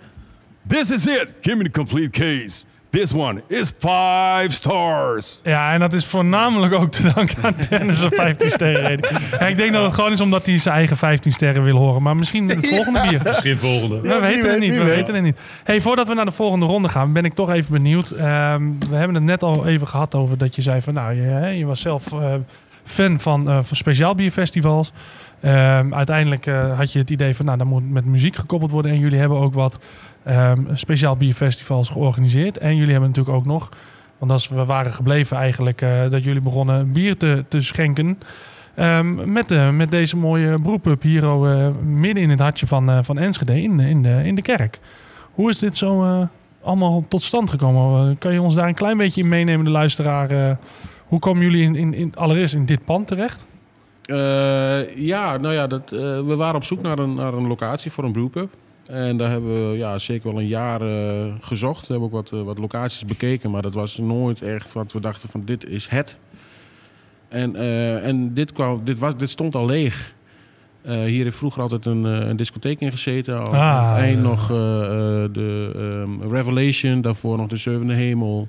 [0.66, 1.26] This is it.
[1.40, 2.64] Give me the complete case.
[2.94, 5.40] This one is five stars.
[5.44, 9.18] Ja, en dat is voornamelijk ook te danken aan Dennis een 15 sterren rating.
[9.38, 12.02] Ja, ik denk dat het gewoon is omdat hij zijn eigen 15 sterren wil horen.
[12.02, 13.20] Maar misschien het volgende bier.
[13.24, 14.00] Misschien het volgende.
[14.00, 14.94] We Ja, weten weet, het niet, we weet.
[14.94, 15.38] weten het niet.
[15.64, 18.10] Hey, voordat we naar de volgende ronde gaan, ben ik toch even benieuwd.
[18.10, 21.22] Ehm, we hebben het net al even gehad over dat je zei van, nou, je,
[21.22, 22.34] hè, je was zelf eh,
[22.84, 24.92] fan van, eh van speciaal bierfestivals.
[25.40, 28.90] Ehm, uiteindelijk eh, had je het idee van, nou, dat moet met muziek gekoppeld worden.
[28.90, 29.78] En jullie hebben ook wat
[30.24, 32.58] ehm, speciaal bierfestivals georganiseerd.
[32.58, 33.68] En jullie hebben natuurlijk ook nog,
[34.18, 38.18] want als we waren gebleven eigenlijk, eh, dat jullie begonnen bier te, te schenken.
[38.74, 42.98] Ehm, met, de, met deze mooie brewpub hier eh, midden in het hartje van, eh,
[43.02, 44.78] van Enschede in, in, de, in de kerk.
[45.32, 46.26] Hoe is dit zo eh,
[46.62, 48.10] allemaal tot stand gekomen?
[48.10, 50.30] Eh, kan je ons daar een klein beetje in meenemen, de luisteraar?
[50.30, 50.56] eh,
[51.04, 53.46] hoe komen jullie in, in, in, allereerst in dit pand terecht?
[54.04, 57.90] Eh, ja, nou ja, dat, eh, we waren op zoek naar een, naar een locatie
[57.90, 58.52] voor een brewpub.
[58.86, 61.86] En daar hebben we ja, zeker wel een jaar eh, gezocht.
[61.86, 65.00] We hebben ook wat, eh, wat locaties bekeken, maar dat was nooit echt wat we
[65.00, 66.16] dachten van dit is het.
[67.28, 70.12] En, eh, en dit, kwam, dit, was, dit stond al leeg.
[70.84, 73.38] Hier heeft vroeger altijd een, een discotheek in gezeten.
[73.38, 78.48] Al Ah, eind nog de ehm, Revelation, daarvoor nog de Zevende Hemel.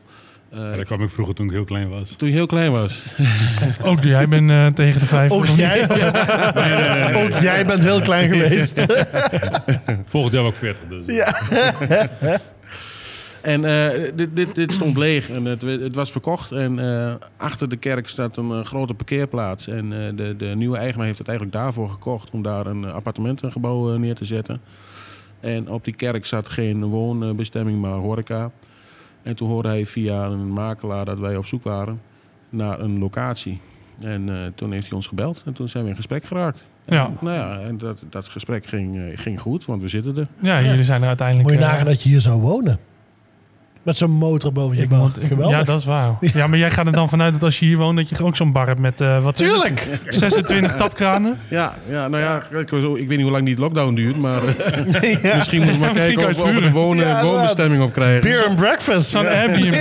[0.55, 2.09] Eh, Ja, daar kwam ik vroeger toen ik heel klein was.
[2.17, 3.15] toen je heel klein was.
[3.83, 5.31] Ook jij bent eh, tegen de vijf.
[5.31, 5.83] Ook jij,
[7.23, 8.85] ook jij bent heel klein geweest.
[10.05, 10.83] Volgend jaar ook 40.
[10.89, 11.15] Dus.
[11.15, 11.35] Ja.
[13.41, 16.51] En eh, dit, dit, dit stond leeg en het, het was verkocht.
[16.51, 19.67] En eh, achter de kerk staat een eh, grote parkeerplaats.
[19.67, 23.93] En eh, de, de nieuwe eigenaar heeft het eigenlijk daarvoor gekocht om daar een appartementengebouw
[23.93, 24.61] eh, neer te zetten.
[25.39, 28.51] En op die kerk zat geen woonbestemming, maar horeca.
[29.25, 32.01] En toen hoorde hij via een makelaar dat wij op zoek waren
[32.49, 33.59] naar een locatie.
[34.01, 36.63] En eh, toen heeft hij ons gebeld en toen zijn we in gesprek geraakt.
[36.85, 37.11] Ja.
[37.19, 40.27] Nou ja, en dat, dat gesprek ging, eh, ging goed, want we zitten er.
[40.39, 41.49] Ja, jullie zijn er uiteindelijk...
[41.49, 42.79] Moet je eh, nagaan dat je hier zou wonen.
[43.85, 44.99] Met zo'n motor boven je ik bar.
[44.99, 45.57] moet- ik- Geweldig.
[45.57, 46.11] ja, dat is waar.
[46.33, 48.35] Ja, maar jij gaat er dan vanuit dat als je hier woont, dat je ook
[48.35, 49.01] zo'n bar hebt met...
[49.01, 49.55] eh wat is het?
[49.55, 49.87] Tuurlijk.
[50.13, 51.37] 26 tapkranen.
[51.49, 55.23] Ja, ja nou ja, ik, ik weet niet hoe lang die lockdown duurt, maar eh,
[55.23, 55.35] Ja.
[55.35, 58.21] misschien moeten we maar kijken of we wonen, Ja, woonbestemming op krijgen.
[58.21, 59.09] Beer and breakfast.
[59.09, 59.73] Zo'n Airbnb.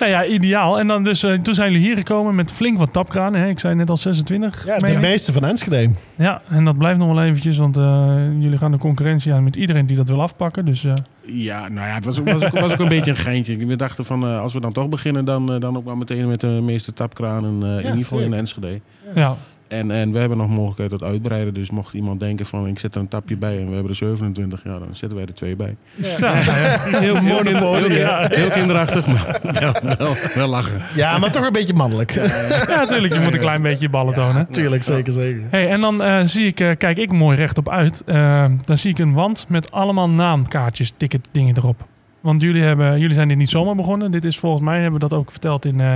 [0.00, 0.78] nou ja, ideaal.
[0.78, 3.40] En dan dus, eh, toen zijn jullie hier gekomen met flink wat tapkranen.
[3.40, 3.48] Hè?
[3.48, 4.66] Ik zei net al 26.
[4.66, 5.90] Ja, de meeste van Enschede.
[6.14, 9.56] Ja, en dat blijft nog wel eventjes, want eh, jullie gaan de concurrentie aan met
[9.56, 10.64] iedereen die dat wil afpakken.
[10.64, 10.92] Dus eh,
[11.24, 13.56] Ja, nou ja, het was, ook- was, ook, was ook een beetje een geintje.
[13.56, 16.28] We dachten van, eh, als we dan toch beginnen, dan, eh, dan ook maar meteen
[16.28, 18.32] met de meeste tapkranen, eh, in ieder geval in.
[18.34, 18.80] Enschede.
[19.14, 19.36] ja.
[19.72, 21.54] En, en we hebben nog mogelijkheid tot uitbreiden.
[21.54, 23.96] Dus mocht iemand denken van, ik zet er een tapje bij en we hebben er
[23.96, 25.76] 27, ja, dan zetten wij er twee bij.
[25.94, 27.92] Ja, Heel, heel, Monopoly,
[28.28, 30.82] heel, kinderachtig, maar wel, wel, wel lachen.
[30.94, 32.12] Ja, maar toch een beetje mannelijk.
[32.12, 33.14] ja, natuurlijk.
[33.14, 34.46] Je moet een klein beetje je ballen tonen.
[34.50, 35.42] Tuurlijk, zeker, zeker.
[35.50, 38.02] Hey, en dan eh, zie ik, eh, kijk ik mooi rechtop uit.
[38.06, 41.86] Eh, dan zie ik een wand met allemaal naamkaartjes, ticket dingen erop.
[42.22, 44.10] Want jullie, hebben, jullie zijn dit niet zomaar begonnen.
[44.10, 45.94] Dit is volgens mij, hebben we dat ook verteld in, eh,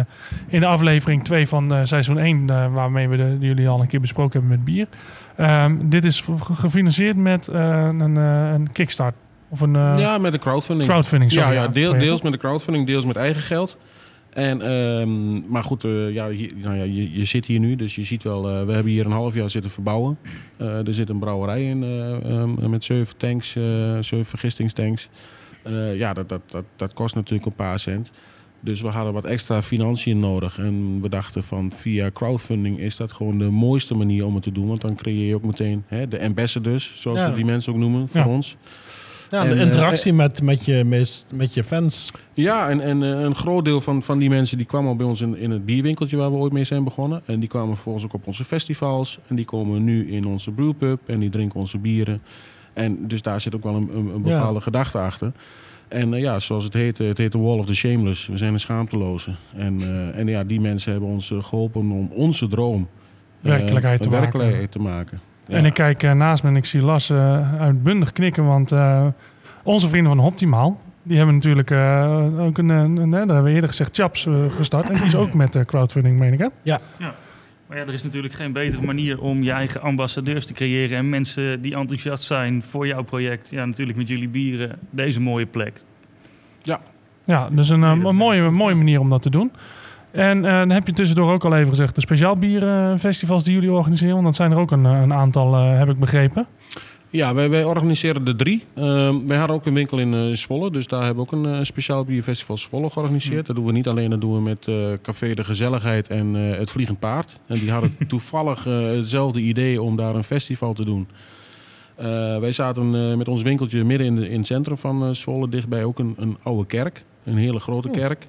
[0.49, 3.87] in de aflevering 2 van eh, seizoen 1, eh, waarmee we de, jullie al een
[3.87, 4.87] keer besproken hebben met bier.
[5.37, 9.15] Ehm, dit is gefinancierd met een, een kickstart.
[9.49, 10.89] Of een Ja, met de crowdfunding.
[10.89, 11.49] crowdfunding, sorry.
[11.49, 13.77] ja, ja, deel, deels met de crowdfunding, deels met eigen geld.
[14.31, 18.05] En, ehm, maar goed, ja, hier- nou ja, je, je zit hier nu, dus je
[18.05, 20.19] ziet wel, we hebben hier een half jaar zitten verbouwen.
[20.59, 23.53] Er zit een brouwerij in eh, ehm, met zeven tanks,
[24.01, 25.09] zeven vergistingstanks.
[25.67, 28.11] Eh, ja, dat, dat, dat, dat kost natuurlijk een paar cent.
[28.61, 30.59] Dus we hadden wat extra financiën nodig.
[30.59, 34.53] En we dachten van via crowdfunding is dat gewoon de mooiste manier om het te
[34.53, 34.67] doen.
[34.67, 37.29] Want dan creëer je ook meteen hè, de ambassadors, zoals Ja.
[37.31, 38.29] we die mensen ook noemen, voor Ja.
[38.29, 38.57] ons.
[39.31, 40.85] Ja, de En, eh, interactie met, met, je,
[41.35, 42.11] met je fans.
[42.35, 45.07] Ja, en, en eh, een groot deel van, van die mensen die kwamen al bij
[45.07, 47.23] ons in, in het bierwinkeltje waar we ooit mee zijn begonnen.
[47.27, 49.19] En die kwamen vervolgens ook op onze festivals.
[49.27, 52.23] En die komen nu in onze brewpub en die drinken onze bieren.
[52.77, 54.39] En dus daar zit ook wel een, een, een Ja.
[54.39, 55.33] bepaalde gedachte achter.
[55.89, 58.27] En eh, ja, zoals het heet, eh, het heet de Wall of the Shameless.
[58.27, 59.31] We zijn een schaamteloze.
[59.57, 62.89] En, eh, en ja, die mensen hebben ons eh, geholpen om onze droom
[63.41, 64.21] Werkelijkheid te maken.
[64.23, 65.21] werkelijkheid te maken.
[65.47, 65.55] Ja.
[65.57, 67.13] En ik kijk naast me en ik zie Las
[67.59, 69.07] uitbundig knikken, want eh,
[69.63, 73.69] onze vrienden van Optimaal, die hebben natuurlijk eh, ook een, een, dat hebben we eerder
[73.69, 74.89] gezegd, Chaps gestart.
[74.91, 76.47] En die is ook met crowdfunding, meen ik hè?
[77.67, 81.09] Maar ja, er is natuurlijk geen betere manier om je eigen ambassadeurs te creëren en
[81.09, 83.51] mensen die enthousiast zijn voor jouw project.
[83.51, 85.73] Ja, natuurlijk met jullie bieren deze mooie plek.
[87.27, 89.53] Ja, dus een, eh, een mooie, een mooie manier om dat te doen.
[90.11, 93.73] En eh, dan heb je tussendoor ook al even gezegd, de speciaal bierfestivals die jullie
[93.73, 96.47] organiseren, want dat zijn er ook een, eh, een aantal, heb ik begrepen.
[97.11, 98.65] Ja, wij, wij organiseren er drie.
[98.75, 101.55] Ehm, wij hadden ook een winkel in eh, Zwolle, dus daar hebben we ook een
[101.55, 103.47] eh, speciaal bierfestival Zwolle georganiseerd.
[103.47, 106.71] Dat doen we niet alleen, dat doen we met eh, Café de Gezelligheid en het
[106.71, 107.39] Vliegend Paard.
[107.47, 111.09] En die hadden toevallig hetzelfde idee om daar een festival te doen.
[112.41, 115.99] Wij zaten met ons winkeltje midden in, de, in het centrum van Zwolle, dichtbij ook
[115.99, 118.29] een, een oude kerk, een hele grote kerk.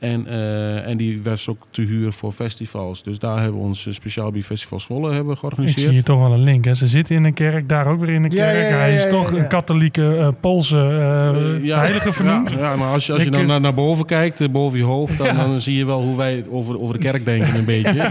[0.00, 3.02] En, eh, en die was ook te huur voor festivals.
[3.02, 5.80] Dus daar hebben we ons eh, speciaal bierfestival Zwolle hebben Ik georganiseerd.
[5.80, 6.64] zie hier toch wel een link.
[6.64, 6.74] Hè.
[6.74, 8.56] Ze zitten in een kerk, daar ook weer in een kerk.
[8.56, 10.76] ja, ja, Hij is ja, toch een katholieke eh, Poolse
[11.62, 12.50] heilige vernoemd.
[12.50, 14.84] Ja, ja, maar als je, als je Ik, dan naar, naar boven kijkt, boven je
[14.84, 18.10] hoofd, dan, dan zie je wel hoe wij over, over de kerk denken een beetje.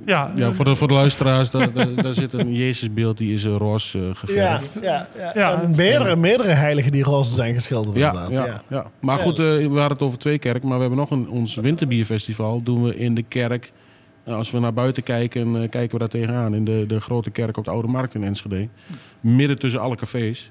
[0.00, 3.32] Eh, Ja, ja, voor, de, voor de luisteraars, daar, daar, daar zit een Jezusbeeld, die
[3.32, 4.70] is uh, roze eh, Ja, geverfd.
[4.82, 5.32] ja, ja.
[5.34, 8.36] Ja, En meerdere, meerdere heiligen die roze zijn geschilderd Ja, inderdaad.
[8.36, 8.60] ja, Ja.
[8.76, 8.86] ja.
[9.00, 11.54] maar goed, eh, we hadden het over twee kerken, maar we hebben nog een, ons
[11.54, 13.72] winterbierfestival doen we in de kerk.
[14.24, 16.54] Eh, als we naar buiten kijken, eh, kijken we daar tegenaan.
[16.54, 18.68] In de, de grote kerk op de Oude Markt in Enschede.
[19.20, 20.50] Midden tussen alle cafés.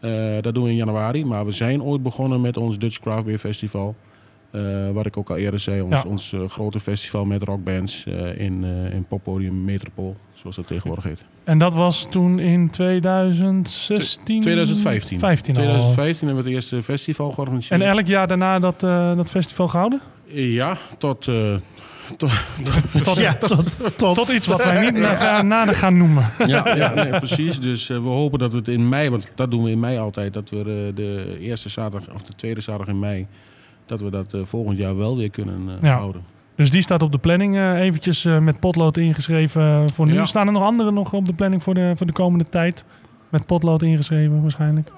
[0.00, 0.10] Eh,
[0.40, 3.38] dat doen we in januari, maar we zijn ooit begonnen met ons Dutch Craft Beer
[3.38, 3.94] Festival.
[4.50, 6.02] Eh, wat ik ook al eerder zei, ons, Ja.
[6.06, 11.04] ons eh, grote festival met rockbands eh, in, eh in poppodium Metropool, zoals dat tegenwoordig
[11.04, 11.22] heet.
[11.44, 14.40] En dat was toen in 2016?
[14.40, 15.18] 2015.
[15.18, 15.62] 15 al.
[15.62, 17.80] 2015 hebben we het eerste festival georganiseerd.
[17.80, 20.00] En elk jaar daarna dat, eh, dat festival gehouden?
[20.32, 21.54] Ja, tot, eh,
[22.16, 22.30] tot,
[23.02, 24.14] Tot, Ja, tot, tot.
[24.14, 26.30] tot iets wat wij niet na- nader gaan noemen.
[26.46, 27.60] ja, ja nee, precies.
[27.60, 30.32] Dus we hopen dat we het in mei, want dat doen we in mei altijd,
[30.32, 33.26] dat we eh, de eerste zaterdag of de tweede zaterdag in mei,
[33.90, 35.96] dat we dat eh, volgend jaar wel weer kunnen eh, Ja.
[35.96, 36.22] houden.
[36.54, 40.12] Dus die staat op de planning eh, eventjes met potlood ingeschreven voor nu.
[40.12, 40.24] Ja.
[40.24, 42.84] Staan er nog andere nog op de planning voor de, voor de komende tijd?
[43.28, 44.90] Met potlood ingeschreven waarschijnlijk.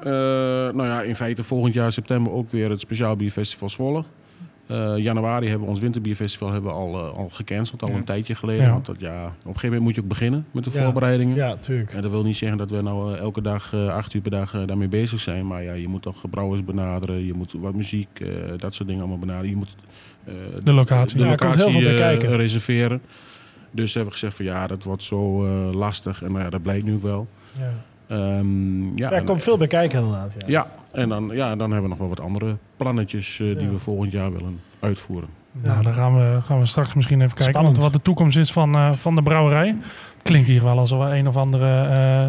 [0.75, 4.05] Nou ja, in feite volgend jaar september ook weer het Speciaal Bierfestival Zwolle.
[4.73, 7.95] Eh, januari hebben we ons Winterbierfestival hebben we al, eh, al gecanceld, al Ja.
[7.97, 8.65] een tijdje geleden.
[8.65, 8.71] Ja.
[8.73, 10.83] Want dat, ja, op een gegeven moment moet je ook beginnen met de Ja.
[10.85, 11.37] voorbereidingen.
[11.37, 11.93] Ja, tuurlijk.
[11.95, 14.65] En dat wil niet zeggen dat we nou eh, elke dag, acht uur per dag
[14.67, 15.47] daarmee bezig zijn.
[15.47, 18.09] Maar ja, je moet toch brouwers benaderen, je moet wat muziek,
[18.57, 19.51] dat soort dingen allemaal benaderen.
[19.51, 19.77] Je moet
[20.65, 21.19] De locatie.
[21.19, 22.37] de er komt heel locatie veel bij eh, kijken.
[22.37, 23.01] reserveren.
[23.71, 26.23] Dus hebben we gezegd van ja, dat wordt zo lastig.
[26.23, 27.27] En nou ja, dat blijkt nu ook wel.
[27.59, 27.73] Ja.
[28.13, 30.33] Ehm, ja, er en- komt veel bij kijken inderdaad.
[30.39, 30.47] Ja.
[30.47, 30.67] ja,
[31.01, 33.71] en dan, ja, dan hebben we nog wel wat andere plannetjes eh, die Ja.
[33.71, 35.29] we volgend jaar willen uitvoeren.
[35.53, 37.83] Nou, dan gaan we, gaan we straks misschien even kijken Spannend.
[37.83, 39.77] wat de toekomst is van, eh, van de brouwerij.
[40.23, 42.29] Klinkt hier wel alsof we een of andere eh,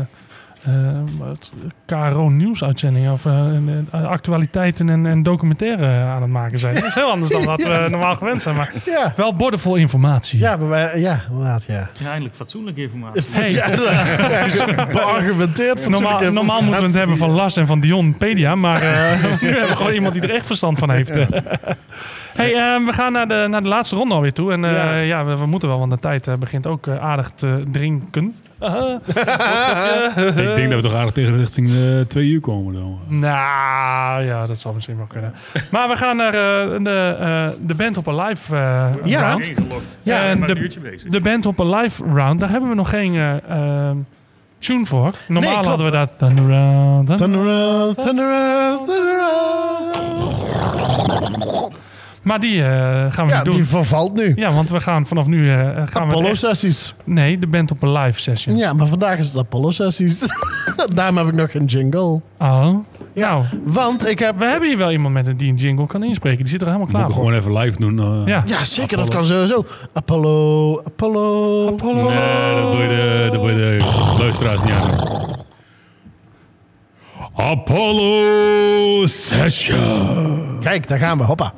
[1.86, 3.56] KRO nieuwsuitzending of eh,
[3.92, 6.76] eh, actualiteiten en, en documentaire aan het maken zijn.
[6.76, 10.40] Dat is heel anders dan wat we normaal gewend zijn, maar Ja, wel bordenvol informatie.
[10.40, 11.90] ja, maar wij, ja inderdaad, ja.
[12.00, 13.24] Ja, eindelijk fatsoenlijke informatie.
[13.32, 13.52] Hey.
[13.52, 15.90] Ja, ja, beargumenteerd.
[15.90, 17.30] Normaal, normaal moeten we het hebben van.
[17.32, 19.12] Las en van Dionpedia, maar eh,
[19.42, 21.14] nu hebben we gewoon iemand die er echt verstand van heeft.
[22.34, 24.52] hey, eh, we gaan naar de, naar de laatste ronde alweer toe.
[24.52, 25.26] En eh, ja, Ja.
[25.26, 28.36] we, we moeten wel, want de tijd eh, begint ook eh, aardig te drinken.
[30.26, 33.00] Ik denk dat we toch aardig tegen richting eh, twee uur komen dan.
[33.08, 35.34] Nou, ja, dat zal misschien wel kunnen.
[35.72, 39.22] Maar we gaan naar eh, de, eh, de Band op a Live eh, Ja.
[39.30, 39.46] round.
[39.48, 39.54] Ja,
[40.04, 41.10] Ja, en de- een uurtje bezig.
[41.10, 43.36] De Band op a Live round, daar hebben we nog geen eh,
[43.90, 43.96] eh,
[44.60, 45.12] tune voor.
[45.28, 47.08] Normaal hadden we daar Thunder Round.
[47.08, 49.42] Thunder- Thunder around, thunder around, thunder around.
[52.24, 52.70] Maar die eh,
[53.10, 53.56] gaan we Ja, niet doen.
[53.56, 54.34] die vervalt nu.
[54.36, 56.94] Ja, want we gaan vanaf nu eh, gaan we Apollo-sessies.
[57.04, 58.58] Nee, de band op een live session.
[58.58, 60.28] Ja, maar vandaag is het Apollo-sessies.
[60.96, 62.20] Daarom heb ik nog geen jingle.
[62.40, 62.76] Oh.
[63.16, 64.38] Nou, Want ik heb...
[64.40, 66.40] we hebben hier wel iemand met een die een jingle kan inspreken.
[66.40, 67.16] Die zit er helemaal klaar ik voor.
[67.24, 68.00] gewoon even live doen.
[68.00, 68.28] eh.
[68.28, 68.44] Ja.
[68.46, 69.66] Ja, zeker, dat kan sowieso.
[69.94, 71.68] Apollo, Apollo.
[71.68, 72.10] Apollo.
[72.10, 72.72] Nee, dat
[73.42, 73.78] wil je de, je
[74.16, 75.12] de luisteraars niet aan.
[77.36, 80.60] Apollo Session.
[80.62, 81.24] Kijk, daar gaan we.
[81.24, 81.54] Hoppa.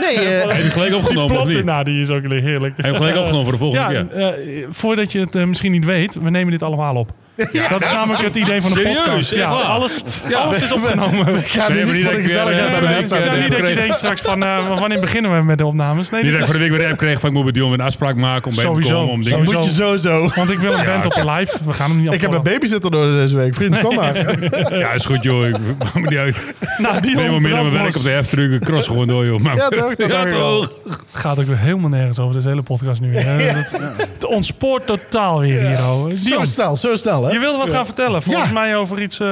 [0.00, 1.64] Nee, eh, Heb je het gelijk opgenomen of niet?
[1.84, 2.76] die is ook heerlijk.
[2.76, 4.16] Heb je hem gelijk opgenomen voor de volgende Ja, keer?
[4.62, 7.10] eh, voordat je het eh, misschien niet weet, we nemen dit allemaal op.
[7.70, 8.96] Dat is namelijk het idee van de Serieus?
[8.96, 9.32] podcast.
[9.32, 9.62] Echt Ja, waar?
[9.62, 10.02] alles,
[10.34, 11.32] alles is opgenomen.
[11.32, 12.80] we gaan Nee, nu maar niet niet voor de dat ik, eh, gezelligheid nee, naar
[12.80, 15.66] de ik, niet eh, dat je denkt straks van, eh, wanneer beginnen we met de
[15.66, 16.10] opnames?
[16.10, 17.72] Nee, Niet dat ik voor de week weer heb kreeg van ik moet met Dion
[17.72, 18.94] een afspraak maken om bij te Sowieso.
[18.94, 19.12] komen.
[19.12, 20.30] Om dingen moet je sowieso.
[20.34, 21.56] want ik wil een band op live.
[21.64, 23.54] We gaan hem niet Ik heb een babysitter nodig deze week.
[23.54, 24.16] Vriend, kom maar.
[24.78, 25.46] Ja, is goed joh.
[25.46, 26.40] Ik maak me niet uit.
[26.78, 28.52] Nou, die Ik neem wel meer naar mijn werk op de F-truck.
[28.52, 29.40] Ik cross gewoon door joh.
[29.40, 29.94] Maar- Ja, toch?
[29.94, 30.66] Dat dacht ik wel.
[31.12, 33.42] gaat ook weer helemaal nergens over, deze hele podcast nu hè.
[33.42, 33.72] Het,
[34.12, 35.78] het ontspoort totaal weer hier.
[35.78, 36.16] hoor.
[36.16, 37.29] Zo snel, zo snel, hè?
[37.32, 38.52] Je wilde wat gaan vertellen, volgens Ja.
[38.52, 39.20] mij over iets...
[39.20, 39.26] eh,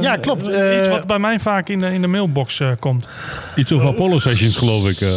[0.00, 0.48] Ja, klopt.
[0.48, 3.08] eh, iets Eh, wat bij mij vaak in de, in de mailbox eh, komt.
[3.56, 5.00] Iets over Apollo Sessions geloof ik.
[5.00, 5.08] eh.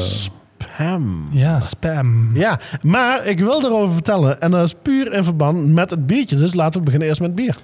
[0.67, 1.27] Hem.
[1.31, 2.29] Ja, spam.
[2.33, 4.41] Ja, maar ik wil erover vertellen.
[4.41, 6.35] En dat is puur in verband met het biertje.
[6.35, 7.55] Dus laten we beginnen eerst met bier.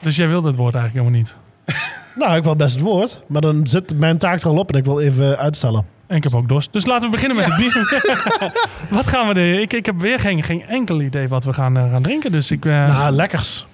[0.00, 1.36] Dus jij wilde het woord eigenlijk helemaal niet.
[2.14, 3.20] Nou, ik wil best het woord.
[3.26, 5.86] Maar dan zit mijn taak er al op en ik wil even uitstellen.
[6.06, 6.72] En ik heb ook dorst.
[6.72, 8.00] Dus laten we beginnen met het bier.
[8.98, 9.44] wat gaan we doen?
[9.44, 12.32] Ik, ik heb weer geen, geen enkel idee wat we gaan, gaan drinken.
[12.32, 12.64] Dus ik...
[12.64, 13.66] eh, Nou, lekkers.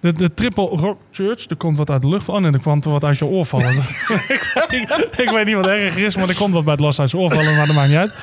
[0.00, 2.44] De, de Triple Rock Church, er komt wat uit de lucht vallen.
[2.44, 3.76] en er kwam wat uit je oor vallen.
[3.76, 7.00] Ik, weet, ik weet niet wat erger is, maar er komt wat bij het los
[7.00, 8.14] uit je oor vallen, maar dat maakt niet uit.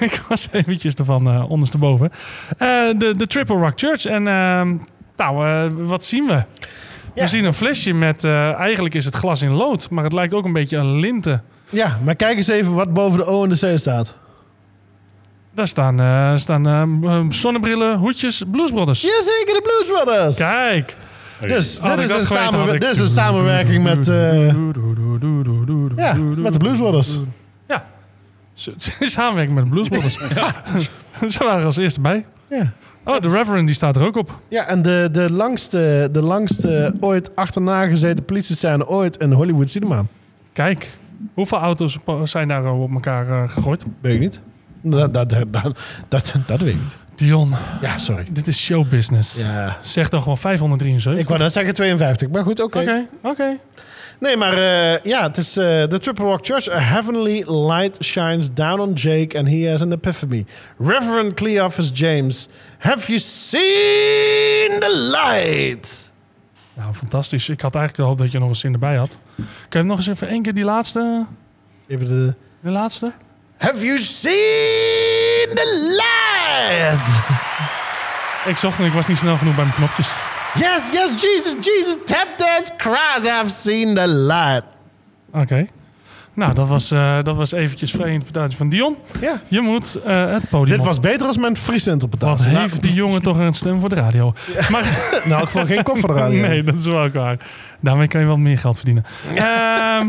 [0.10, 2.10] Ik was eventjes ervan eh ondersteboven.
[2.58, 4.04] Eh, de, de Triple Rock Church.
[4.04, 4.76] En ehm,
[5.16, 6.42] nou, eh, wat zien we?
[7.14, 10.34] We zien een flesje met, eh, eigenlijk is het glas in lood, maar het lijkt
[10.34, 11.42] ook een beetje een linten.
[11.68, 14.14] Ja, maar kijk eens even wat boven de O en de C staat.
[15.54, 19.00] Daar staan, eh, staan eh, zonnebrillen, hoedjes, Blues Brothers.
[19.02, 20.36] Jazeker, de Blues Brothers.
[20.36, 20.96] Kijk.
[21.40, 24.08] Dus dit is, dat een ik- dit is een samenwerking met...
[24.08, 24.46] eh,
[25.96, 27.18] ja, met de Blues Brothers.
[27.68, 27.84] Ja.
[29.00, 30.16] Samenwerking met de Blues Brothers.
[31.34, 32.24] Ze waren er als eerste bij.
[32.50, 32.72] Ja.
[33.04, 34.38] Oh, de Reverend die staat er ook op.
[34.48, 40.04] Ja, en de, de langste, de langste ooit achterna gezeten politiescène ooit in Hollywood Cinema.
[40.52, 40.98] Kijk,
[41.34, 43.84] hoeveel auto's zijn daar eh, op elkaar eh, gegooid?
[44.00, 44.40] Weet ik niet.
[44.82, 45.78] Dat, dat, dat, dat,
[46.08, 46.98] dat, dat weet ik niet.
[47.14, 48.26] Dion, Ja, sorry.
[48.30, 49.36] dit is showbusiness.
[49.46, 49.78] Ja.
[49.80, 51.22] Zeg dan gewoon 573.
[51.22, 52.78] Ik wou net zeggen 52, maar goed, oké.
[52.80, 53.56] Oké, oké.
[54.18, 56.68] Nee, maar eh, ja, het is eh, de Triple Rock Church.
[56.70, 60.46] A heavenly light shines down on Jake and he has an epiphany.
[60.78, 62.48] Reverend Cleophas James,
[62.78, 66.10] have you seen the light?
[66.74, 67.48] Nou, fantastisch.
[67.48, 69.18] Ik had eigenlijk gehoopt dat je nog een zin erbij had.
[69.68, 71.24] Kan je nog eens even één keer die laatste?
[71.86, 72.34] Even de...
[72.60, 73.12] De laatste?
[73.62, 77.06] Have you seen the light?
[78.46, 80.22] Ik zocht en ik was niet snel genoeg bij mijn knopjes.
[80.54, 84.62] Yes, yes, Jesus, Jesus, tap dance, cries, I've seen the light.
[85.32, 85.66] Oké.
[86.34, 88.96] Nou, dat was, eh, dat was eventjes vrije interpretatie van Dion.
[89.20, 89.40] Ja.
[89.48, 90.86] Je moet eh, het podium Dit op.
[90.86, 92.56] was beter als mijn Friese Wat interpretatie.
[92.58, 94.32] heeft die jongen toch een stem voor de radio?
[94.70, 96.40] Maar, Nou, nou, ik vond geen kop voor de radio.
[96.46, 97.36] nee, dat is wel ook waar.
[97.80, 99.04] Daarmee kan je wel meer geld verdienen.
[99.34, 100.06] Ehm,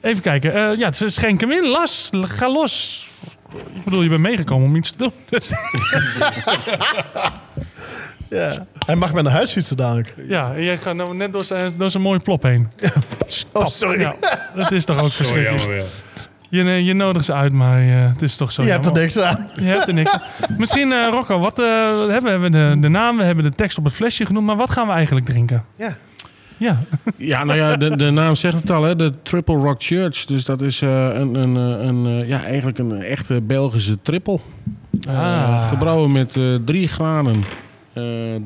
[0.00, 0.54] even kijken.
[0.54, 1.66] Eh, ja, het is schenk hem in.
[1.66, 3.06] Las, ga los.
[3.74, 5.12] Ik bedoel, je bent meegekomen om iets te doen.
[5.28, 5.50] Dus,
[8.30, 8.66] Ja.
[8.86, 10.14] Hij mag met naar huis fietsen dadelijk.
[10.28, 12.68] ja, en jij gaat nou net door zijn, door zijn mooie plop heen.
[13.52, 14.00] Oh, sorry.
[14.00, 14.14] Ja,
[14.54, 15.82] dat is toch ook Zo verschrikkelijk.
[16.48, 19.18] Je, je nodigt ze uit, maar eh, het is toch zo Je hebt er niks
[19.18, 19.48] aan.
[19.54, 20.12] Je hebt er niks.
[20.12, 20.20] aan.
[20.58, 23.54] Misschien, eh, Rocco, wat, eh, we hebben, we hebben de, de naam, we hebben de
[23.54, 25.64] tekst op het flesje genoemd, maar wat gaan we eigenlijk drinken?
[25.76, 25.96] Ja.
[26.60, 26.78] Ja,
[27.16, 30.24] Ja, nou ja, de, de naam zegt het al, hè, de Triple Rock Church.
[30.24, 34.38] Dus dat is eh, een, een, eh, een, eh, ja, eigenlijk een echte Belgische triple.
[35.08, 35.68] Ah.
[35.68, 37.44] gebrouwen met drie granen,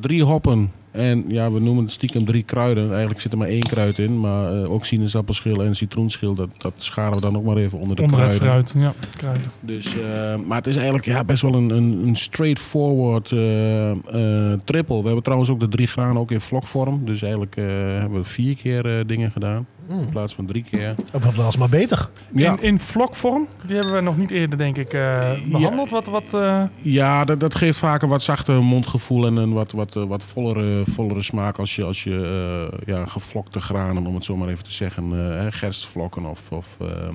[0.01, 2.91] drie hoppen en ja, we noemen het stiekem drie kruiden.
[2.91, 6.75] Eigenlijk zit er maar één kruid in, maar eh, ook sinaasappelschil en citroenschil, dat, dat
[6.79, 8.69] scharen we dan ook maar even onder de onder het kruiden.
[8.69, 8.85] fruit.
[8.85, 9.51] Ja, kruiden.
[9.61, 14.99] Dus, eh, maar het is eigenlijk ja, best wel een, een, een straightforward eh, triple.
[14.99, 17.05] We hebben trouwens ook de drie granen ook in vlokvorm.
[17.05, 19.67] Dus eigenlijk hebben we vier keer dingen gedaan.
[19.89, 20.95] In plaats van drie keer.
[21.13, 22.09] Wat was maar beter.
[22.35, 25.91] Ja, In, in vlokvorm, die hebben we nog niet eerder, denk ik, eh, behandeld.
[25.91, 29.73] Wat, wat, eh, ja dat, dat geeft vaak een wat zachter mondgevoel en een wat,
[29.73, 34.15] wat, eh, wat vollere, vollere smaak als je, als je eh, ja, gevlokte granen, om
[34.15, 37.15] het zo maar even te zeggen, eh, hè, gerstvlokken of, of ehm,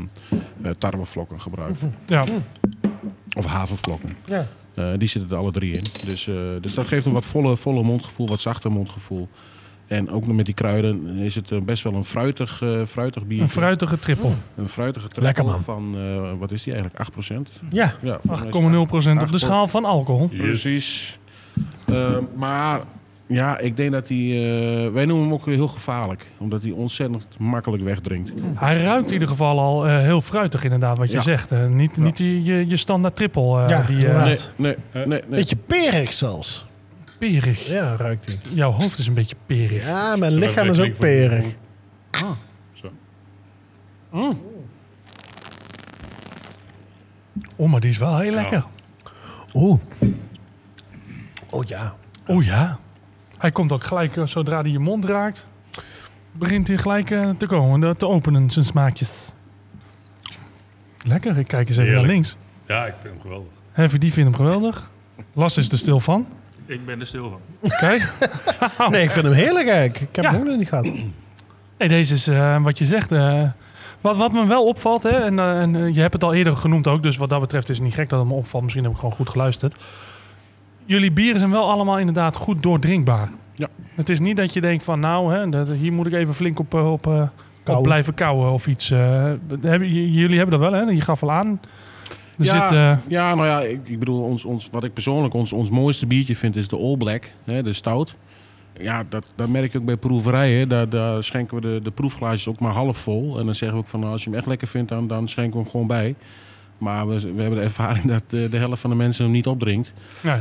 [0.62, 1.80] eh, tarwevlokken gebruikt.
[2.06, 2.24] ja.
[3.38, 4.16] Of havervlokken.
[4.26, 4.48] Ja.
[4.76, 5.84] Eh, die zitten er alle drie in.
[6.08, 9.28] Dus, eh, dus dat geeft een wat volle, volle mondgevoel, wat zachter mondgevoel.
[9.90, 13.26] En ook nog met die kruiden is het eh, best wel een fruitig, eh fruitig
[13.26, 13.42] bier.
[13.42, 14.30] Een fruitige triple.
[14.56, 15.62] Een fruitige triple Lekker, man.
[15.64, 17.50] van, eh, wat is die eigenlijk, 8%?
[17.70, 17.94] Ja.
[18.02, 20.28] Ja, volgens mij is 8,0% het op de schaal van alcohol.
[20.32, 20.40] Yes.
[20.42, 21.20] Precies.
[22.36, 22.80] Maar
[23.28, 24.18] ja, ik denk dat hij...
[24.18, 26.26] eh, wij noemen hem ook heel gevaarlijk.
[26.38, 28.32] Omdat hij ontzettend makkelijk wegdrinkt.
[28.56, 31.22] Hij ruikt in ieder geval al eh, heel fruitig, inderdaad, wat je Ja.
[31.22, 31.52] zegt.
[31.52, 31.66] eh.
[31.68, 32.02] niet Ja.
[32.04, 33.64] niet die, je, je standaard triple.
[33.64, 34.24] eh, Ja, die, eh.
[34.24, 35.06] Nee, nee, nee.
[35.06, 35.22] nee.
[35.30, 36.66] Beetje perig zelfs.
[37.20, 37.68] Perig.
[37.68, 38.40] Ja, ruikt hij.
[38.54, 39.86] Jouw hoofd is een beetje perig.
[39.86, 41.46] Ja, mijn Zo lichaam is ook perig.
[42.74, 42.92] Zo.
[47.56, 48.66] Oh, maar die is wel heel lekker.
[49.54, 49.80] Oeh.
[51.50, 51.96] Oh ja.
[52.28, 52.80] Oh ja.
[53.38, 55.48] Hij komt ook gelijk, eh, zodra hij je mond raakt,
[56.32, 59.32] begint hij gelijk eh, te komen, de- te openen, zijn smaakjes.
[61.06, 62.06] Lekker, ik kijk eens even Heerlijk.
[62.08, 62.36] naar links.
[62.68, 63.52] Ja, ik vind hem geweldig.
[63.72, 64.90] Heavy, die vindt hem geweldig.
[65.34, 66.28] Las is er stil van.
[66.70, 67.70] Ik ben er stil van.
[67.80, 68.14] Kijk.
[68.90, 70.00] Nee, ik vind hem heerlijk eigenlijk.
[70.02, 70.32] Ik heb Ja.
[70.32, 70.92] hem ook nog niet gehad.
[71.78, 73.12] Hey, deze is eh, wat je zegt.
[73.12, 73.44] eh,
[74.02, 76.56] wat, wat me wel opvalt, hè, en, eh, en eh, je hebt het al eerder
[76.56, 78.64] genoemd ook, dus wat dat betreft is het niet gek dat het me opvalt.
[78.64, 79.80] Misschien heb ik gewoon goed geluisterd.
[80.86, 83.30] Jullie bieren zijn wel allemaal inderdaad goed doordrinkbaar.
[83.54, 83.68] Ja.
[83.96, 86.60] Het is niet dat je denkt van nou, hè, dat, hier moet ik even flink
[86.60, 87.30] op, eh, op, eh, op
[87.64, 87.88] Kouwen.
[87.88, 88.92] blijven kouwen of iets.
[88.92, 89.00] eh.
[89.62, 90.92] hebben, j- jullie hebben dat wel, hè?
[90.92, 91.60] Je gaf al aan.
[92.40, 92.68] Er Ja.
[92.68, 95.70] zit, eh, Ja, nou ja, ik, ik bedoel, ons, ons, wat ik persoonlijk ons, ons
[95.70, 98.16] mooiste biertje vind is de All Black, hè, de stout.
[98.80, 100.70] Ja, dat, dat merk ik ook bij proeverijen.
[100.70, 103.40] Daar, daar schenken we de, de proefglaasjes ook maar half vol.
[103.40, 105.28] En dan zeggen we ook van, nou, als je hem echt lekker vindt, dan, dan
[105.28, 106.16] schenken we hem gewoon bij.
[106.78, 109.48] Maar we, we hebben de ervaring dat de, de helft van de mensen hem niet
[109.48, 109.94] opdrinkt.
[110.22, 110.38] nee.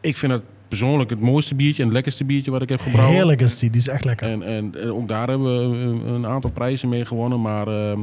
[0.00, 3.14] Ik vind het persoonlijk het mooiste biertje en het lekkerste biertje wat ik heb gebrouwen.
[3.16, 3.70] Heerlijk is die.
[3.70, 4.28] Die is echt lekker.
[4.30, 7.40] En, en, en ook daar hebben we een, een aantal prijzen mee gewonnen.
[7.40, 8.00] Maar, ehm,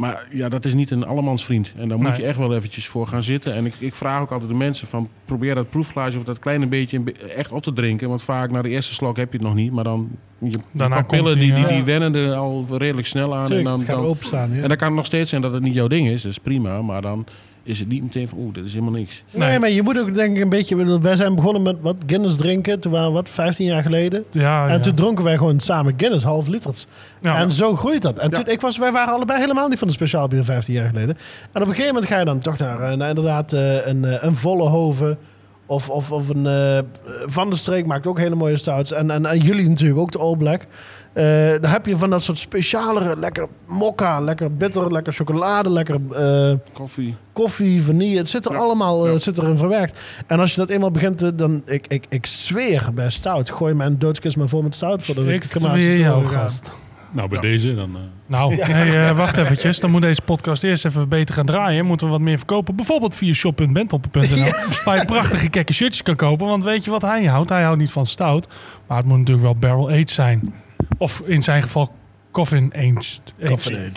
[0.00, 1.72] maar ja, dat is niet een allemansvriend.
[1.76, 2.20] En daar moet Nee.
[2.20, 3.54] je echt wel eventjes voor gaan zitten.
[3.54, 5.08] En ik, ik vraag ook altijd de mensen van...
[5.24, 7.02] probeer dat proefglaasje of dat kleine beetje
[7.36, 8.08] echt op te drinken.
[8.08, 9.72] Want vaak na de eerste slok heb je het nog niet.
[9.72, 10.08] Maar dan...
[10.38, 11.68] Je, Daarna komt die, die, die, ja.
[11.68, 13.44] die wennen er al redelijk snel aan.
[13.44, 14.50] Tuurlijk, en, dan, dan, openstaan.
[14.54, 14.62] Ja.
[14.62, 16.22] en dan kan het nog steeds zijn dat het niet jouw ding is.
[16.22, 16.82] Dat is prima.
[16.82, 17.26] Maar dan
[17.70, 18.38] is het niet meteen van...
[18.38, 19.22] oeh, dit is helemaal niks.
[19.30, 19.58] Nee, Nee.
[19.58, 21.00] maar je moet ook denk ik een beetje...
[21.00, 22.80] Wij zijn begonnen met wat Guinness drinken.
[22.80, 24.24] Toen waren wat, 15 jaar geleden.
[24.30, 24.78] Ja, En ja.
[24.80, 26.86] toen dronken wij gewoon samen Guinness, half liters.
[27.22, 27.36] Ja.
[27.38, 28.18] En zo groeit dat.
[28.18, 28.36] En Ja.
[28.36, 31.16] toen, ik was, wij waren allebei helemaal niet van de speciaal bier 15 jaar geleden.
[31.52, 34.04] En op een gegeven moment ga je dan toch naar, eh, naar inderdaad eh, een,
[34.04, 35.18] eh, een volle hoven.
[35.66, 36.78] Of, of, of een eh,
[37.26, 38.92] Van de Streek maakt ook hele mooie stouts.
[38.92, 40.66] En, en, en jullie natuurlijk ook, de All Black.
[41.12, 45.96] Eh dan heb je van dat soort specialere, lekker mokka, lekker bitter, lekker chocolade, lekker
[46.12, 47.14] eh, Koffie.
[47.32, 48.16] koffie, vanille.
[48.18, 48.58] Het zit er Ja.
[48.58, 49.12] allemaal eh, Ja.
[49.12, 49.98] het zit erin verwerkt.
[50.26, 53.50] En als je dat eenmaal begint te, dan, ik, ik, ik zweer bij stout.
[53.50, 56.28] Gooi mijn doodskist maar vol met stout voor de Ik crematie zweer gaan.
[56.28, 56.70] gast.
[57.12, 57.90] Nou, bij deze dan...
[57.96, 59.80] eh, Nou, nee, wacht eventjes.
[59.80, 61.84] Dan moet deze podcast eerst even beter gaan draaien.
[61.86, 62.76] Moeten we wat meer verkopen.
[62.76, 64.52] Bijvoorbeeld via shop.bentoppen.nl.
[64.84, 66.46] Waar je prachtige gekke shirtjes kan kopen.
[66.46, 67.48] Want weet je wat hij houdt?
[67.48, 68.46] Hij houdt niet van stout.
[68.86, 70.54] Maar het moet natuurlijk wel barrel aged zijn.
[70.98, 71.92] Of in zijn geval
[72.32, 73.20] coffin aged.
[73.46, 73.92] Coffin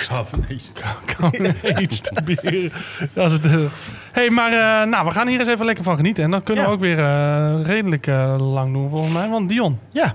[1.76, 2.12] aged.
[2.26, 2.72] bier.
[3.14, 3.46] Dat is het.
[3.46, 3.58] eh.
[4.12, 6.24] hey, maar eh, nou, we gaan hier eens even lekker van genieten.
[6.24, 6.70] En dat kunnen Ja.
[6.70, 8.06] we ook weer eh, redelijk
[8.38, 9.30] lang doen volgens mij.
[9.30, 10.14] Want Dion, Ja,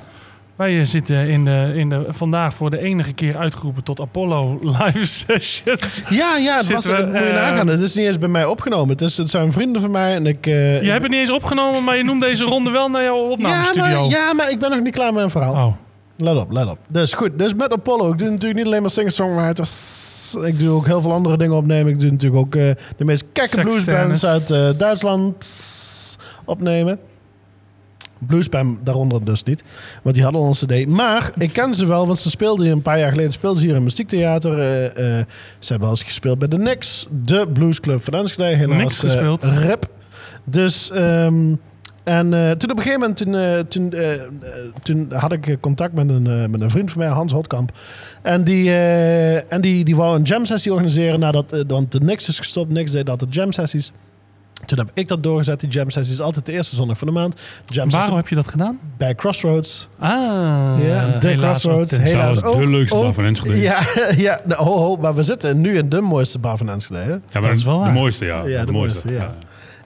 [0.56, 5.04] wij zitten in de, in de, vandaag voor de enige keer uitgeroepen tot Apollo live
[5.26, 6.02] sessions.
[6.10, 7.66] ja, ja het was, we, moet je nagaan.
[7.66, 8.88] Het is niet eens bij mij opgenomen.
[8.88, 10.44] Het, is, het zijn vrienden van mij en ik...
[10.44, 10.50] Je
[10.82, 13.82] hebt het niet eens opgenomen, maar je noemt deze ronde wel naar jouw ja, opnamestudio.
[13.84, 15.54] maar, ja, maar ik ben nog niet klaar met een verhaal.
[15.66, 15.72] Oh,
[16.20, 16.78] Let op, let op.
[16.88, 18.12] Dus goed, dus met Apollo.
[18.12, 20.34] Ik doe natuurlijk niet alleen maar singer-songwriters.
[20.42, 21.92] Ik doe ook heel veel andere dingen opnemen.
[21.92, 25.46] Ik doe natuurlijk ook eh, de meest kekke bluesbands uit eh, Duitsland
[26.44, 26.98] opnemen.
[28.18, 29.64] Bluesband daaronder dus niet,
[30.02, 30.86] want die hadden al een cd.
[30.86, 33.64] Maar ik ken ze wel, want ze speelden hier een paar jaar geleden speelden ze
[33.64, 34.52] hier in een muziektheater.
[34.52, 35.04] Eh,
[35.58, 38.56] ze hebben wel eens gespeeld bij de Nix, de bluesclub van Enschede.
[38.56, 39.44] Helaas eh, gespeeld.
[39.44, 39.86] rip.
[40.44, 41.54] Dus, ehm,
[42.08, 44.20] en eh, toen op een gegeven moment, toen, eh, toen, eh,
[44.82, 47.72] toen had ik contact met een, met een vriend van mij, Hans Hotkamp.
[48.22, 52.28] En die, eh, en die, die wou een jam sessie organiseren, nadat, want de Nix
[52.28, 52.70] is gestopt.
[52.70, 53.92] Nix deed altijd jam sessies.
[54.66, 56.20] Toen heb ik dat doorgezet, die jam sessies.
[56.20, 57.34] Altijd de eerste zondag van de maand.
[57.66, 58.78] Jam waarom sessie heb je dat gedaan?
[58.96, 59.88] bij Crossroads.
[59.98, 60.08] Ah,
[60.86, 61.94] Ja, de helaas Crossroads.
[61.94, 62.00] ook.
[62.00, 63.60] Helaas Dat is de ook- leukste bar van Enschede.
[63.60, 63.80] Ja,
[64.16, 67.00] ja nou, ho, ho, maar we zitten nu in de mooiste bar van Enschede.
[67.00, 67.10] Hè?
[67.10, 67.92] Ja, maar Dat is wel de waar.
[67.92, 68.42] mooiste, ja.
[68.46, 69.14] Ja, de mooiste, ja.
[69.18, 69.34] ja.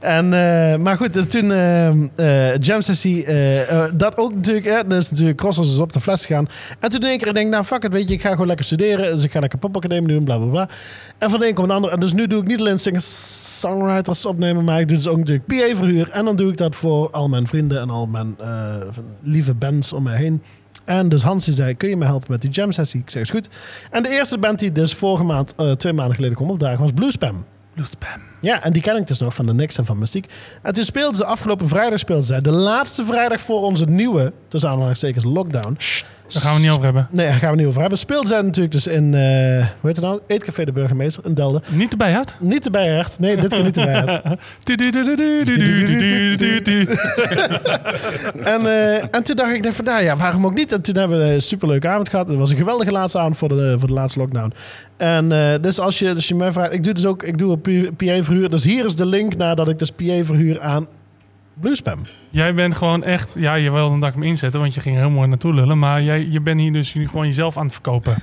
[0.03, 3.27] En, eh, maar goed, eh, toen ehm eh Jam Sessie,
[3.95, 6.49] dat ook natuurlijk, hè, dus natuurlijk Crossroads is op de fles gegaan.
[6.81, 8.47] En toen in één keer denk ik, nou fuck it, weet je, ik ga gewoon
[8.47, 9.15] lekker studeren.
[9.15, 10.69] Dus ik ga lekker popacademie doen, bla bla bla.
[11.19, 11.91] En van de een komt de ander.
[11.91, 15.47] En dus nu doe ik niet alleen singer-songwriters opnemen, maar ik doe dus ook natuurlijk
[15.47, 16.11] PA-verhuur.
[16.11, 18.37] En dan doe ik dat voor al mijn vrienden en al mijn
[19.23, 20.43] lieve bands om mij heen.
[20.85, 23.01] En dus Hans die zei, kun je me helpen met die jam sessie?
[23.01, 23.49] Ik zeg, is goed.
[23.91, 27.45] En de eerste band die dus vorige maand, twee maanden geleden kwam opdagen, was Bluespam.
[27.75, 28.32] Bluespam.
[28.43, 30.27] Ja, en die ken ik dus nog van de Nix en van Mystiek.
[30.63, 34.71] En toen speelden ze afgelopen vrijdag, speelden zij de laatste vrijdag voor onze nieuwe, tussen
[34.71, 35.77] aanhalingstekens, lockdown.
[36.33, 37.09] Daar gaan we niet over hebben.
[37.11, 37.99] Nee, daar gaan we niet over hebben.
[37.99, 39.21] Speelden zij natuurlijk dus in, eh
[39.81, 40.21] hoe heet het nou?
[40.27, 41.63] Eetcafé de Burgemeester in Delden.
[41.69, 42.35] Niet erbij uit.
[42.39, 43.19] Niet erbij echt.
[43.19, 44.41] Nee, dit keer niet erbij uit.
[48.43, 50.73] En, eh, en toen dacht ik, van, nou ja, waarom ook niet?
[50.73, 52.29] En toen hebben we een superleuke avond gehad.
[52.29, 54.53] Het was een geweldige laatste avond voor de, voor de laatste lockdown.
[54.97, 57.59] En eh, dus als je, als je mij vraagt, ik doe dus ook, ik doe
[57.63, 58.51] een PA-verhuur.
[58.51, 60.87] Dus hier is de link naar dat ik dus PA verhuur aan
[61.61, 61.99] Bluespam.
[62.31, 63.35] Jij bent gewoon echt...
[63.39, 65.79] Ja, je wilde dat ik hem inzetten, want je ging er heel mooi naartoe lullen.
[65.79, 68.15] Maar jij, je bent hier dus gewoon jezelf aan het verkopen.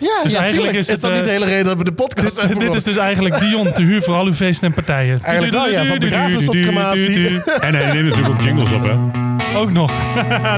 [0.00, 1.84] Ja, Dus ja eigenlijk is is, het, dat niet de eh, hele reden dat we
[1.84, 4.68] de podcast Dit, hebben dit is dus eigenlijk Dion te huur voor al uw feesten
[4.68, 5.18] en partijen.
[5.22, 7.42] Eigenlijk wel, ja, van begrafenis tot crematie.
[7.44, 8.94] En hij neemt natuurlijk ook jingles op, hè.
[9.58, 9.92] Ook nog.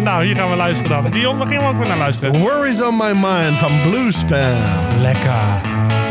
[0.03, 1.12] nou, hier gaan we luisteren dan.
[1.12, 2.41] Dion, we gaan ook weer naar luisteren.
[2.41, 4.57] Worries on my mind van Bluespam.
[5.01, 6.10] Lekker.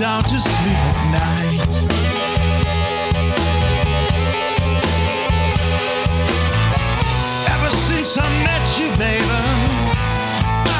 [0.00, 1.72] Down to sleep at night.
[7.54, 9.40] Ever since I met you, baby.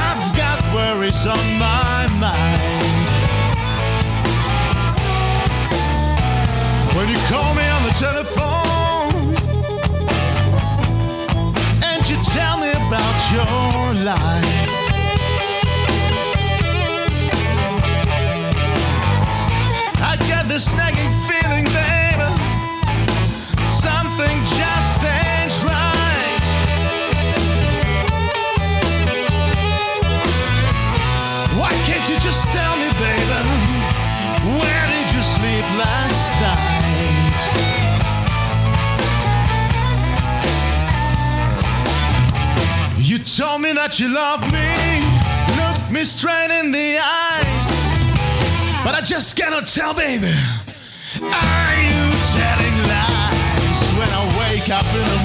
[0.07, 3.09] I've got worries on my mind.
[6.97, 9.37] When you call me on the telephone
[11.85, 14.50] and you tell me about your life.
[20.61, 22.29] Feeling, baby.
[23.65, 26.47] Something just ain't right.
[31.59, 33.41] Why can't you just tell me, baby?
[34.61, 37.41] Where did you sleep last night?
[42.99, 44.69] You told me that you love me,
[45.57, 47.20] looked me straight in the eyes.
[48.91, 50.35] But I just cannot tell, baby.
[51.23, 52.03] Are you
[52.35, 55.20] telling lies when I wake up in the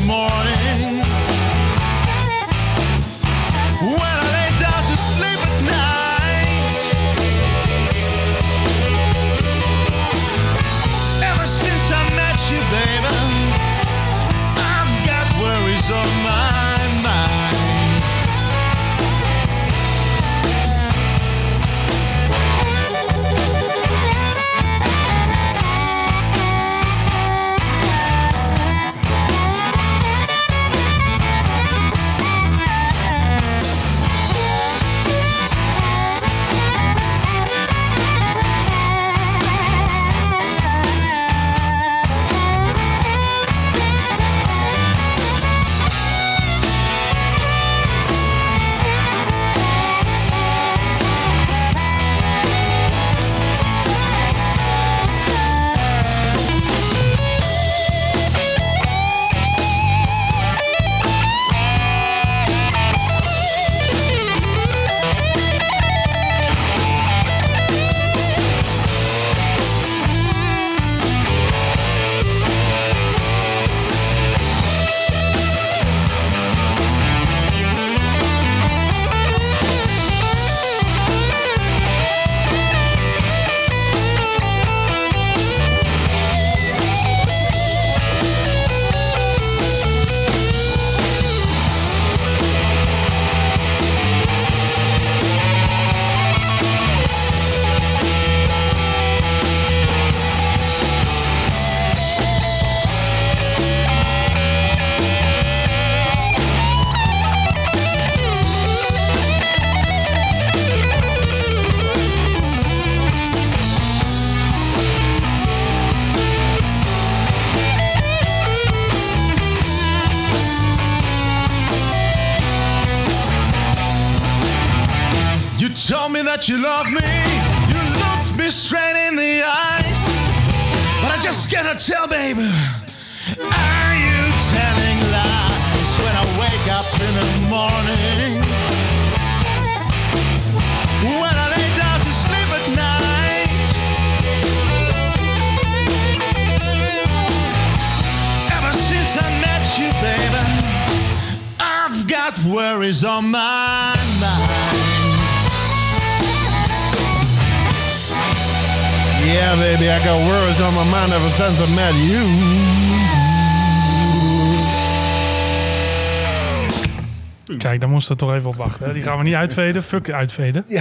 [168.08, 168.88] Moesten we toch even op wachten.
[168.88, 168.94] Hè.
[168.94, 169.84] Die gaan we niet uitveden.
[169.84, 170.66] Fuck uitveden.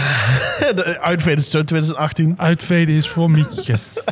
[0.75, 2.35] De Uitveden is zo 2018.
[2.37, 4.03] Uitveden is voor mietjes.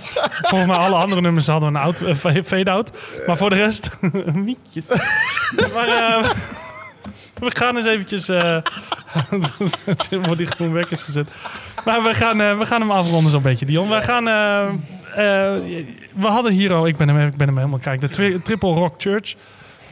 [0.42, 2.90] Volgens mij alle andere nummers hadden we een out, eh, fa- fade-out.
[3.26, 3.90] Maar voor de rest,
[4.34, 4.86] mietjes.
[5.74, 6.30] Maar eh,
[7.34, 8.28] we gaan eens eventjes...
[8.28, 8.56] eh
[9.84, 11.28] het wordt die gewoon weg is gezet.
[11.84, 13.88] Maar we gaan, eh, we gaan hem afronden zo'n beetje, Dion.
[13.88, 14.28] We gaan...
[14.28, 15.62] eh, eh,
[16.14, 16.86] we hadden hier al...
[16.86, 17.78] Ik ben hem, ik ben hem helemaal...
[17.78, 19.34] Kijk, de tri- Triple Rock Church.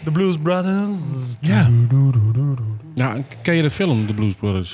[0.05, 1.37] De Blues Brothers.
[1.41, 1.69] Ja.
[3.05, 4.73] Ja, ken je de film, The Blues Brothers?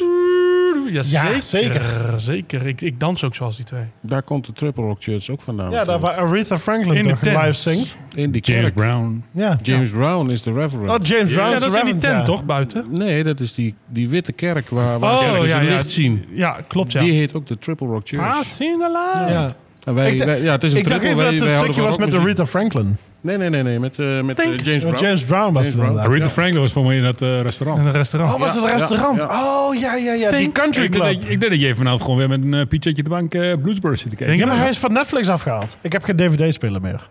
[0.90, 1.42] Ja, Ja, zeker.
[1.42, 1.80] zeker.
[2.16, 2.66] Zeker.
[2.66, 3.82] Ik, ik dans ook zoals die twee.
[4.00, 5.70] Daar komt de Triple Rock Church ook vandaan.
[5.70, 7.36] Ja, daar waar Aretha Franklin In de toch tent.
[7.36, 7.96] live zingt.
[8.14, 8.74] In die James kerk.
[8.74, 9.24] Brown.
[9.32, 9.58] Ja.
[9.62, 10.90] James Brown is de reverend.
[10.90, 11.48] Oh, James Brown.
[11.48, 12.22] Ja, is dat de is in die tent, ja.
[12.22, 12.44] toch?
[12.44, 12.84] Buiten?
[12.90, 15.74] Nee, dat is die, die witte kerk waar, waar Oh, ze ja, ja.
[15.76, 16.24] licht zien.
[16.32, 17.00] Ja, klopt ja.
[17.00, 18.34] Die heet ook de Triple Rock Church.
[18.36, 18.78] Ah, zien.
[18.78, 19.52] Ja.
[19.84, 21.22] En wij, Ik dacht- wij- ja, het is een Ik dacht triple.
[21.22, 22.38] even wij, dat het wij een houden stukje van was met rockmuziek.
[22.38, 22.96] Aretha Franklin.
[23.26, 23.78] Nee, nee, nee, nee.
[23.80, 24.44] Met, eh, met eh.
[24.62, 25.04] James Brown.
[25.04, 25.98] James Brown was James het Brown.
[25.98, 26.30] Aretha Ja.
[26.30, 27.86] Franklin was voor mij in dat eh, In restaurant.
[27.86, 28.34] een restaurant.
[28.34, 29.22] Oh, was het restaurant?
[29.22, 29.28] ja.
[29.42, 30.30] Oh, ja, ja, ja.
[30.30, 30.54] Die Think.
[30.54, 31.20] country Ik denk, club.
[31.20, 33.52] dat- ik denk dat jij vanavond gewoon weer met een uh, pizzetje de bank eh
[33.62, 34.36] Bluesbrothers zit te kijken.
[34.36, 35.76] Ja, maar hij is van Netflix afgehaald.
[35.80, 37.08] Ik heb geen DVD-speler meer.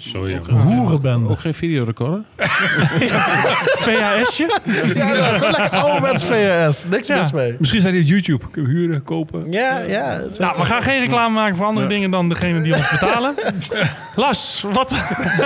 [0.00, 0.32] Sorry.
[0.34, 0.76] Een jongen.
[0.76, 1.28] hoerenbende.
[1.28, 2.20] Ook geen videorecorder?
[3.84, 4.58] VHS'je?
[4.94, 6.84] Ja, gewoon lekker ouderwets VHS.
[6.90, 7.16] Niks Ja.
[7.18, 7.56] mis mee.
[7.58, 8.50] Misschien staat hij op YouTube.
[8.50, 9.52] Kunnen we huren, kopen.
[9.52, 10.20] Ja, ja.
[10.38, 13.34] Nou, we gaan geen reclame maken voor andere dingen dan degene die ons betalen.
[14.16, 15.02] Las, wat,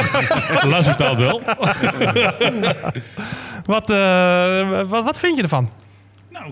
[0.71, 1.43] Lars betaalt wel.
[3.65, 5.71] wat, eh, wat, wat vind je ervan?
[6.31, 6.45] Nou,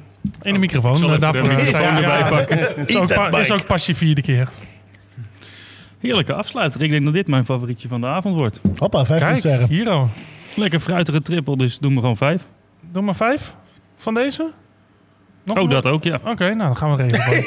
[0.43, 0.97] In de microfoon.
[0.97, 2.87] zal eh, even daarvoor de microfoon zijn- erbij ja, pakken.
[2.87, 4.49] Is ook, is ook pas je vierde keer.
[6.01, 6.83] Heerlijke afsluiter.
[6.83, 8.61] Ik denk dat dit mijn favorietje van de avond wordt.
[8.77, 9.69] Hoppa, 15 Kijk, sterren.
[9.69, 10.09] hier al.
[10.57, 12.43] Lekker fruitige triple, dus doen we gewoon vijf.
[12.93, 13.55] Doe maar vijf
[13.97, 14.51] van deze.
[15.45, 16.19] Nog Oh, dat ook, ja.
[16.25, 17.45] Oké, nou dan gaan we regelen.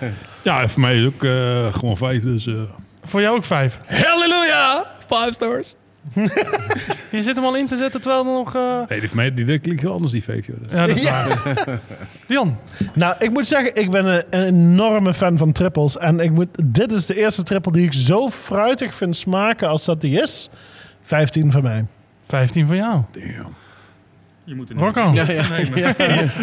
[0.42, 2.22] Ja, voor mij is het ook eh, gewoon vijf.
[2.22, 2.54] Dus, eh.
[3.04, 3.80] Voor jou ook vijf.
[3.86, 4.84] Halleluja!
[5.06, 5.74] Five stars.
[7.10, 8.54] Je zit hem al in te zetten terwijl er nog...
[8.54, 10.56] eh, Nee, die, mij, die, die klinkt heel anders, die joh.
[10.60, 11.26] Dat- Ja, dat is Ja.
[11.26, 11.80] waar.
[12.26, 12.56] Dion,
[12.94, 15.98] Nou, ik moet zeggen, ik ben een, een enorme fan van trippels.
[15.98, 19.84] En ik moet, dit is de eerste trippel die ik zo fruitig vind smaken als
[19.84, 20.50] dat die is.
[21.02, 21.84] 15 van mij.
[22.26, 23.02] 15 van jou.
[23.12, 23.54] Damn.
[24.48, 25.42] Je moet er Rocco, Ja, ja.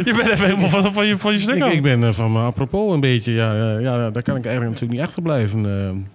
[0.06, 2.40] je bent even helemaal van, van, je, van je stuk Ik, ben eh, van me
[2.40, 5.66] apropos een beetje, ja, ja, ja, daar kan ik eigenlijk natuurlijk niet achterblijven.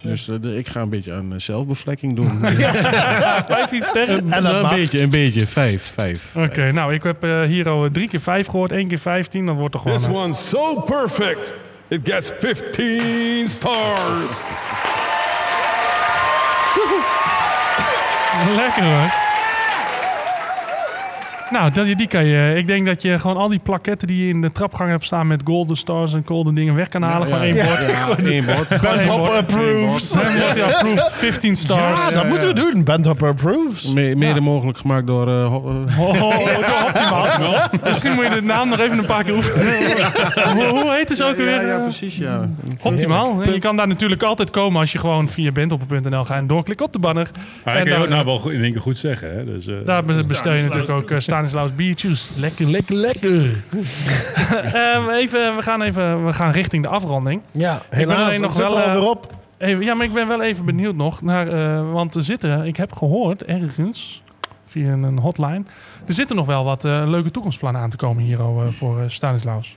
[0.03, 2.41] eh dus eh, ik ga een beetje aan zelfbevlekking doen.
[3.47, 4.17] 15 sterren.
[4.19, 5.47] En dat Nou, een beetje, een beetje.
[5.47, 6.37] Vijf, vijf.
[6.37, 9.47] Oké, nou, ik heb hier al drie keer 5 gehoord, één keer 15.
[9.47, 9.97] Dat wordt toch gewoon...
[9.97, 11.55] This one's so perfect,
[11.89, 14.41] it gets 15 stars.
[18.57, 19.30] Lekker hoor.
[21.51, 22.55] Nou, dat, die kan je.
[22.57, 25.27] Ik denk dat je gewoon al die plaketten die je in de trapgang hebt staan
[25.27, 27.27] met golden stars en golden dingen weg kan halen.
[27.27, 27.79] gewoon één bord.
[27.91, 28.69] Ja, één bord.
[28.83, 32.09] Bandhopper wordt hij approved 15 stars.
[32.09, 32.85] Ja, dat moeten we doen.
[32.85, 33.93] Bandhopper approves.
[33.93, 35.29] Me- mede mogelijk gemaakt door...
[35.29, 37.27] eh, eh, optimaal.
[37.85, 39.65] Misschien moet je de naam nog even een paar keer oefenen.
[40.57, 41.67] hoe, hoe heet het ook weer?
[41.67, 42.49] ja, precies, ja.
[42.83, 43.43] Optimaal.
[43.53, 46.93] Je kan daar natuurlijk altijd komen als je gewoon via bandhopper.nl gaat en doorklikt op
[46.93, 47.31] de banner.
[47.65, 49.35] Maar En ik kan ook nou wel goed- in één keer goed zeggen.
[49.37, 49.45] Hè?
[49.45, 51.19] Dus, eh, Daar be- bestel je natuurlijk ook uh,
[51.49, 52.35] Stanislaus biertjes.
[52.37, 53.45] Lekker, lekker, lekker.
[54.75, 57.43] Ehm, even, we, gaan even, we gaan richting de afronding.
[57.53, 58.33] Ja, helaas.
[58.33, 59.35] nog nog zit wel, er eh, alweer op.
[59.59, 61.49] Even, ja, maar ik ben wel even benieuwd nog naar...
[61.49, 64.23] eh, want er zitten, ik heb gehoord ergens
[64.65, 65.63] via een hotline...
[66.07, 69.01] Er zitten nog wel wat eh, leuke toekomstplannen aan te komen hier al, eh, voor
[69.01, 69.77] eh, Stanislaus.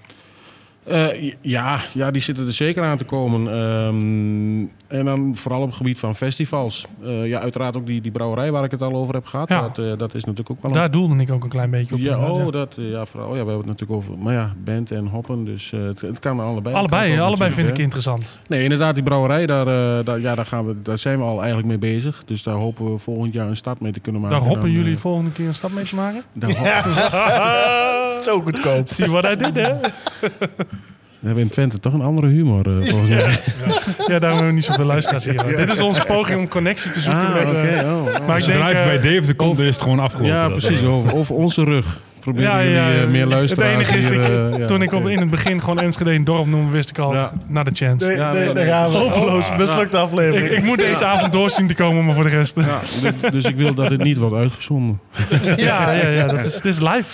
[0.86, 3.48] Eh, ja, ja, die zitten er zeker aan te komen.
[3.48, 6.86] Ehm, en dan vooral op het gebied van festivals.
[7.04, 9.50] Eh, ja, uiteraard ook die, die brouwerij waar ik het al over heb gehad.
[9.50, 9.62] Ja.
[9.62, 11.96] Dat, eh, dat is natuurlijk ook wel een Daar doelde ik ook een klein beetje
[11.96, 12.02] op.
[12.02, 12.52] Ja, oh, ja.
[12.52, 13.28] dat, ja, vooral.
[13.36, 16.40] Ja, we hebben het natuurlijk over, maar ja, band en hoppen, dus het, het kan
[16.40, 16.76] allebei.
[16.76, 18.40] Allebei, kan allebei vind ik interessant.
[18.48, 19.66] Nee, inderdaad, die brouwerij, daar,
[20.04, 22.24] daar, ja, daar, gaan we, daar zijn we al eigenlijk mee bezig.
[22.26, 24.38] Dus daar hopen we volgend jaar een start mee te kunnen maken.
[24.38, 26.24] Daar hoppen Dan, jullie volgende keer een stap mee te maken?
[26.34, 28.88] daar hop- Zo goedkoop.
[28.88, 29.74] Zie wat hij dit, hè?
[31.20, 33.40] We hebben in Twente toch een andere humor, eh, volgens mij.
[34.08, 35.56] Ja, daarom hebben we niet zoveel luisteraars hier.
[35.56, 37.22] Dit is onze poging om connectie te zoeken.
[37.28, 38.04] Ah, met, eh, oh, oh.
[38.04, 38.70] maar ik Als je denk...
[38.70, 40.34] eh, bij Dave komt, dan is het gewoon afgelopen.
[40.36, 40.86] Ja, precies.
[40.86, 42.00] Over, over onze rug.
[42.20, 44.92] Proberen Ja, jullie ja, meer het luisteraars enige is, hier, ik- eh, ja, toen ik
[44.94, 47.32] op, in het begin gewoon Enschede een dorp noemde, wist ik al, Ja.
[47.48, 48.06] naar de chance.
[48.08, 48.74] Nee, Ja, nee, nee, daar nee.
[48.74, 48.98] gaan we.
[48.98, 49.50] Hopeloos.
[49.50, 50.46] Oh, mislukte aflevering.
[50.52, 52.56] Ik, ik moet deze avond doorzien te komen, maar voor de rest...
[52.56, 52.66] Ja,
[53.02, 55.00] Ja, dus- dus ik wil dat het niet wordt uitgezonden.
[55.56, 57.06] ja, ja, dat is, dit is live.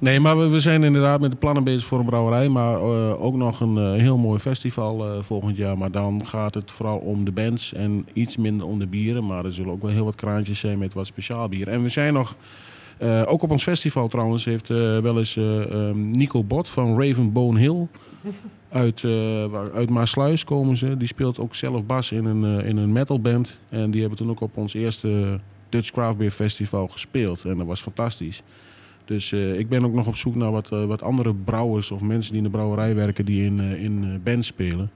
[0.00, 2.48] Nee, maar we, we zijn inderdaad met de plannen bezig voor een brouwerij.
[2.48, 5.78] Maar eh, ook nog een eh, heel mooi festival eh, volgend jaar.
[5.78, 9.26] Maar dan gaat het vooral om de bands en iets minder om de bieren.
[9.26, 11.68] Maar er zullen ook wel heel wat kraantjes zijn met wat speciaal bier.
[11.68, 12.36] En we zijn nog,
[13.26, 17.86] ook op ons festival trouwens, heeft wel eens eh, ehm, Nico Bot van Ravenbone Hill.
[18.68, 19.00] Uit,
[19.50, 20.96] waar- uit Maasluis komen ze.
[20.96, 23.56] Die speelt ook zelf bas in een, eh, in een metalband.
[23.68, 27.44] En die hebben toen ook op ons eerste Dutch Craft Beer Festival gespeeld.
[27.44, 28.42] En dat was fantastisch.
[29.06, 32.02] Dus eh, ik ben ook nog op zoek naar wat, eh, wat andere brouwers of
[32.02, 34.90] mensen die in de brouwerij werken die in, eh, in eh, bands spelen.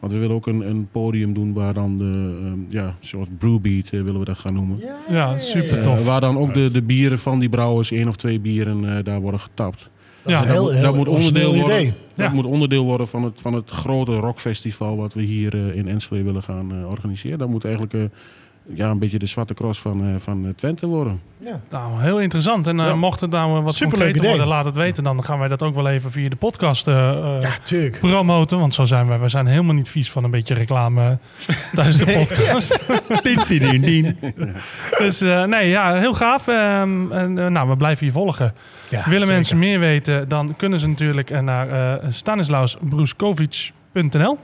[0.00, 3.90] Want we willen ook een, een podium doen waar dan de, ehm, ja, zoals Brewbeat
[3.90, 4.80] willen we dat gaan noemen.
[5.08, 6.04] Ja, super tof.
[6.06, 9.20] waar dan ook de, de bieren van die brouwers, één of twee bieren, eh, daar
[9.20, 9.88] worden getapt.
[10.24, 11.80] Ja, een heel- dat, heel dat moet onderdeel worden.
[11.80, 11.92] idee.
[12.14, 12.32] Dat Ja.
[12.32, 16.22] moet onderdeel worden van het, van het grote rockfestival wat we hier eh, in Enschede
[16.22, 17.38] willen gaan eh, organiseren.
[17.38, 18.00] Dat moet eigenlijk eh,
[18.74, 21.20] ja, een beetje de zwarte cross van, eh, van eh, Twente worden.
[21.70, 22.66] Nou, heel interessant.
[22.66, 22.94] En eh, Ja.
[22.94, 24.28] mocht het nou wat concreter idee.
[24.28, 25.04] worden, laat het weten.
[25.04, 27.50] Dan gaan wij dat ook wel even via de podcast eh, eh, Ja,
[28.00, 28.58] promoten.
[28.58, 29.18] Want zo zijn wij.
[29.20, 31.18] We zijn helemaal niet vies van een beetje reclame
[31.74, 32.86] tijdens de podcast.
[33.22, 34.18] Dien, dien, dien, dien.
[34.98, 36.48] dus eh, nee, ja, heel gaaf.
[36.48, 38.54] Ehm, en, nou, we blijven hier volgen.
[38.88, 39.34] Ja, Willen zeker.
[39.34, 44.38] mensen meer weten, dan kunnen ze natuurlijk naar uh, stanislausbruskovic.nl.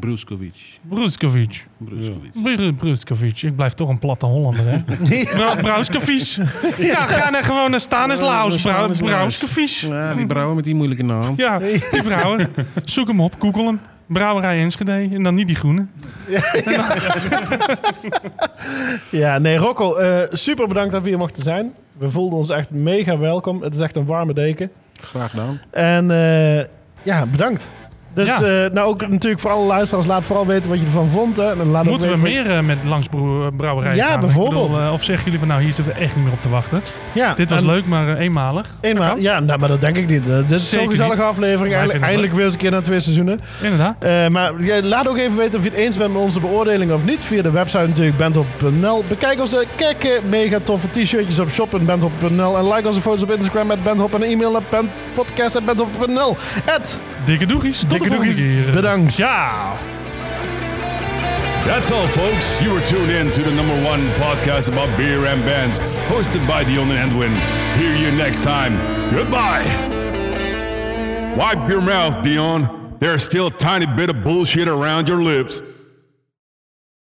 [0.00, 0.78] Bruskovic.
[0.88, 1.66] Bruskovic.
[1.78, 2.32] Bruskovic.
[2.42, 3.42] Bru- Bruskovic.
[3.42, 4.78] Ik blijf toch een platte Hollander, hè?
[5.36, 6.36] Bra Brauskovic.
[6.78, 8.62] Ja, ga naar gewoon naar Stanislaus.
[8.98, 9.68] Brauskovic.
[9.68, 11.34] Ja, die brouwen met die moeilijke naam.
[11.36, 12.48] Ja, die brouwer.
[12.84, 13.80] Zoek hem op, google hem.
[14.06, 14.92] Brouwerij Enschede.
[14.92, 15.86] En dan niet die groene.
[19.10, 21.72] Ja, nee, Rocco, eh, super bedankt dat we hier mochten zijn.
[21.98, 23.62] We voelden ons echt mega welkom.
[23.62, 24.70] Het is echt een warme deken.
[25.02, 25.60] Graag gedaan.
[25.70, 26.64] En eh,
[27.02, 27.68] ja, bedankt.
[28.16, 28.64] Dus Ja.
[28.64, 31.36] eh, nou ook natuurlijk voor alle luisteraars, laat vooral weten wat je ervan vond.
[31.36, 31.50] Hè.
[31.60, 33.06] En laat ook Moeten we meer eh, met langs
[33.56, 34.20] brouwerij Ja, gaan?
[34.20, 34.68] Bijvoorbeeld.
[34.70, 36.48] bedoel, eh, of zeggen jullie van nou, hier zitten we echt niet meer op te
[36.48, 36.82] wachten.
[37.12, 38.76] Ja, Dit was leuk, maar eenmalig.
[38.80, 40.22] Eenmaal, ja, nou, maar dat denk ik niet.
[40.26, 41.74] Dit is zo'n gezellige aflevering.
[41.74, 43.38] Eindelijk, weer eens een keer na twee seizoenen.
[43.62, 44.30] Inderdaad.
[44.30, 47.04] Maar ja, laat ook even weten of je het eens bent met onze beoordeling of
[47.04, 47.24] niet.
[47.24, 49.04] Via de website natuurlijk bandhop.nl.
[49.08, 52.58] Bekijk onze kekke, mega toffe t-shirtjes op shop.bandhop.nl.
[52.58, 54.62] En like onze foto's op Instagram met bandhop en e-mail naar
[55.14, 56.36] podcast.bandhop.nl.
[57.26, 57.80] Ed, Dikke doegies.
[57.80, 58.64] Tot Dikke de volgende doegies.
[58.64, 58.72] keer.
[58.72, 59.14] Bedankt.
[59.14, 59.76] Ciao.
[61.66, 62.62] That's all, folks.
[62.62, 66.62] You were tuned in to the number one podcast about beer and bands, hosted by
[66.64, 67.34] Dion and Edwin.
[67.76, 68.74] Hear you next time.
[69.12, 69.64] Goodbye.
[71.36, 72.94] Wipe your mouth, Dion.
[73.00, 75.60] There's still a tiny bit of bullshit around your lips.